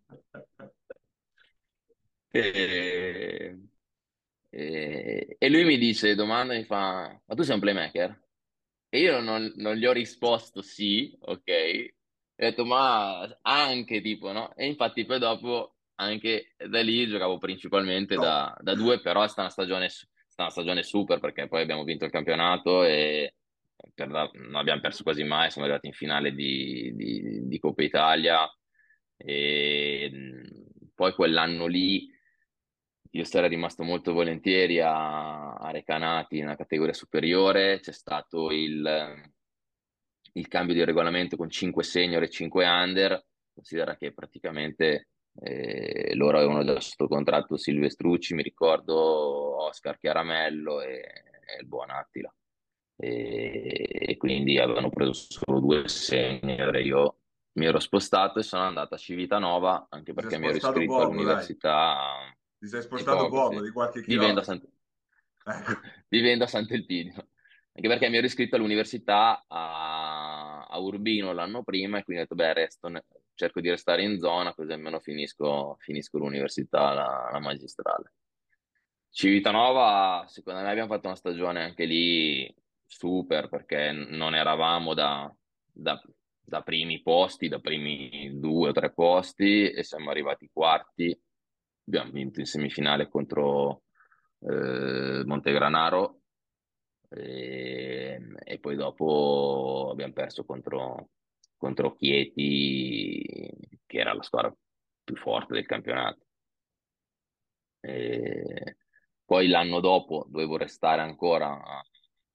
e, 2.31 3.59
e, 4.49 5.35
e, 5.39 5.49
lui 5.49 5.65
mi 5.65 5.77
dice, 5.77 6.15
domanda, 6.15 6.55
mi 6.55 6.63
fa, 6.65 7.21
ma 7.25 7.35
tu 7.35 7.43
sei 7.43 7.53
un 7.55 7.61
playmaker? 7.61 8.25
E 8.89 8.99
io 8.99 9.19
non, 9.19 9.51
non 9.57 9.75
gli 9.75 9.85
ho 9.85 9.91
risposto 9.91 10.61
sì, 10.61 11.15
ok? 11.21 11.93
Ho 12.39 12.45
detto, 12.45 12.65
ma 12.65 13.37
anche 13.41 14.01
tipo, 14.01 14.31
no? 14.31 14.55
E 14.55 14.65
infatti 14.67 15.05
poi 15.05 15.19
dopo 15.19 15.76
anche 15.99 16.53
da 16.67 16.81
lì 16.81 17.07
giocavo 17.07 17.37
principalmente 17.37 18.15
no. 18.15 18.21
da, 18.21 18.57
da, 18.59 18.75
due, 18.75 18.99
però 19.01 19.23
è 19.23 19.27
stata 19.27 19.41
una 19.41 19.49
stagione, 19.49 19.89
stata 19.89 20.43
una 20.43 20.49
stagione 20.49 20.83
super 20.83 21.19
perché 21.19 21.47
poi 21.47 21.61
abbiamo 21.61 21.83
vinto 21.83 22.05
il 22.05 22.11
campionato 22.11 22.83
e 22.83 23.35
la, 23.95 24.29
non 24.33 24.55
abbiamo 24.55 24.81
perso 24.81 25.03
quasi 25.03 25.23
mai, 25.23 25.49
siamo 25.49 25.67
arrivati 25.67 25.87
in 25.87 25.93
finale 25.93 26.33
di, 26.33 26.93
di, 26.95 27.47
di 27.47 27.59
Coppa 27.59 27.83
Italia. 27.83 28.47
E 29.19 30.11
poi 30.93 31.13
quell'anno 31.13 31.65
lì 31.65 32.07
io 33.11 33.23
sarei 33.23 33.49
rimasto 33.49 33.83
molto 33.83 34.13
volentieri 34.13 34.79
a, 34.79 35.53
a 35.53 35.71
Recanati 35.71 36.39
una 36.39 36.55
categoria 36.55 36.93
superiore, 36.93 37.79
c'è 37.79 37.91
stato 37.91 38.51
il, 38.51 39.31
il 40.33 40.47
cambio 40.47 40.75
di 40.75 40.83
regolamento 40.83 41.35
con 41.35 41.49
5 41.49 41.83
senior 41.83 42.21
e 42.21 42.29
5 42.29 42.65
under, 42.67 43.25
considera 43.53 43.95
che 43.95 44.13
praticamente 44.13 45.07
eh, 45.39 46.15
loro 46.15 46.37
avevano 46.37 46.63
già 46.63 46.79
sotto 46.79 47.07
contratto 47.07 47.57
Silvestrucci, 47.57 48.33
mi 48.33 48.43
ricordo 48.43 49.63
Oscar 49.63 49.97
Chiaramello 49.97 50.81
e, 50.81 50.95
e 50.95 51.61
il 51.61 51.67
buon 51.67 51.89
Attila. 51.89 52.33
E, 52.99 53.87
e, 53.89 54.17
quindi 54.17 54.57
avevano 54.57 54.89
preso 54.89 55.13
solo 55.13 55.59
due 55.59 55.83
e 56.09 56.81
io 56.81 57.17
mi 57.53 57.65
ero 57.65 57.79
spostato 57.79 58.39
e 58.39 58.43
sono 58.43 58.63
andato 58.63 58.95
a 58.95 58.97
Civitanova 58.97 59.85
anche 59.89 60.13
perché 60.13 60.39
mi 60.39 60.47
ero 60.47 60.57
iscritto 60.57 60.85
poco, 60.85 61.03
all'università. 61.03 61.93
Dai. 61.93 62.37
Ti 62.59 62.67
sei 62.67 62.81
spostato 62.81 63.29
poco, 63.29 63.49
poco 63.49 63.57
sì. 63.57 63.63
di 63.65 63.71
qualche 63.71 64.01
chilometro? 64.01 64.19
Vivendo 64.19 64.39
a, 64.39 64.43
Sant... 64.43 64.67
Ecco. 65.47 65.79
Vivendo 66.09 66.43
a 66.43 66.47
Sant'Elpidio 66.47 67.27
anche 67.77 67.89
perché 67.89 68.09
mi 68.09 68.17
ero 68.17 68.25
iscritto 68.25 68.55
all'università 68.55 69.45
a, 69.47 70.65
a 70.65 70.79
Urbino 70.79 71.31
l'anno 71.31 71.61
prima 71.63 71.99
e 71.99 72.03
quindi 72.03 72.23
ho 72.23 72.25
detto, 72.25 72.35
beh, 72.35 72.53
resto, 72.53 72.89
cerco 73.37 73.61
di 73.61 73.69
restare 73.69 74.03
in 74.03 74.19
zona 74.19 74.53
così 74.53 74.71
almeno 74.71 74.99
finisco, 74.99 75.77
finisco 75.79 76.17
l'università, 76.17 76.93
la, 76.93 77.29
la 77.31 77.39
magistrale. 77.39 78.13
Civitanova, 79.09 80.25
secondo 80.27 80.61
me 80.61 80.69
abbiamo 80.69 80.93
fatto 80.93 81.07
una 81.07 81.15
stagione 81.15 81.63
anche 81.63 81.85
lì 81.85 82.53
super 82.85 83.49
perché 83.49 83.91
non 83.91 84.35
eravamo 84.35 84.93
da, 84.93 85.33
da, 85.71 86.01
da 86.39 86.61
primi 86.61 87.01
posti, 87.01 87.47
da 87.47 87.59
primi 87.59 88.39
due 88.39 88.69
o 88.69 88.73
tre 88.73 88.91
posti 88.91 89.69
e 89.69 89.83
siamo 89.83 90.09
arrivati 90.09 90.49
quarti. 90.51 91.17
Abbiamo 91.87 92.11
vinto 92.11 92.39
in 92.39 92.45
semifinale 92.45 93.07
contro 93.07 93.83
eh, 94.39 95.23
Montegranaro 95.25 96.21
e, 97.09 98.19
e, 98.43 98.59
poi 98.59 98.75
dopo 98.75 99.89
abbiamo 99.91 100.13
perso 100.13 100.43
contro, 100.43 101.09
contro 101.55 101.95
Chieti, 101.95 102.96
la 104.17 104.23
squadra 104.23 104.55
più 105.03 105.15
forte 105.15 105.53
del 105.53 105.65
campionato. 105.65 106.25
E 107.79 108.77
poi 109.23 109.47
l'anno 109.47 109.79
dopo 109.79 110.25
dovevo 110.29 110.57
restare 110.57 111.01
ancora 111.01 111.49
a, 111.51 111.83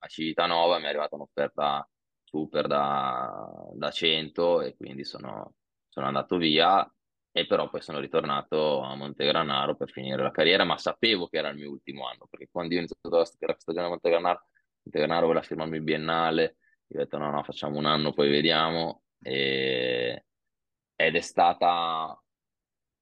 Civitanova, 0.09 0.78
mi 0.78 0.85
è 0.85 0.89
arrivata 0.89 1.14
un'offerta 1.14 1.89
super 2.24 2.66
da, 2.66 3.70
da 3.72 3.91
100 3.91 4.62
e 4.62 4.76
quindi 4.76 5.05
sono, 5.05 5.55
sono 5.89 6.07
andato 6.07 6.39
via 6.39 6.85
e 7.30 7.47
però 7.47 7.70
poi 7.70 7.83
sono 7.83 8.01
ritornato 8.01 8.80
a 8.83 8.97
Montegranaro 8.97 9.76
per 9.76 9.91
finire 9.91 10.22
la 10.22 10.33
carriera, 10.33 10.64
ma 10.64 10.76
sapevo 10.76 11.28
che 11.28 11.39
era 11.39 11.51
il 11.51 11.57
mio 11.57 11.70
ultimo 11.70 12.07
anno, 12.07 12.26
perché 12.28 12.49
quando 12.51 12.74
io 12.74 12.80
ho 12.80 12.83
iniziato 12.83 13.16
la 13.16 13.55
stagione 13.57 13.87
a 13.87 13.89
Montegranaro 13.91 14.47
Montegranaro 14.83 15.26
voleva 15.26 15.45
firmarmi 15.45 15.76
il 15.76 15.83
biennale, 15.83 16.57
io 16.89 16.99
ho 16.99 17.03
detto 17.03 17.18
no, 17.18 17.30
no, 17.30 17.43
facciamo 17.43 17.78
un 17.78 17.87
anno, 17.87 18.12
poi 18.12 18.28
vediamo. 18.30 19.03
E... 19.20 20.24
Ed 21.03 21.16
è 21.16 21.20
stata 21.20 22.16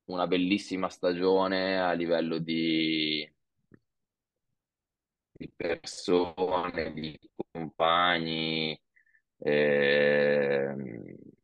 una 0.04 0.26
bellissima 0.26 0.88
stagione 0.88 1.78
a 1.78 1.92
livello 1.92 2.38
di, 2.38 3.30
di 5.32 5.52
persone, 5.54 6.92
di 6.94 7.18
compagni. 7.52 8.80
E... 9.38 10.74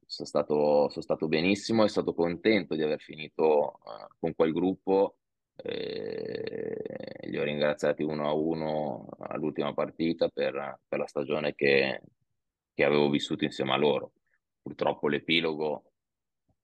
Sono 0.07 0.29
stato, 0.29 0.89
sono 0.89 1.03
stato 1.03 1.29
benissimo 1.29 1.85
e 1.85 1.89
sono 1.89 2.05
stato 2.07 2.15
contento 2.15 2.75
di 2.75 2.83
aver 2.83 3.01
finito 3.01 3.81
uh, 3.85 4.17
con 4.19 4.35
quel 4.35 4.53
gruppo 4.53 5.19
eh, 5.57 7.29
li 7.29 7.39
ho 7.39 7.43
ringraziati 7.43 8.03
uno 8.03 8.29
a 8.29 8.33
uno 8.33 9.09
all'ultima 9.19 9.75
partita 9.75 10.29
per, 10.29 10.81
per 10.89 10.99
la 10.99 11.07
stagione 11.07 11.55
che, 11.55 12.01
che, 12.73 12.85
avevo 12.85 13.11
vissuto 13.11 13.45
insieme 13.45 13.73
a 13.73 13.77
loro. 13.77 14.13
Purtroppo 14.63 15.09
l'epilogo, 15.09 15.93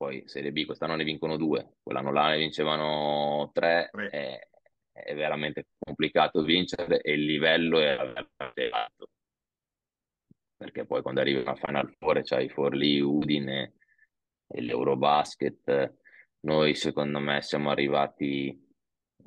poi 0.02 0.24
Serie 0.26 0.50
B 0.50 0.64
quest'anno 0.64 0.96
ne 0.96 1.04
vincono 1.04 1.36
due, 1.36 1.76
quell'anno 1.80 2.10
là 2.10 2.30
ne 2.30 2.38
vincevano 2.38 3.52
tre, 3.52 3.88
è, 4.10 4.48
è, 4.90 5.14
veramente 5.14 5.68
complicato 5.78 6.42
vincere 6.42 7.00
e 7.00 7.12
il 7.12 7.24
livello 7.24 7.78
è 7.78 7.94
veramente 7.96 8.68
alto. 8.72 9.10
Perché 10.56 10.86
poi 10.86 11.02
quando 11.02 11.20
arrivi 11.20 11.44
a 11.46 11.54
Final 11.54 11.94
Four 11.96 12.20
c'hai 12.24 12.48
Forlì, 12.48 13.00
Udine 13.00 13.74
e 14.48 14.60
l'Eurobasket. 14.60 15.94
Noi 16.40 16.74
secondo 16.74 17.20
me 17.20 17.40
siamo 17.40 17.70
arrivati 17.70 18.60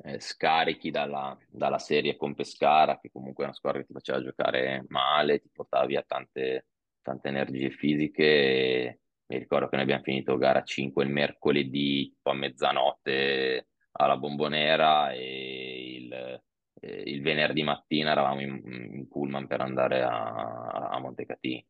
eh, 0.02 0.20
scarichi 0.20 0.90
dalla, 0.90 1.38
dalla, 1.48 1.78
serie 1.78 2.16
con 2.16 2.34
Pescara, 2.34 2.98
che 3.00 3.10
comunque 3.10 3.44
è 3.44 3.46
una 3.46 3.56
squadra 3.56 3.80
che 3.80 3.86
ti 3.86 3.94
faceva 3.94 4.22
giocare 4.22 4.84
male, 4.88 5.40
ti 5.40 5.48
portava 5.50 5.86
via 5.86 6.04
tante, 6.06 6.66
tante 7.00 7.28
energie 7.28 7.70
fisiche. 7.70 9.00
Mi 9.28 9.38
ricordo 9.38 9.68
che 9.68 9.76
noi 9.76 9.84
abbiamo 9.84 10.02
finito 10.02 10.36
gara 10.36 10.62
5 10.62 11.04
il 11.04 11.10
mercoledì 11.10 12.14
a 12.22 12.34
mezzanotte 12.34 13.68
alla 13.92 14.16
Bombonera 14.16 15.12
e 15.12 15.96
il, 15.96 16.12
eh, 16.12 17.02
il 17.06 17.22
venerdì 17.22 17.62
mattina 17.62 18.12
eravamo 18.12 18.40
in, 18.40 18.60
in, 18.92 19.08
pullman 19.08 19.46
per 19.46 19.60
andare 19.60 20.02
a, 20.02 20.88
a 20.90 20.98
Montecatini. 20.98 21.66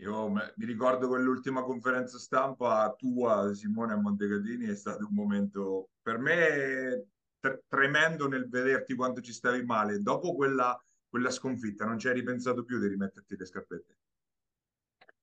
Io 0.00 0.30
mi 0.30 0.40
ricordo 0.64 1.08
quell'ultima 1.08 1.62
conferenza 1.62 2.16
stampa 2.16 2.94
tua, 2.96 3.52
Simone, 3.52 3.92
a 3.92 4.00
Montecatini, 4.00 4.66
è 4.66 4.74
stato 4.74 5.06
un 5.06 5.14
momento 5.14 5.90
per 6.00 6.18
me 6.18 7.08
tre- 7.38 7.64
tremendo 7.68 8.26
nel 8.26 8.48
vederti 8.48 8.94
quanto 8.94 9.20
ci 9.20 9.32
stavi 9.32 9.62
male. 9.62 9.98
Dopo 9.98 10.34
quella 10.34 10.80
quella 11.10 11.30
sconfitta, 11.30 11.84
non 11.84 11.98
ci 11.98 12.06
hai 12.06 12.14
ripensato 12.14 12.64
più 12.64 12.78
di 12.78 12.86
rimetterti 12.86 13.36
le 13.36 13.44
scarpette? 13.44 13.96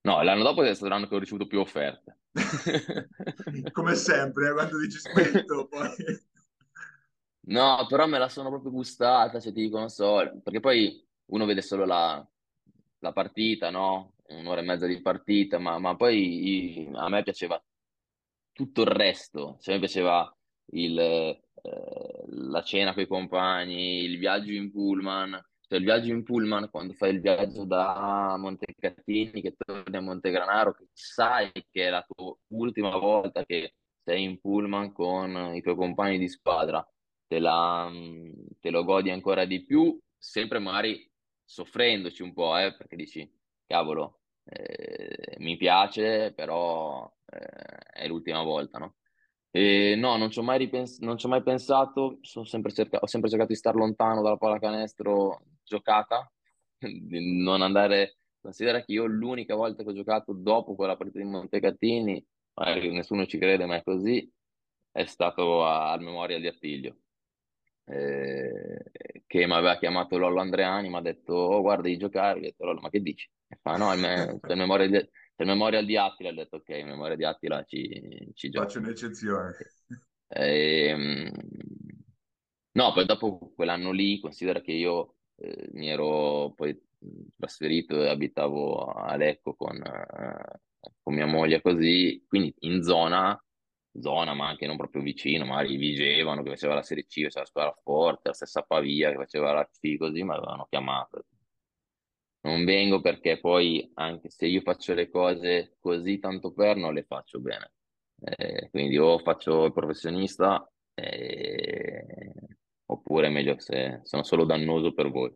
No, 0.02 0.22
l'anno 0.22 0.44
dopo 0.44 0.64
è 0.64 0.74
stato 0.74 0.90
l'anno 0.90 1.08
che 1.08 1.16
ho 1.16 1.20
ricevuto 1.20 1.48
più 1.48 1.60
offerte. 1.60 2.20
Come 3.72 3.96
sempre, 3.96 4.50
eh, 4.50 4.54
quando 4.54 4.80
dici 4.80 5.00
spento, 5.00 5.68
poi... 5.70 5.90
No, 7.48 7.86
però 7.88 8.08
me 8.08 8.18
la 8.18 8.30
sono 8.30 8.50
proprio 8.50 8.72
gustata, 8.72 9.40
cioè 9.40 9.54
ti 9.54 9.62
dico, 9.62 9.80
non 9.80 9.90
so, 9.90 10.16
perché 10.44 10.60
poi 10.60 11.06
uno 11.28 11.46
vede 11.46 11.62
solo 11.62 11.86
la, 11.86 12.26
la 13.00 13.12
partita, 13.14 13.70
no? 13.70 14.16
Un'ora 14.28 14.62
e 14.62 14.66
mezza 14.66 14.86
di 14.86 15.02
partita, 15.02 15.58
ma, 15.58 15.80
ma 15.80 15.96
poi 15.96 16.90
a 16.94 17.08
me 17.08 17.24
piaceva 17.24 17.62
tutto 18.52 18.82
il 18.82 18.88
resto, 18.88 19.58
cioè 19.62 19.76
mi 19.76 19.80
piaceva 19.80 20.36
il, 20.72 21.00
eh, 21.00 22.24
la 22.28 22.64
cena 22.64 22.94
con 22.94 23.04
i 23.04 23.08
compagni, 23.08 24.04
il 24.04 24.18
viaggio 24.18 24.52
in 24.52 24.72
pullman, 24.72 25.40
cioè 25.68 25.80
il 25.80 25.84
viaggio 25.84 26.12
in 26.12 26.24
pullman 26.24 26.70
quando 26.70 26.94
fai 26.94 27.12
il 27.14 27.22
viaggio 27.22 27.66
da 27.66 28.36
Montecatini 28.38 29.42
che 29.42 29.56
torni 29.58 29.96
a 29.98 30.02
Montegranaro, 30.02 30.74
che 30.74 30.88
sai 30.94 31.52
che 31.52 31.88
è 31.88 31.90
la 31.90 32.06
tua 32.08 32.36
ultima 32.50 32.98
volta 32.98 33.44
che 33.46 33.76
sei 34.04 34.24
in 34.24 34.40
pullman 34.40 34.94
con 34.94 35.54
i 35.56 35.62
tuoi 35.62 35.76
compagni 35.76 36.18
di 36.18 36.30
squadra, 36.30 36.86
te, 37.28 37.40
la, 37.40 37.92
te 38.60 38.70
lo 38.70 38.84
godi 38.86 39.10
ancora 39.10 39.46
di 39.46 39.64
più, 39.66 40.00
sempre 40.18 40.60
magari 40.60 41.10
soffrendoci 41.44 42.22
un 42.24 42.34
po', 42.34 42.58
eh, 42.58 42.74
perché 42.76 42.96
dici, 42.96 43.30
cavolo, 43.66 44.22
eh, 44.46 45.36
mi 45.40 45.58
piace, 45.58 46.32
però 46.34 47.10
eh, 47.26 47.40
è 48.04 48.08
l'ultima 48.08 48.42
volta, 48.44 48.78
no? 48.80 48.96
E 49.52 49.96
no, 49.98 50.18
non 50.18 50.30
ci 50.30 50.40
ho 50.40 50.44
mai, 50.44 50.58
ripens- 50.60 51.02
ho 51.02 51.28
mai 51.28 51.42
pensato, 51.44 52.20
sempre 52.22 52.72
cerca- 52.72 53.00
ho 53.00 53.08
sempre 53.08 53.30
cercato 53.30 53.52
di 53.52 53.58
stare 53.58 53.78
lontano 53.78 54.22
dalla 54.22 54.38
pallacanestro 54.38 55.42
giocata, 55.68 56.32
di 56.80 57.42
non 57.44 57.62
andare... 57.62 58.18
Considera 58.40 58.82
che 58.82 58.94
io 58.94 59.06
l'unica 59.06 59.56
volta 59.56 59.84
che 59.84 59.90
ho 59.90 59.94
giocato 59.94 60.32
dopo 60.32 60.74
quella 60.76 60.96
partita 60.96 61.20
di 61.20 61.26
Montecatini, 61.26 62.26
magari 62.54 62.92
nessuno 62.94 63.26
ci 63.26 63.38
crede, 63.38 63.66
ma 63.66 63.76
è 63.76 63.84
così, 63.84 64.32
è 64.92 65.06
stato 65.06 65.66
al 65.66 66.02
Memorial 66.02 66.40
di 66.40 66.48
Attilio, 66.48 66.98
eh, 67.86 68.84
che 69.26 69.46
mi 69.46 69.52
aveva 69.52 69.78
chiamato 69.78 70.18
Lollo 70.18 70.40
Andreani, 70.40 70.88
mi 70.88 70.96
ha 70.96 71.02
detto, 71.02 71.34
oh 71.34 71.62
guarda 71.62 71.90
di 71.90 71.98
giocare, 71.98 72.40
ho 72.40 72.42
detto 72.42 72.64
Lollo, 72.64 72.80
ma 72.80 72.90
che 72.90 73.02
dici? 73.02 73.30
E 73.48 73.58
fa, 73.62 73.76
no, 73.76 73.92
il, 73.94 74.00
me- 74.00 74.40
il 74.48 74.58
Memorial 74.58 74.90
di 74.90 75.10
il 75.40 75.46
Memorial 75.46 75.86
di 75.86 75.96
Attila, 75.96 76.30
ho 76.30 76.34
detto 76.34 76.56
ok, 76.58 76.70
il 76.70 76.86
Memorial 76.86 77.18
di 77.18 77.24
Attila 77.24 77.64
ci, 77.64 78.32
ci 78.34 78.50
gioca. 78.50 78.66
Faccio 78.66 78.80
un'eccezione. 78.80 79.56
E, 80.28 80.88
ehm, 80.88 81.32
no, 82.72 82.92
poi 82.92 83.06
dopo 83.06 83.54
quell'anno 83.56 83.92
lì, 83.92 84.20
considera 84.20 84.62
che 84.62 84.72
io 84.72 85.17
eh, 85.38 85.70
mi 85.74 85.90
ero 85.90 86.54
poi 86.56 86.80
trasferito 87.38 88.04
e 88.04 88.10
abitavo 88.10 88.86
a 88.86 89.16
Lecco 89.16 89.56
con, 89.56 89.76
eh, 89.78 90.60
con 91.02 91.14
mia 91.14 91.26
moglie 91.26 91.62
così, 91.62 92.24
quindi 92.28 92.54
in 92.60 92.84
zona, 92.84 93.40
zona 94.00 94.34
ma 94.34 94.48
anche 94.48 94.68
non 94.68 94.78
proprio 94.78 95.02
vicino, 95.02 95.46
magari 95.46 95.78
Vigevano 95.78 96.44
che 96.44 96.50
faceva 96.50 96.76
la 96.76 96.84
Serie 96.84 97.06
C, 97.06 97.24
faceva 97.24 97.42
la 97.42 97.46
squadra 97.46 97.80
forte, 97.84 98.30
la 98.30 98.34
stessa 98.34 98.62
Pavia 98.62 99.12
che 99.12 99.18
faceva 99.18 99.54
la 99.54 99.66
C 99.66 99.98
così, 99.98 100.24
mi 100.24 100.32
avevano 100.32 100.68
chiamato 100.70 101.26
non 102.48 102.64
vengo 102.64 103.02
perché 103.02 103.40
poi 103.40 103.92
anche 103.96 104.30
se 104.30 104.48
io 104.48 104.62
faccio 104.62 104.94
le 104.94 105.10
cose 105.10 105.76
così 105.80 106.18
tanto 106.20 106.54
per 106.54 106.78
non 106.78 106.94
le 106.94 107.04
faccio 107.04 107.40
bene. 107.40 107.74
Eh, 108.20 108.70
quindi 108.72 108.98
o 108.98 109.20
faccio 109.20 109.66
il 109.66 109.74
professionista 109.74 110.68
eh, 110.96 112.34
oppure 112.88 113.28
è 113.28 113.30
meglio 113.30 113.60
se 113.60 114.02
sono 114.04 114.24
solo 114.24 114.46
dannoso 114.46 114.94
per 114.94 115.10
voi. 115.10 115.36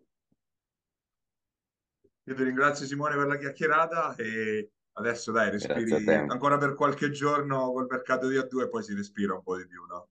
Io 2.24 2.36
ti 2.36 2.44
ringrazio 2.44 2.86
Simone 2.86 3.16
per 3.16 3.28
la 3.28 3.38
chiacchierata 3.38 4.16
e 4.16 4.72
adesso 4.94 5.32
dai, 5.32 5.52
respiri 5.52 6.14
ancora 6.14 6.58
per 6.58 6.76
qualche 6.76 7.10
giorno 7.10 7.72
col 7.72 7.88
mercato 7.90 8.28
di 8.28 8.36
A2 8.36 8.64
e 8.64 8.70
poi 8.70 8.84
si 8.84 8.94
respira 8.94 9.34
un 9.34 9.44
po' 9.44 9.58
di 9.58 9.66
più, 9.68 9.86
no? 9.86 10.10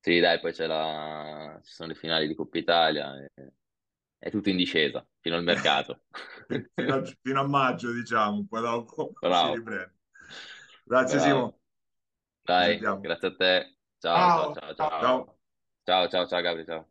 Sì, 0.00 0.20
dai, 0.20 0.40
poi 0.40 0.52
c'è 0.52 0.66
la... 0.66 1.58
ci 1.62 1.72
sono 1.72 1.88
le 1.88 1.94
finali 1.94 2.26
di 2.26 2.34
Coppa 2.34 2.58
Italia. 2.58 3.16
E 3.16 3.52
è 4.24 4.30
tutto 4.30 4.48
in 4.48 4.56
discesa 4.56 5.06
fino 5.20 5.36
al 5.36 5.44
mercato. 5.44 6.04
fino, 6.74 6.94
a, 6.94 7.02
fino, 7.20 7.40
a, 7.40 7.46
maggio, 7.46 7.92
diciamo, 7.92 8.46
poi 8.48 8.62
dopo 8.62 9.12
Bravo. 9.20 9.52
si 9.52 9.58
riprende. 9.58 9.94
Grazie 10.84 11.18
Bravo. 11.18 11.30
Simo. 11.30 11.60
Dai, 12.42 12.78
grazie 12.78 13.28
a 13.28 13.34
te. 13.34 13.76
Ciao, 13.98 14.54
ciao, 14.54 14.54
ciao, 14.54 14.74
ciao. 14.74 15.00
Ciao, 15.00 15.33
ciao, 15.84 16.08
ciao, 16.08 16.26
ciao 16.26 16.40
Gabri, 16.40 16.64
ciao. 16.64 16.88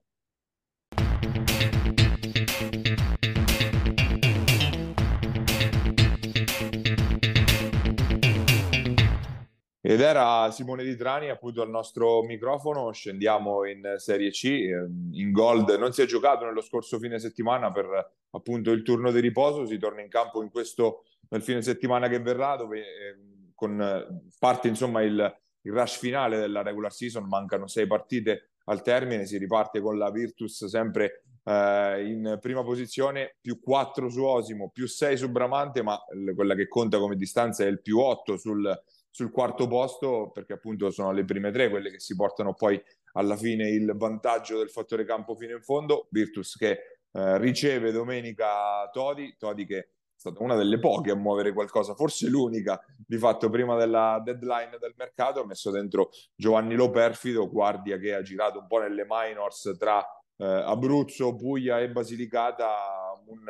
Ed 9.85 9.99
era 9.99 10.49
Simone 10.51 10.83
Di 10.83 10.95
Trani 10.95 11.29
appunto 11.29 11.61
al 11.61 11.69
nostro 11.69 12.23
microfono, 12.23 12.91
scendiamo 12.93 13.65
in 13.65 13.95
Serie 13.97 14.29
C, 14.29 14.45
ehm, 14.45 15.09
in 15.11 15.31
Gold. 15.31 15.71
Non 15.71 15.91
si 15.91 16.01
è 16.01 16.05
giocato 16.05 16.45
nello 16.45 16.61
scorso 16.61 16.99
fine 16.99 17.19
settimana 17.19 17.69
per 17.71 18.13
appunto 18.31 18.71
il 18.71 18.81
turno 18.81 19.11
di 19.11 19.19
riposo, 19.19 19.65
si 19.65 19.77
torna 19.77 20.01
in 20.01 20.07
campo 20.07 20.41
in 20.41 20.49
questo, 20.49 21.03
nel 21.29 21.41
fine 21.41 21.61
settimana 21.61 22.07
che 22.07 22.19
verrà 22.19 22.55
dove 22.55 22.79
eh, 22.79 23.51
con, 23.53 24.21
parte 24.39 24.67
insomma 24.69 25.01
il, 25.01 25.37
il 25.61 25.71
rush 25.71 25.97
finale 25.97 26.39
della 26.39 26.61
regular 26.61 26.93
season, 26.93 27.27
mancano 27.27 27.67
sei 27.67 27.85
partite 27.85 28.52
al 28.65 28.81
termine, 28.81 29.25
si 29.25 29.37
riparte 29.37 29.81
con 29.81 29.97
la 29.97 30.11
Virtus 30.11 30.65
sempre 30.65 31.23
eh, 31.43 32.05
in 32.05 32.37
prima 32.41 32.63
posizione, 32.63 33.37
più 33.41 33.59
4 33.61 34.09
su 34.09 34.23
Osimo, 34.23 34.69
più 34.69 34.87
6 34.87 35.17
su 35.17 35.29
Bramante, 35.29 35.81
ma 35.81 35.99
quella 36.35 36.55
che 36.55 36.67
conta 36.67 36.97
come 36.99 37.15
distanza 37.15 37.63
è 37.63 37.67
il 37.67 37.81
più 37.81 37.99
8 37.99 38.37
sul 38.37 38.83
sul 39.13 39.29
quarto 39.29 39.67
posto 39.67 40.31
perché 40.33 40.53
appunto 40.53 40.89
sono 40.89 41.11
le 41.11 41.23
prime 41.23 41.51
tre 41.51 41.69
quelle 41.69 41.91
che 41.91 41.99
si 41.99 42.15
portano 42.15 42.55
poi 42.55 42.81
alla 43.11 43.37
fine 43.37 43.69
il 43.69 43.93
vantaggio 43.95 44.57
del 44.57 44.71
fattore 44.71 45.05
campo 45.05 45.35
fino 45.35 45.55
in 45.55 45.61
fondo. 45.61 46.07
Virtus 46.09 46.55
che 46.55 46.79
eh, 47.11 47.37
riceve 47.37 47.91
domenica 47.91 48.89
Todi, 48.91 49.35
Todi 49.37 49.67
che 49.67 49.89
stata 50.23 50.41
una 50.41 50.55
delle 50.55 50.79
poche 50.79 51.11
a 51.11 51.15
muovere 51.15 51.51
qualcosa, 51.51 51.95
forse 51.95 52.29
l'unica 52.29 52.81
di 53.05 53.17
fatto 53.17 53.49
prima 53.49 53.75
della 53.75 54.21
deadline 54.23 54.77
del 54.79 54.93
mercato, 54.95 55.41
ha 55.41 55.45
messo 55.45 55.69
dentro 55.69 56.11
Giovanni 56.33 56.75
Loperfido, 56.75 57.49
guardia 57.49 57.97
che 57.97 58.13
ha 58.13 58.21
girato 58.21 58.59
un 58.59 58.67
po' 58.67 58.79
nelle 58.79 59.05
minors 59.07 59.75
tra 59.77 59.99
eh, 60.37 60.45
Abruzzo, 60.45 61.35
Puglia 61.35 61.79
e 61.79 61.89
Basilicata, 61.89 63.21
un 63.25 63.43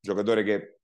giocatore 0.00 0.44
che 0.44 0.80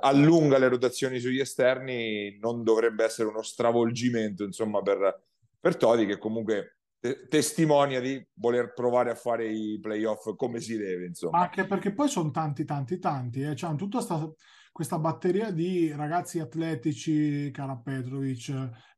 allunga 0.00 0.58
le 0.58 0.68
rotazioni 0.68 1.18
sugli 1.18 1.40
esterni 1.40 2.38
non 2.38 2.62
dovrebbe 2.62 3.04
essere 3.04 3.28
uno 3.28 3.42
stravolgimento 3.42 4.44
insomma 4.44 4.82
per, 4.82 5.22
per 5.58 5.76
Todi 5.76 6.04
che 6.04 6.18
comunque 6.18 6.80
te- 7.00 7.26
testimonia 7.28 7.98
di 7.98 8.22
voler 8.34 8.74
provare 8.74 9.10
a 9.10 9.14
fare 9.14 9.48
i 9.48 9.78
playoff 9.80 10.34
come 10.36 10.60
si 10.60 10.76
deve 10.76 11.06
insomma 11.06 11.38
anche 11.40 11.64
perché 11.64 11.94
poi 11.94 12.08
sono 12.08 12.30
tanti 12.30 12.66
tanti 12.66 12.98
tanti 12.98 13.40
eh. 13.40 13.56
cioè, 13.56 13.74
tutta 13.76 14.02
sta, 14.02 14.30
questa 14.78 15.00
batteria 15.00 15.50
di 15.50 15.90
ragazzi 15.90 16.38
atletici 16.38 17.50
Cara 17.50 17.74
Petrovic 17.74 18.48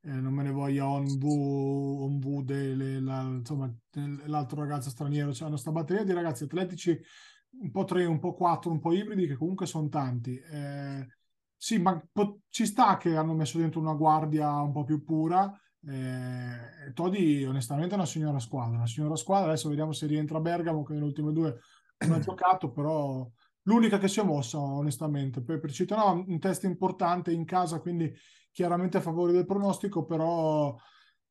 eh, 0.03 0.11
non 0.11 0.35
me 0.35 0.43
ne 0.43 0.51
voglia 0.51 0.87
Onvu, 0.87 2.03
Onvu 2.03 2.45
la, 2.47 3.23
insomma 3.23 3.75
l'altro 4.27 4.61
ragazzo 4.61 4.91
straniero 4.91 5.33
cioè 5.33 5.49
questa 5.49 5.73
batteria 5.73 6.05
di 6.05 6.13
ragazzi 6.13 6.45
atletici 6.45 7.01
un 7.63 7.71
po' 7.71 7.85
tre, 7.85 8.05
un 8.05 8.19
po' 8.19 8.35
quattro, 8.35 8.71
un 8.71 8.79
po' 8.79 8.93
ibridi, 8.93 9.27
che 9.27 9.37
comunque 9.37 9.65
sono 9.65 9.89
tanti. 9.89 10.37
Eh, 10.37 11.07
sì, 11.57 11.79
ma 11.79 11.99
po- 12.13 12.41
ci 12.51 12.67
sta 12.67 12.99
che 12.99 13.17
hanno 13.17 13.33
messo 13.35 13.57
dentro 13.57 13.81
una 13.81 13.95
guardia 13.95 14.61
un 14.61 14.73
po' 14.73 14.85
più 14.85 15.03
pura. 15.03 15.51
Eh, 15.83 16.93
Todi 16.93 17.43
onestamente 17.43 17.95
è 17.95 17.97
una 17.97 18.07
signora 18.07 18.39
squadra, 18.39 18.77
una 18.77 18.87
signora 18.87 19.17
squadra. 19.17 19.49
Adesso 19.49 19.71
vediamo 19.71 19.93
se 19.93 20.07
rientra 20.07 20.41
Bergamo, 20.41 20.83
che 20.83 20.93
nelle 20.93 21.07
ultime 21.07 21.33
due 21.33 21.59
non 22.07 22.13
ha 22.13 22.21
giocato, 22.21 22.71
però 22.71 23.29
l'unica 23.63 23.99
che 23.99 24.09
si 24.09 24.21
è 24.21 24.23
mossa 24.23 24.59
onestamente. 24.59 25.43
Per, 25.43 25.61
per 25.61 25.73
Cittadino 25.73 26.25
un 26.27 26.39
test 26.39 26.65
importante 26.65 27.33
in 27.33 27.45
casa, 27.45 27.81
quindi 27.81 28.13
chiaramente 28.53 28.97
a 28.99 29.01
favore 29.01 29.33
del 29.33 29.47
pronostico, 29.47 30.05
però 30.05 30.77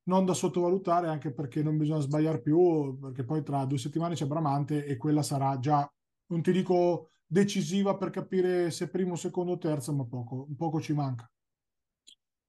non 0.03 0.25
da 0.25 0.33
sottovalutare 0.33 1.07
anche 1.07 1.33
perché 1.33 1.61
non 1.61 1.77
bisogna 1.77 1.99
sbagliare 1.99 2.41
più, 2.41 2.97
perché 2.99 3.23
poi 3.23 3.43
tra 3.43 3.65
due 3.65 3.77
settimane 3.77 4.15
c'è 4.15 4.25
Bramante 4.25 4.85
e 4.85 4.97
quella 4.97 5.21
sarà 5.21 5.59
già 5.59 5.89
non 6.29 6.41
ti 6.41 6.51
dico 6.51 7.11
decisiva 7.25 7.95
per 7.97 8.09
capire 8.09 8.71
se 8.71 8.89
primo, 8.89 9.15
secondo 9.15 9.57
terzo, 9.57 9.93
ma 9.93 10.05
poco, 10.05 10.47
poco 10.57 10.81
ci 10.81 10.93
manca. 10.93 11.29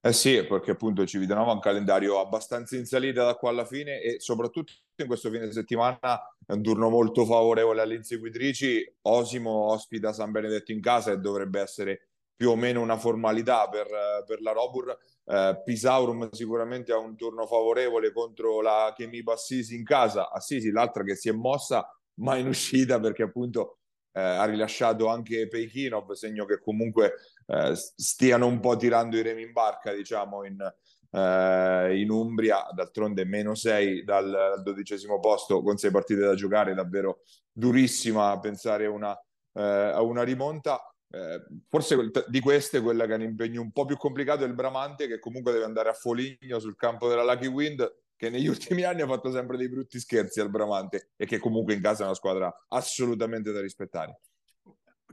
Eh 0.03 0.13
sì, 0.13 0.43
perché 0.47 0.71
appunto 0.71 1.05
ci 1.05 1.19
vediamo 1.19 1.51
un 1.51 1.59
calendario 1.59 2.19
abbastanza 2.19 2.75
in 2.75 2.85
salita 2.85 3.23
da 3.23 3.35
qua 3.35 3.51
alla 3.51 3.65
fine 3.65 4.01
e 4.01 4.19
soprattutto 4.19 4.73
in 4.95 5.05
questo 5.05 5.29
fine 5.29 5.51
settimana 5.51 5.99
è 6.43 6.53
un 6.53 6.63
turno 6.63 6.89
molto 6.89 7.23
favorevole 7.23 7.81
alle 7.81 7.93
inseguitrici. 7.95 8.95
Osimo 9.01 9.71
ospita 9.71 10.11
San 10.11 10.31
Benedetto 10.31 10.71
in 10.71 10.81
casa 10.81 11.11
e 11.11 11.17
dovrebbe 11.17 11.61
essere 11.61 12.07
più 12.35 12.49
o 12.49 12.55
meno 12.55 12.81
una 12.81 12.97
formalità 12.97 13.69
per, 13.69 13.87
per 14.25 14.41
la 14.41 14.51
Robur. 14.53 14.97
Eh, 15.23 15.61
Pisaurum 15.63 16.31
sicuramente 16.31 16.91
ha 16.91 16.97
un 16.97 17.15
turno 17.15 17.45
favorevole 17.45 18.11
contro 18.11 18.59
la 18.61 18.91
Chemiba 18.97 19.33
Assisi 19.33 19.75
in 19.75 19.83
casa. 19.83 20.31
Assisi, 20.31 20.71
l'altra 20.71 21.03
che 21.03 21.15
si 21.15 21.29
è 21.29 21.31
mossa 21.31 21.87
ma 22.15 22.37
in 22.37 22.47
uscita 22.47 22.99
perché 22.99 23.21
appunto 23.21 23.77
eh, 24.13 24.19
ha 24.19 24.45
rilasciato 24.45 25.07
anche 25.07 25.47
Peichinov, 25.47 26.11
segno 26.13 26.45
che 26.45 26.59
comunque 26.59 27.13
eh, 27.51 27.75
stiano 27.75 28.47
un 28.47 28.59
po' 28.61 28.77
tirando 28.77 29.17
i 29.17 29.21
remi 29.21 29.43
in 29.43 29.51
barca, 29.51 29.93
diciamo, 29.93 30.45
in, 30.45 30.57
eh, 31.11 31.99
in 31.99 32.09
Umbria, 32.09 32.67
d'altronde 32.73 33.25
meno 33.25 33.55
6 33.55 34.03
dal, 34.05 34.29
dal, 34.29 34.63
dodicesimo 34.63 35.19
posto 35.19 35.61
con 35.61 35.77
sei 35.77 35.91
partite 35.91 36.21
da 36.21 36.33
giocare, 36.33 36.73
davvero 36.73 37.23
durissima 37.51 38.39
pensare 38.39 38.87
una, 38.87 39.13
eh, 39.53 39.61
a 39.61 40.01
una 40.01 40.23
rimonta. 40.23 40.81
Eh, 41.13 41.43
forse 41.67 42.09
di 42.29 42.39
queste 42.39 42.79
quella 42.79 43.05
che 43.05 43.11
ha 43.11 43.17
un 43.17 43.23
impegno 43.23 43.61
un 43.61 43.73
po' 43.73 43.83
più 43.83 43.97
complicato 43.97 44.45
è 44.45 44.47
il 44.47 44.53
Bramante 44.53 45.07
che 45.07 45.19
comunque 45.19 45.51
deve 45.51 45.65
andare 45.65 45.89
a 45.89 45.93
Foligno 45.93 46.57
sul 46.59 46.77
campo 46.77 47.09
della 47.09 47.25
Lucky 47.25 47.47
Wind 47.47 47.85
che 48.15 48.29
negli 48.29 48.47
ultimi 48.47 48.83
anni 48.83 49.01
ha 49.01 49.07
fatto 49.07 49.29
sempre 49.29 49.57
dei 49.57 49.67
brutti 49.67 49.99
scherzi 49.99 50.39
al 50.39 50.49
Bramante 50.49 51.09
e 51.17 51.25
che 51.25 51.37
comunque 51.37 51.73
in 51.73 51.81
casa 51.81 52.03
è 52.03 52.05
una 52.05 52.15
squadra 52.15 52.65
assolutamente 52.69 53.51
da 53.51 53.59
rispettare 53.59 54.21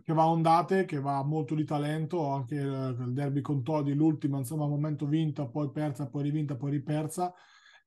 che 0.03 0.13
va 0.13 0.23
a 0.23 0.31
ondate, 0.31 0.85
che 0.85 1.01
va 1.01 1.23
molto 1.23 1.55
di 1.55 1.65
talento, 1.65 2.31
anche 2.31 2.55
il 2.55 3.13
derby 3.13 3.41
con 3.41 3.63
Todi, 3.63 3.95
l'ultima, 3.95 4.39
insomma, 4.39 4.67
momento 4.67 5.07
vinta, 5.07 5.47
poi 5.47 5.71
persa, 5.71 6.09
poi 6.09 6.23
rivinta, 6.23 6.57
poi 6.57 6.71
ripersa, 6.71 7.33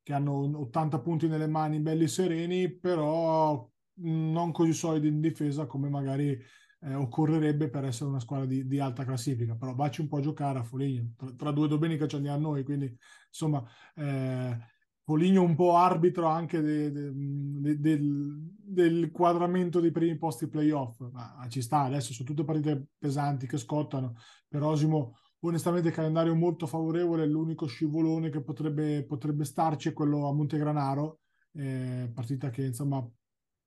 che 0.03 0.13
hanno 0.13 0.59
80 0.59 0.99
punti 0.99 1.27
nelle 1.27 1.47
mani 1.47 1.79
belli 1.79 2.07
sereni, 2.07 2.71
però 2.71 3.69
non 3.95 4.51
così 4.51 4.73
solidi 4.73 5.07
in 5.07 5.21
difesa 5.21 5.65
come 5.65 5.89
magari 5.89 6.39
eh, 6.83 6.93
occorrerebbe 6.95 7.69
per 7.69 7.85
essere 7.85 8.09
una 8.09 8.19
squadra 8.19 8.45
di, 8.45 8.65
di, 8.65 8.79
alta 8.79 9.05
classifica. 9.05 9.55
Però 9.55 9.75
vacci 9.75 10.01
un 10.01 10.07
po' 10.07 10.17
a 10.17 10.21
giocare 10.21 10.59
a 10.59 10.63
Foligno, 10.63 11.13
tra, 11.15 11.31
tra 11.33 11.51
due 11.51 11.67
domeniche 11.67 12.07
ci 12.07 12.15
andiamo 12.15 12.49
noi, 12.49 12.63
quindi 12.63 12.95
insomma... 13.27 13.63
Eh, 13.95 14.79
Poligno 15.03 15.41
un 15.41 15.55
po' 15.55 15.75
arbitro 15.75 16.27
anche 16.27 16.61
de, 16.61 16.91
de, 16.91 17.11
de, 17.13 17.79
del, 17.79 18.53
del, 18.55 19.11
quadramento 19.11 19.79
dei 19.79 19.91
primi 19.91 20.17
posti 20.17 20.47
playoff, 20.47 20.99
ma 21.11 21.45
ci 21.49 21.61
sta, 21.61 21.81
adesso 21.81 22.13
sono 22.13 22.29
tutte 22.29 22.43
partite 22.43 22.89
pesanti 22.97 23.47
che 23.47 23.57
scottano, 23.57 24.15
per 24.47 24.61
Osimo 24.63 25.15
onestamente 25.39 25.89
il 25.89 25.93
calendario 25.93 26.35
molto 26.35 26.67
favorevole, 26.67 27.25
l'unico 27.25 27.65
scivolone 27.65 28.29
che 28.29 28.41
potrebbe, 28.41 29.03
potrebbe 29.03 29.43
starci 29.43 29.89
è 29.89 29.93
quello 29.93 30.27
a 30.27 30.33
Montegranaro, 30.33 31.19
eh, 31.53 32.09
partita 32.13 32.49
che 32.49 32.65
insomma 32.65 33.05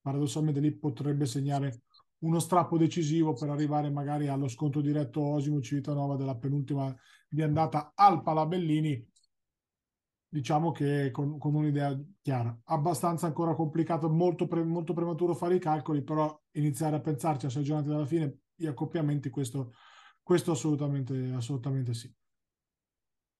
paradossalmente 0.00 0.60
lì 0.60 0.72
potrebbe 0.76 1.26
segnare 1.26 1.82
uno 2.18 2.38
strappo 2.38 2.78
decisivo 2.78 3.34
per 3.34 3.50
arrivare 3.50 3.90
magari 3.90 4.28
allo 4.28 4.48
scontro 4.48 4.80
diretto 4.80 5.20
Osimo 5.20 5.60
Civitanova 5.60 6.16
della 6.16 6.36
penultima 6.36 6.94
di 7.28 7.42
andata 7.42 7.92
al 7.94 8.22
Palabellini 8.22 9.12
diciamo 10.34 10.72
che 10.72 11.12
con, 11.12 11.38
con, 11.38 11.54
un'idea 11.54 11.96
chiara. 12.20 12.58
Abbastanza 12.64 13.26
ancora 13.26 13.54
complicato, 13.54 14.10
molto, 14.10 14.48
pre, 14.48 14.64
molto, 14.64 14.92
prematuro 14.92 15.32
fare 15.32 15.54
i 15.54 15.60
calcoli, 15.60 16.02
però 16.02 16.36
iniziare 16.54 16.96
a 16.96 17.00
pensarci 17.00 17.46
a 17.46 17.50
sei 17.50 17.62
giornate 17.62 17.90
dalla 17.90 18.04
fine, 18.04 18.40
gli 18.52 18.66
accoppiamenti, 18.66 19.30
questo, 19.30 19.74
questo 20.24 20.50
assolutamente, 20.50 21.30
assolutamente 21.36 21.94
sì. 21.94 22.12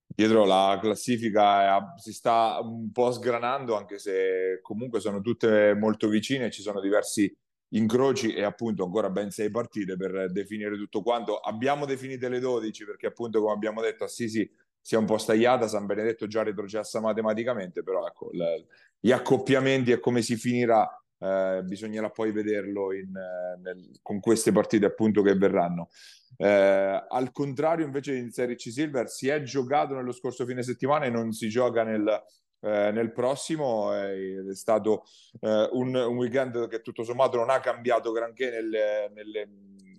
Dietro 0.06 0.44
la 0.44 0.78
classifica 0.80 1.94
si 1.96 2.12
sta 2.12 2.60
un 2.62 2.92
po' 2.92 3.10
sgranando, 3.10 3.76
anche 3.76 3.98
se 3.98 4.60
comunque 4.62 5.00
sono 5.00 5.20
tutte 5.20 5.74
molto 5.74 6.06
vicine, 6.06 6.52
ci 6.52 6.62
sono 6.62 6.80
diversi 6.80 7.36
incroci 7.70 8.32
e 8.32 8.44
appunto 8.44 8.84
ancora 8.84 9.10
ben 9.10 9.32
sei 9.32 9.50
partite 9.50 9.96
per 9.96 10.30
definire 10.30 10.76
tutto 10.76 11.02
quanto. 11.02 11.38
Abbiamo 11.38 11.86
definite 11.86 12.28
le 12.28 12.38
12 12.38 12.84
perché 12.84 13.08
appunto 13.08 13.40
come 13.40 13.52
abbiamo 13.52 13.80
detto 13.80 14.04
Assisi 14.04 14.48
sia 14.84 14.98
un 14.98 15.06
po' 15.06 15.16
stagliata, 15.16 15.66
San 15.66 15.86
Benedetto 15.86 16.26
già 16.26 16.42
retrocessa 16.42 17.00
matematicamente, 17.00 17.82
però 17.82 18.06
ecco, 18.06 18.28
le, 18.32 18.66
gli 19.00 19.12
accoppiamenti 19.12 19.92
e 19.92 19.98
come 19.98 20.20
si 20.20 20.36
finirà 20.36 20.86
eh, 21.18 21.62
bisognerà 21.64 22.10
poi 22.10 22.32
vederlo 22.32 22.92
in, 22.92 23.16
eh, 23.16 23.58
nel, 23.62 23.98
con 24.02 24.20
queste 24.20 24.52
partite 24.52 24.84
appunto 24.84 25.22
che 25.22 25.34
verranno. 25.36 25.88
Eh, 26.36 27.06
al 27.08 27.30
contrario 27.32 27.86
invece 27.86 28.14
in 28.14 28.30
Serie 28.30 28.56
C 28.56 28.70
Silver 28.70 29.08
si 29.08 29.28
è 29.28 29.42
giocato 29.42 29.94
nello 29.94 30.12
scorso 30.12 30.44
fine 30.44 30.62
settimana 30.62 31.06
e 31.06 31.10
non 31.10 31.32
si 31.32 31.48
gioca 31.48 31.82
nel, 31.82 32.06
eh, 32.60 32.90
nel 32.92 33.10
prossimo 33.12 33.90
è 33.94 34.54
stato 34.54 35.04
eh, 35.40 35.68
un, 35.72 35.94
un, 35.94 36.16
weekend 36.16 36.68
che 36.68 36.82
tutto 36.82 37.04
sommato 37.04 37.38
non 37.38 37.48
ha 37.48 37.60
cambiato 37.60 38.12
granché 38.12 38.50
nelle, 38.50 39.10
nelle, 39.14 39.48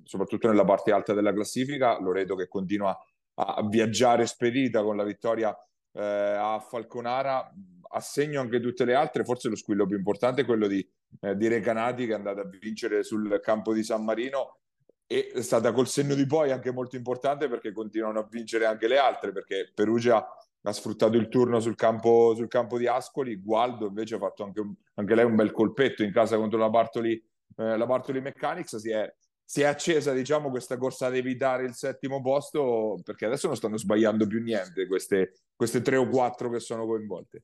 soprattutto 0.03 0.47
nella 0.47 0.65
parte 0.65 0.91
alta 0.91 1.13
della 1.13 1.33
classifica 1.33 1.99
Loreto 1.99 2.35
che 2.35 2.47
continua 2.47 2.95
a 3.35 3.67
viaggiare 3.67 4.25
spedita 4.25 4.83
con 4.83 4.95
la 4.95 5.03
vittoria 5.03 5.55
eh, 5.93 6.01
a 6.01 6.59
Falconara, 6.59 7.51
assegno 7.89 8.41
anche 8.41 8.59
tutte 8.59 8.85
le 8.85 8.93
altre, 8.93 9.23
forse 9.23 9.49
lo 9.49 9.55
squillo 9.55 9.85
più 9.85 9.97
importante 9.97 10.41
è 10.41 10.45
quello 10.45 10.67
di, 10.67 10.85
eh, 11.21 11.35
di 11.35 11.47
Recanati 11.47 12.05
che 12.05 12.11
è 12.11 12.15
andata 12.15 12.41
a 12.41 12.49
vincere 12.59 13.03
sul 13.03 13.39
campo 13.41 13.73
di 13.73 13.83
San 13.83 14.03
Marino 14.03 14.59
e 15.07 15.31
è 15.33 15.41
stata 15.41 15.71
col 15.71 15.87
senno 15.87 16.15
di 16.15 16.25
poi 16.25 16.51
anche 16.51 16.71
molto 16.71 16.95
importante 16.95 17.47
perché 17.47 17.71
continuano 17.71 18.19
a 18.19 18.27
vincere 18.29 18.65
anche 18.65 18.87
le 18.87 18.97
altre 18.97 19.31
perché 19.31 19.71
Perugia 19.73 20.25
ha 20.67 20.71
sfruttato 20.71 21.15
il 21.15 21.29
turno 21.29 21.59
sul 21.59 21.75
campo, 21.75 22.33
sul 22.35 22.47
campo 22.47 22.77
di 22.77 22.87
Ascoli, 22.87 23.35
Gualdo 23.35 23.85
invece 23.85 24.15
ha 24.15 24.19
fatto 24.19 24.43
anche, 24.43 24.61
anche 24.95 25.15
lei 25.15 25.25
un 25.25 25.35
bel 25.35 25.51
colpetto 25.51 26.03
in 26.03 26.11
casa 26.11 26.37
contro 26.37 26.57
la 26.57 26.69
Bartoli, 26.69 27.13
eh, 27.57 27.77
la 27.77 27.85
Bartoli 27.85 28.19
Mechanics, 28.19 28.77
si 28.77 28.89
è 28.89 29.13
si 29.47 29.61
è 29.61 29.65
accesa 29.65 30.11
diciamo 30.11 30.49
questa 30.49 30.75
corsa 30.75 31.05
ad 31.05 31.15
evitare 31.15 31.65
il 31.65 31.75
settimo 31.75 32.19
posto 32.21 32.99
perché 33.03 33.25
adesso 33.25 33.47
non 33.47 33.55
stanno 33.55 33.77
sbagliando 33.77 34.25
più 34.25 34.41
niente 34.41 34.87
queste, 34.87 35.33
queste 35.55 35.81
tre 35.81 35.97
o 35.97 36.07
quattro 36.07 36.49
che 36.49 36.59
sono 36.59 36.85
coinvolte 36.85 37.43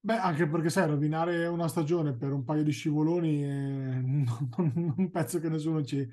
Beh, 0.00 0.16
anche 0.16 0.48
perché 0.48 0.70
sai, 0.70 0.86
rovinare 0.86 1.46
una 1.46 1.68
stagione 1.68 2.16
per 2.16 2.32
un 2.32 2.44
paio 2.44 2.62
di 2.62 2.70
scivoloni 2.70 3.44
eh, 3.44 4.00
non, 4.00 4.94
non, 4.96 5.10
penso 5.10 5.40
che 5.40 5.48
nessuno 5.48 5.84
ci, 5.84 6.08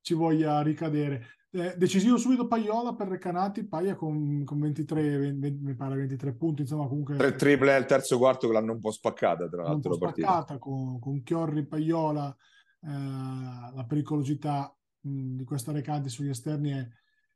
ci 0.00 0.14
voglia 0.14 0.60
ricadere. 0.62 1.26
Eh, 1.50 1.74
decisivo 1.76 2.16
subito 2.16 2.46
Paiola 2.46 2.94
per 2.94 3.08
Recanati, 3.08 3.66
Paia 3.66 3.96
con, 3.96 4.44
con 4.44 4.60
23, 4.60 5.16
20, 5.16 5.58
mi 5.62 5.74
pare 5.74 5.96
23 5.96 6.34
punti, 6.34 6.60
insomma 6.60 6.86
comunque... 6.86 7.16
Tre 7.16 7.34
triple 7.34 7.74
al 7.74 7.86
terzo 7.86 8.18
quarto 8.18 8.46
che 8.46 8.52
l'hanno 8.52 8.74
un 8.74 8.80
po' 8.80 8.92
spaccata 8.92 9.48
tra 9.48 9.62
l'altro. 9.62 9.92
Un 9.94 9.98
po' 9.98 10.06
spaccata 10.06 10.58
con, 10.58 11.00
con 11.00 11.22
Chiorri, 11.22 11.66
Paiola, 11.66 12.36
la 12.82 13.84
pericolosità 13.86 14.74
mh, 15.00 15.36
di 15.36 15.44
questa 15.44 15.72
recante 15.72 16.08
sugli 16.08 16.28
esterni 16.28 16.70
è, 16.70 16.88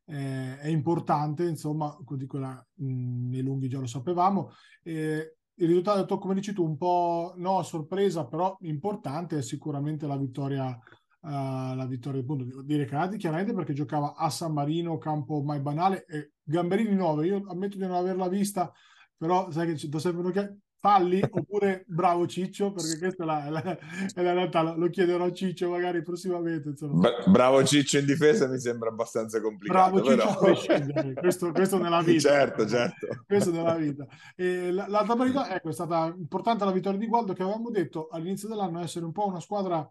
è, 0.04 0.58
è 0.62 0.68
importante, 0.68 1.44
insomma, 1.46 1.96
di 2.16 2.26
quella 2.26 2.64
mh, 2.74 3.28
nei 3.28 3.42
lunghi 3.42 3.68
già 3.68 3.78
lo 3.78 3.86
sapevamo. 3.86 4.52
E 4.82 5.36
il 5.56 5.66
risultato, 5.66 6.18
come 6.18 6.34
dici 6.34 6.52
tu, 6.52 6.64
un 6.64 6.76
po' 6.76 7.34
no, 7.36 7.58
a 7.58 7.62
sorpresa, 7.62 8.26
però 8.26 8.56
importante 8.60 9.38
è 9.38 9.42
sicuramente 9.42 10.06
la 10.06 10.16
vittoria. 10.16 10.78
Uh, 11.24 11.74
la 11.74 11.86
vittoria 11.88 12.20
appunto 12.20 12.60
di 12.60 12.76
Recanati 12.76 13.16
chiaramente 13.16 13.54
perché 13.54 13.72
giocava 13.72 14.14
a 14.14 14.28
San 14.28 14.52
Marino 14.52 14.98
campo 14.98 15.42
mai 15.42 15.58
banale 15.58 16.04
e 16.04 16.32
Gamberini 16.42 16.94
9 16.94 17.26
io 17.26 17.42
ammetto 17.48 17.78
di 17.78 17.86
non 17.86 17.94
averla 17.94 18.28
vista 18.28 18.70
però 19.16 19.50
sai 19.50 19.74
che 19.74 19.88
do 19.88 19.98
sempre 19.98 20.20
un'occhiata 20.20 20.54
falli 20.84 21.22
oppure 21.26 21.84
bravo 21.86 22.26
Ciccio 22.26 22.70
perché 22.72 22.98
questa 22.98 23.22
è 23.22 23.26
la, 23.26 23.48
la, 23.48 23.62
è 23.62 24.22
la 24.22 24.32
realtà 24.34 24.60
lo 24.74 24.90
chiederò 24.90 25.24
a 25.24 25.32
Ciccio 25.32 25.70
magari 25.70 26.02
prossimamente 26.02 26.68
insomma. 26.68 27.08
bravo 27.24 27.64
Ciccio 27.64 27.96
in 27.96 28.04
difesa 28.04 28.46
mi 28.46 28.58
sembra 28.58 28.90
abbastanza 28.90 29.40
complicato 29.40 30.02
bravo 30.02 30.10
Ciccio 30.10 30.28
a 30.28 30.36
prescindere 30.36 31.14
questo, 31.14 31.52
questo, 31.52 31.78
nella 31.78 32.02
vita 32.02 32.28
certo 32.28 32.66
certo 32.66 33.06
questo 33.26 33.50
nella 33.50 33.76
vita 33.76 34.06
e 34.36 34.70
l'altra 34.72 35.14
verità 35.14 35.54
ecco 35.54 35.70
è 35.70 35.72
stata 35.72 36.14
importante 36.14 36.66
la 36.66 36.72
vittoria 36.72 36.98
di 36.98 37.06
Gualdo 37.06 37.32
che 37.32 37.42
avevamo 37.42 37.70
detto 37.70 38.08
all'inizio 38.10 38.48
dell'anno 38.48 38.82
essere 38.82 39.06
un 39.06 39.12
po' 39.12 39.26
una 39.26 39.40
squadra 39.40 39.90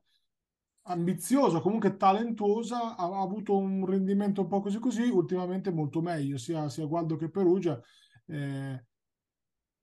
ambiziosa, 0.85 1.61
comunque 1.61 1.95
talentuosa, 1.95 2.97
ha, 2.97 3.21
avuto 3.21 3.55
un 3.55 3.85
rendimento 3.85 4.41
un 4.41 4.49
po' 4.49 4.59
così 4.59 4.79
così, 4.79 5.03
ultimamente 5.03 5.71
molto 5.71 6.01
meglio, 6.01 6.37
sia, 6.37 6.67
sia 6.67 6.85
Gualdo 6.85 7.15
che 7.15 7.29
Perugia. 7.29 7.81
Eh, 8.25 8.83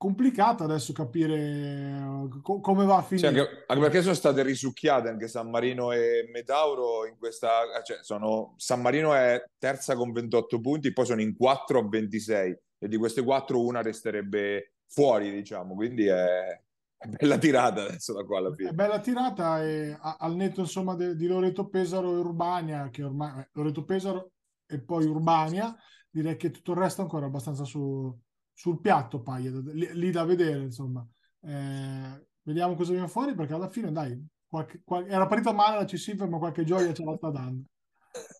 complicato 0.00 0.64
adesso 0.64 0.94
capire 0.94 1.36
eh, 1.36 2.40
co- 2.42 2.60
come 2.60 2.86
va 2.86 2.96
a 2.96 3.02
finire. 3.02 3.28
Cioè, 3.28 3.38
anche, 3.38 3.64
anche, 3.66 3.82
perché 3.82 4.00
sono 4.00 4.14
state 4.14 4.42
risucchiate 4.42 5.10
anche 5.10 5.28
San 5.28 5.50
Marino 5.50 5.92
e 5.92 6.26
Metauro 6.32 7.06
in 7.06 7.18
questa... 7.18 7.64
Cioè, 7.84 7.98
sono, 8.00 8.54
San 8.56 8.80
Marino 8.80 9.12
è 9.12 9.44
terza 9.58 9.96
con 9.96 10.10
28 10.10 10.58
punti, 10.58 10.94
poi 10.94 11.04
sono 11.04 11.20
in 11.20 11.36
4 11.36 11.78
a 11.78 11.86
26 11.86 12.58
e 12.78 12.88
di 12.88 12.96
queste 12.96 13.22
4 13.22 13.62
una 13.62 13.82
resterebbe 13.82 14.76
fuori, 14.86 15.30
diciamo, 15.32 15.74
quindi 15.74 16.06
è, 16.06 16.48
è 16.96 17.06
bella 17.06 17.36
tirata 17.36 17.82
adesso 17.82 18.14
da 18.14 18.24
qua 18.24 18.38
alla 18.38 18.54
fine. 18.54 18.70
È 18.70 18.72
bella 18.72 19.00
tirata 19.00 19.62
e 19.62 19.94
al 20.00 20.34
netto 20.34 20.60
insomma 20.60 20.94
de, 20.94 21.14
di 21.14 21.26
Loreto 21.26 21.68
Pesaro 21.68 22.10
e 22.10 22.20
Urbania, 22.20 22.88
che 22.88 23.02
ormai 23.02 23.38
eh, 23.38 23.48
Loreto 23.52 23.84
Pesaro 23.84 24.30
e 24.64 24.80
poi 24.80 25.04
Urbania, 25.04 25.76
direi 26.08 26.38
che 26.38 26.50
tutto 26.50 26.72
il 26.72 26.78
resto 26.78 27.02
è 27.02 27.04
ancora 27.04 27.26
abbastanza 27.26 27.64
su 27.64 28.18
sul 28.60 28.78
piatto 28.78 29.22
paia, 29.22 29.50
lì, 29.72 29.88
lì 29.94 30.10
da 30.10 30.22
vedere, 30.24 30.60
insomma. 30.60 31.02
Eh, 31.40 32.26
vediamo 32.42 32.74
cosa 32.74 32.92
viene 32.92 33.08
fuori, 33.08 33.34
perché 33.34 33.54
alla 33.54 33.70
fine, 33.70 33.90
dai, 33.90 34.22
qualche, 34.46 34.82
qualche, 34.84 35.10
era 35.10 35.26
partita 35.26 35.52
male 35.52 35.78
la 35.78 35.86
C-Silver, 35.86 36.28
ma 36.28 36.36
qualche 36.36 36.64
gioia 36.64 36.92
ce 36.92 37.02
la 37.02 37.16
sta 37.16 37.30
dando. 37.30 37.64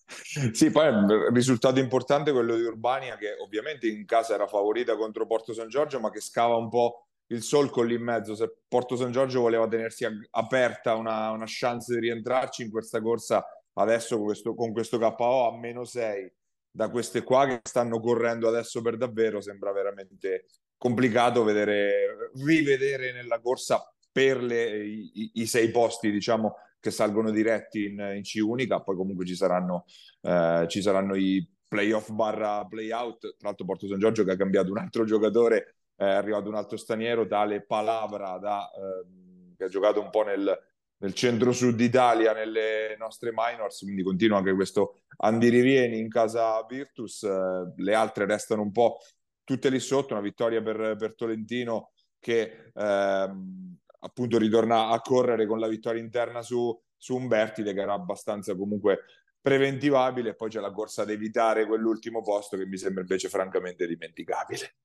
Sì, 0.53 0.71
poi 0.71 0.89
il 0.89 1.31
risultato 1.33 1.81
importante 1.81 2.31
è 2.31 2.33
quello 2.35 2.55
di 2.55 2.62
Urbania, 2.62 3.16
che 3.16 3.37
ovviamente 3.41 3.89
in 3.89 4.05
casa 4.05 4.35
era 4.35 4.47
favorita 4.47 4.95
contro 4.95 5.27
Porto 5.27 5.55
San 5.55 5.68
Giorgio, 5.68 5.99
ma 6.01 6.11
che 6.11 6.21
scava 6.21 6.55
un 6.57 6.68
po' 6.68 7.07
il 7.29 7.43
solco 7.43 7.83
lì 7.83 7.95
in 7.95 8.03
mezzo. 8.03 8.35
Se 8.35 8.59
Porto 8.68 8.97
San 8.97 9.12
Giorgio 9.12 9.41
voleva 9.41 9.66
tenersi 9.68 10.07
aperta 10.33 10.97
una, 10.97 11.31
una 11.31 11.47
chance 11.47 11.95
di 11.95 12.01
rientrarci 12.01 12.62
in 12.62 12.71
questa 12.71 13.01
corsa, 13.01 13.43
adesso 13.75 14.21
questo, 14.21 14.55
con 14.55 14.73
questo 14.73 14.99
KO 14.99 15.49
a 15.49 15.57
meno 15.57 15.85
6 15.85 16.31
da 16.71 16.89
queste 16.89 17.23
qua 17.23 17.47
che 17.47 17.61
stanno 17.64 18.01
correndo 18.01 18.49
adesso 18.49 18.81
per 18.81 18.97
davvero, 18.97 19.41
sembra 19.41 19.73
veramente 19.73 20.47
complicato 20.77 21.45
vedere, 21.45 22.31
rivedere 22.35 23.12
nella 23.12 23.41
corsa 23.41 23.93
per 24.11 24.43
le, 24.43 24.85
i, 24.85 25.31
i, 25.35 25.47
sei 25.47 25.71
posti, 25.71 26.11
diciamo, 26.11 26.57
che 26.81 26.91
salgono 26.91 27.31
diretti 27.31 27.85
in, 27.85 28.12
in 28.14 28.23
C 28.23 28.41
unica, 28.43 28.81
poi 28.81 28.97
comunque 28.97 29.27
ci 29.27 29.37
saranno, 29.37 29.85
eh, 30.23 30.64
ci 30.68 30.81
saranno 30.81 31.14
i 31.16 31.47
playoff 31.68 32.11
barra 32.11 32.64
playout, 32.64 33.37
tra 33.37 33.49
l'altro 33.49 33.66
Porto 33.66 33.87
San 33.87 33.99
Giorgio 33.99 34.25
che 34.25 34.33
ha 34.33 34.37
cambiato 34.37 34.71
un 34.71 34.79
altro 34.79 35.05
giocatore, 35.05 35.77
è 35.95 36.05
arrivato 36.05 36.49
un 36.49 36.55
altro 36.55 36.77
straniero, 36.77 37.27
tale 37.27 37.64
Palavra, 37.64 38.39
da, 38.39 38.68
eh, 38.71 39.55
che 39.57 39.64
ha 39.64 39.68
giocato 39.68 40.01
un 40.01 40.11
po' 40.11 40.23
nel, 40.23 40.59
nel 41.01 41.15
centro-sud 41.15 41.81
Italia, 41.81 42.33
nelle 42.33 42.95
nostre 42.99 43.31
minors, 43.35 43.81
quindi 43.81 44.03
continua 44.03 44.39
anche 44.39 44.55
questo 44.55 45.01
Andi 45.19 45.49
Rivieni 45.49 45.99
in 45.99 46.09
casa 46.09 46.65
Virtus, 46.69 47.23
eh, 47.23 47.73
le 47.77 47.95
altre 47.95 48.27
restano 48.27 48.63
un 48.63 48.71
po' 48.71 48.99
tutte 49.43 49.71
lì 49.71 49.81
sotto, 49.81 50.13
una 50.13 50.23
vittoria 50.23 50.63
per, 50.63 50.97
per 50.99 51.15
Tolentino 51.15 51.93
che 52.19 52.71
ehm, 52.75 53.77
appunto 54.01 54.39
ritorna 54.39 54.89
a 54.89 55.01
correre 55.01 55.47
con 55.47 55.59
la 55.59 55.69
vittoria 55.69 56.03
interna 56.03 56.43
su, 56.43 56.79
su 56.97 57.17
Umbertide 57.17 57.73
che 57.73 57.81
era 57.81 57.95
abbastanza 57.95 58.55
comunque 58.55 59.05
preventivabile 59.41 60.31
e 60.31 60.35
poi 60.35 60.51
c'è 60.51 60.61
la 60.61 60.71
corsa 60.71 61.03
ad 61.03 61.11
evitare 61.11 61.67
quell'ultimo 61.67 62.21
posto 62.23 62.59
che 62.59 62.67
mi 62.67 62.77
sembra 62.77 63.01
invece 63.01 63.31
francamente 63.31 63.87
dimenticabile. 63.87 64.77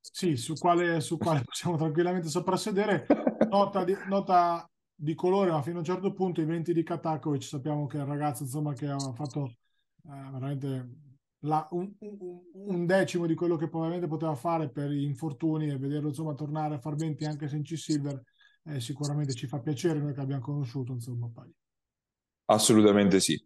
Sì, 0.00 0.36
su 0.36 0.54
quale, 0.54 1.00
su 1.00 1.18
quale 1.18 1.42
possiamo 1.44 1.76
tranquillamente 1.76 2.28
soprassedere. 2.28 3.06
Nota 3.48 3.84
di, 3.84 3.94
nota 4.08 4.66
di, 5.02 5.14
colore, 5.14 5.50
ma 5.50 5.62
fino 5.62 5.76
a 5.76 5.78
un 5.80 5.84
certo 5.84 6.12
punto 6.12 6.40
i 6.40 6.44
20 6.44 6.72
di 6.72 6.82
Katakovic 6.82 7.42
sappiamo 7.42 7.86
che 7.86 7.98
è 7.98 8.02
un 8.02 8.08
ragazzo 8.08 8.44
insomma, 8.44 8.72
che 8.72 8.86
ha 8.86 8.98
fatto 9.14 9.46
eh, 9.46 10.30
veramente 10.30 10.88
la, 11.40 11.66
un, 11.72 11.92
un, 12.52 12.86
decimo 12.86 13.26
di 13.26 13.34
quello 13.34 13.56
che 13.56 13.68
probabilmente 13.68 14.08
poteva 14.08 14.34
fare 14.34 14.70
per 14.70 14.90
gli 14.90 15.02
infortuni 15.02 15.68
e 15.68 15.76
vederlo 15.76 16.08
insomma 16.08 16.34
tornare 16.34 16.76
a 16.76 16.78
far 16.78 16.94
20 16.94 17.24
anche 17.24 17.48
senza 17.48 17.74
Silver 17.74 18.22
eh, 18.64 18.80
sicuramente 18.80 19.32
ci 19.32 19.48
fa 19.48 19.58
piacere 19.58 19.98
noi 19.98 20.14
che 20.14 20.20
abbiamo 20.20 20.42
conosciuto 20.42 20.92
insomma 20.92 21.28
poi. 21.28 21.52
Assolutamente 22.46 23.18
sì. 23.18 23.42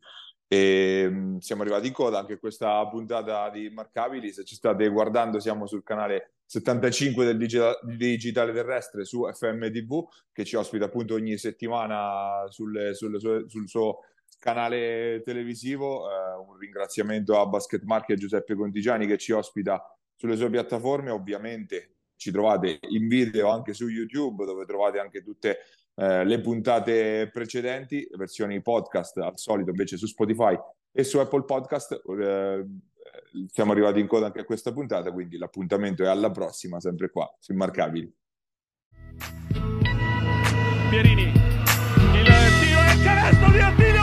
E 0.48 1.06
mm, 1.08 1.38
siamo 1.38 1.62
arrivati 1.62 1.86
in 1.86 1.92
coda 1.92 2.18
anche 2.18 2.38
questa 2.38 2.86
puntata 2.88 3.48
di 3.50 3.70
Marcabili. 3.70 4.32
Se 4.32 4.44
ci 4.44 4.54
state 4.54 4.88
guardando, 4.88 5.40
siamo 5.40 5.66
sul 5.66 5.82
canale 5.82 6.35
75 6.46 7.24
del 7.24 7.36
digitale, 7.36 7.78
digitale 7.96 8.52
terrestre 8.52 9.04
su 9.04 9.28
FMTV 9.30 10.06
che 10.32 10.44
ci 10.44 10.54
ospita 10.54 10.84
appunto 10.84 11.14
ogni 11.14 11.36
settimana 11.38 12.46
sul, 12.48 12.92
sul, 12.94 13.18
sul, 13.18 13.44
sul 13.48 13.68
suo 13.68 13.98
canale 14.38 15.22
televisivo. 15.24 16.08
Eh, 16.08 16.36
un 16.46 16.56
ringraziamento 16.56 17.38
a 17.38 17.46
Basket 17.46 17.82
Market 17.82 18.16
e 18.16 18.20
Giuseppe 18.20 18.54
Contigiani 18.54 19.06
che 19.06 19.18
ci 19.18 19.32
ospita 19.32 19.82
sulle 20.14 20.36
sue 20.36 20.50
piattaforme. 20.50 21.10
Ovviamente 21.10 21.96
ci 22.16 22.30
trovate 22.30 22.78
in 22.90 23.08
video 23.08 23.50
anche 23.50 23.74
su 23.74 23.88
YouTube 23.88 24.44
dove 24.44 24.64
trovate 24.64 24.98
anche 24.98 25.22
tutte 25.22 25.58
eh, 25.96 26.24
le 26.24 26.40
puntate 26.40 27.28
precedenti, 27.32 28.06
versioni 28.16 28.62
podcast 28.62 29.16
al 29.18 29.38
solito 29.38 29.70
invece 29.70 29.96
su 29.96 30.06
Spotify 30.06 30.56
e 30.92 31.04
su 31.04 31.18
Apple 31.18 31.44
Podcast. 31.44 32.00
Eh, 32.20 32.64
siamo 33.46 33.72
arrivati 33.72 34.00
in 34.00 34.06
coda 34.06 34.26
anche 34.26 34.40
a 34.40 34.44
questa 34.44 34.72
puntata, 34.72 35.12
quindi 35.12 35.38
l'appuntamento 35.38 36.02
è 36.02 36.08
alla 36.08 36.30
prossima, 36.30 36.80
sempre 36.80 37.10
qua, 37.10 37.32
su 37.38 37.52
Immarcabili. 37.52 38.14
Pierini, 40.90 41.22
il 41.22 42.26
tiro 42.60 42.80
il 42.92 43.02
canestro 43.02 43.50
di 43.50 43.58
Attila! 43.58 43.95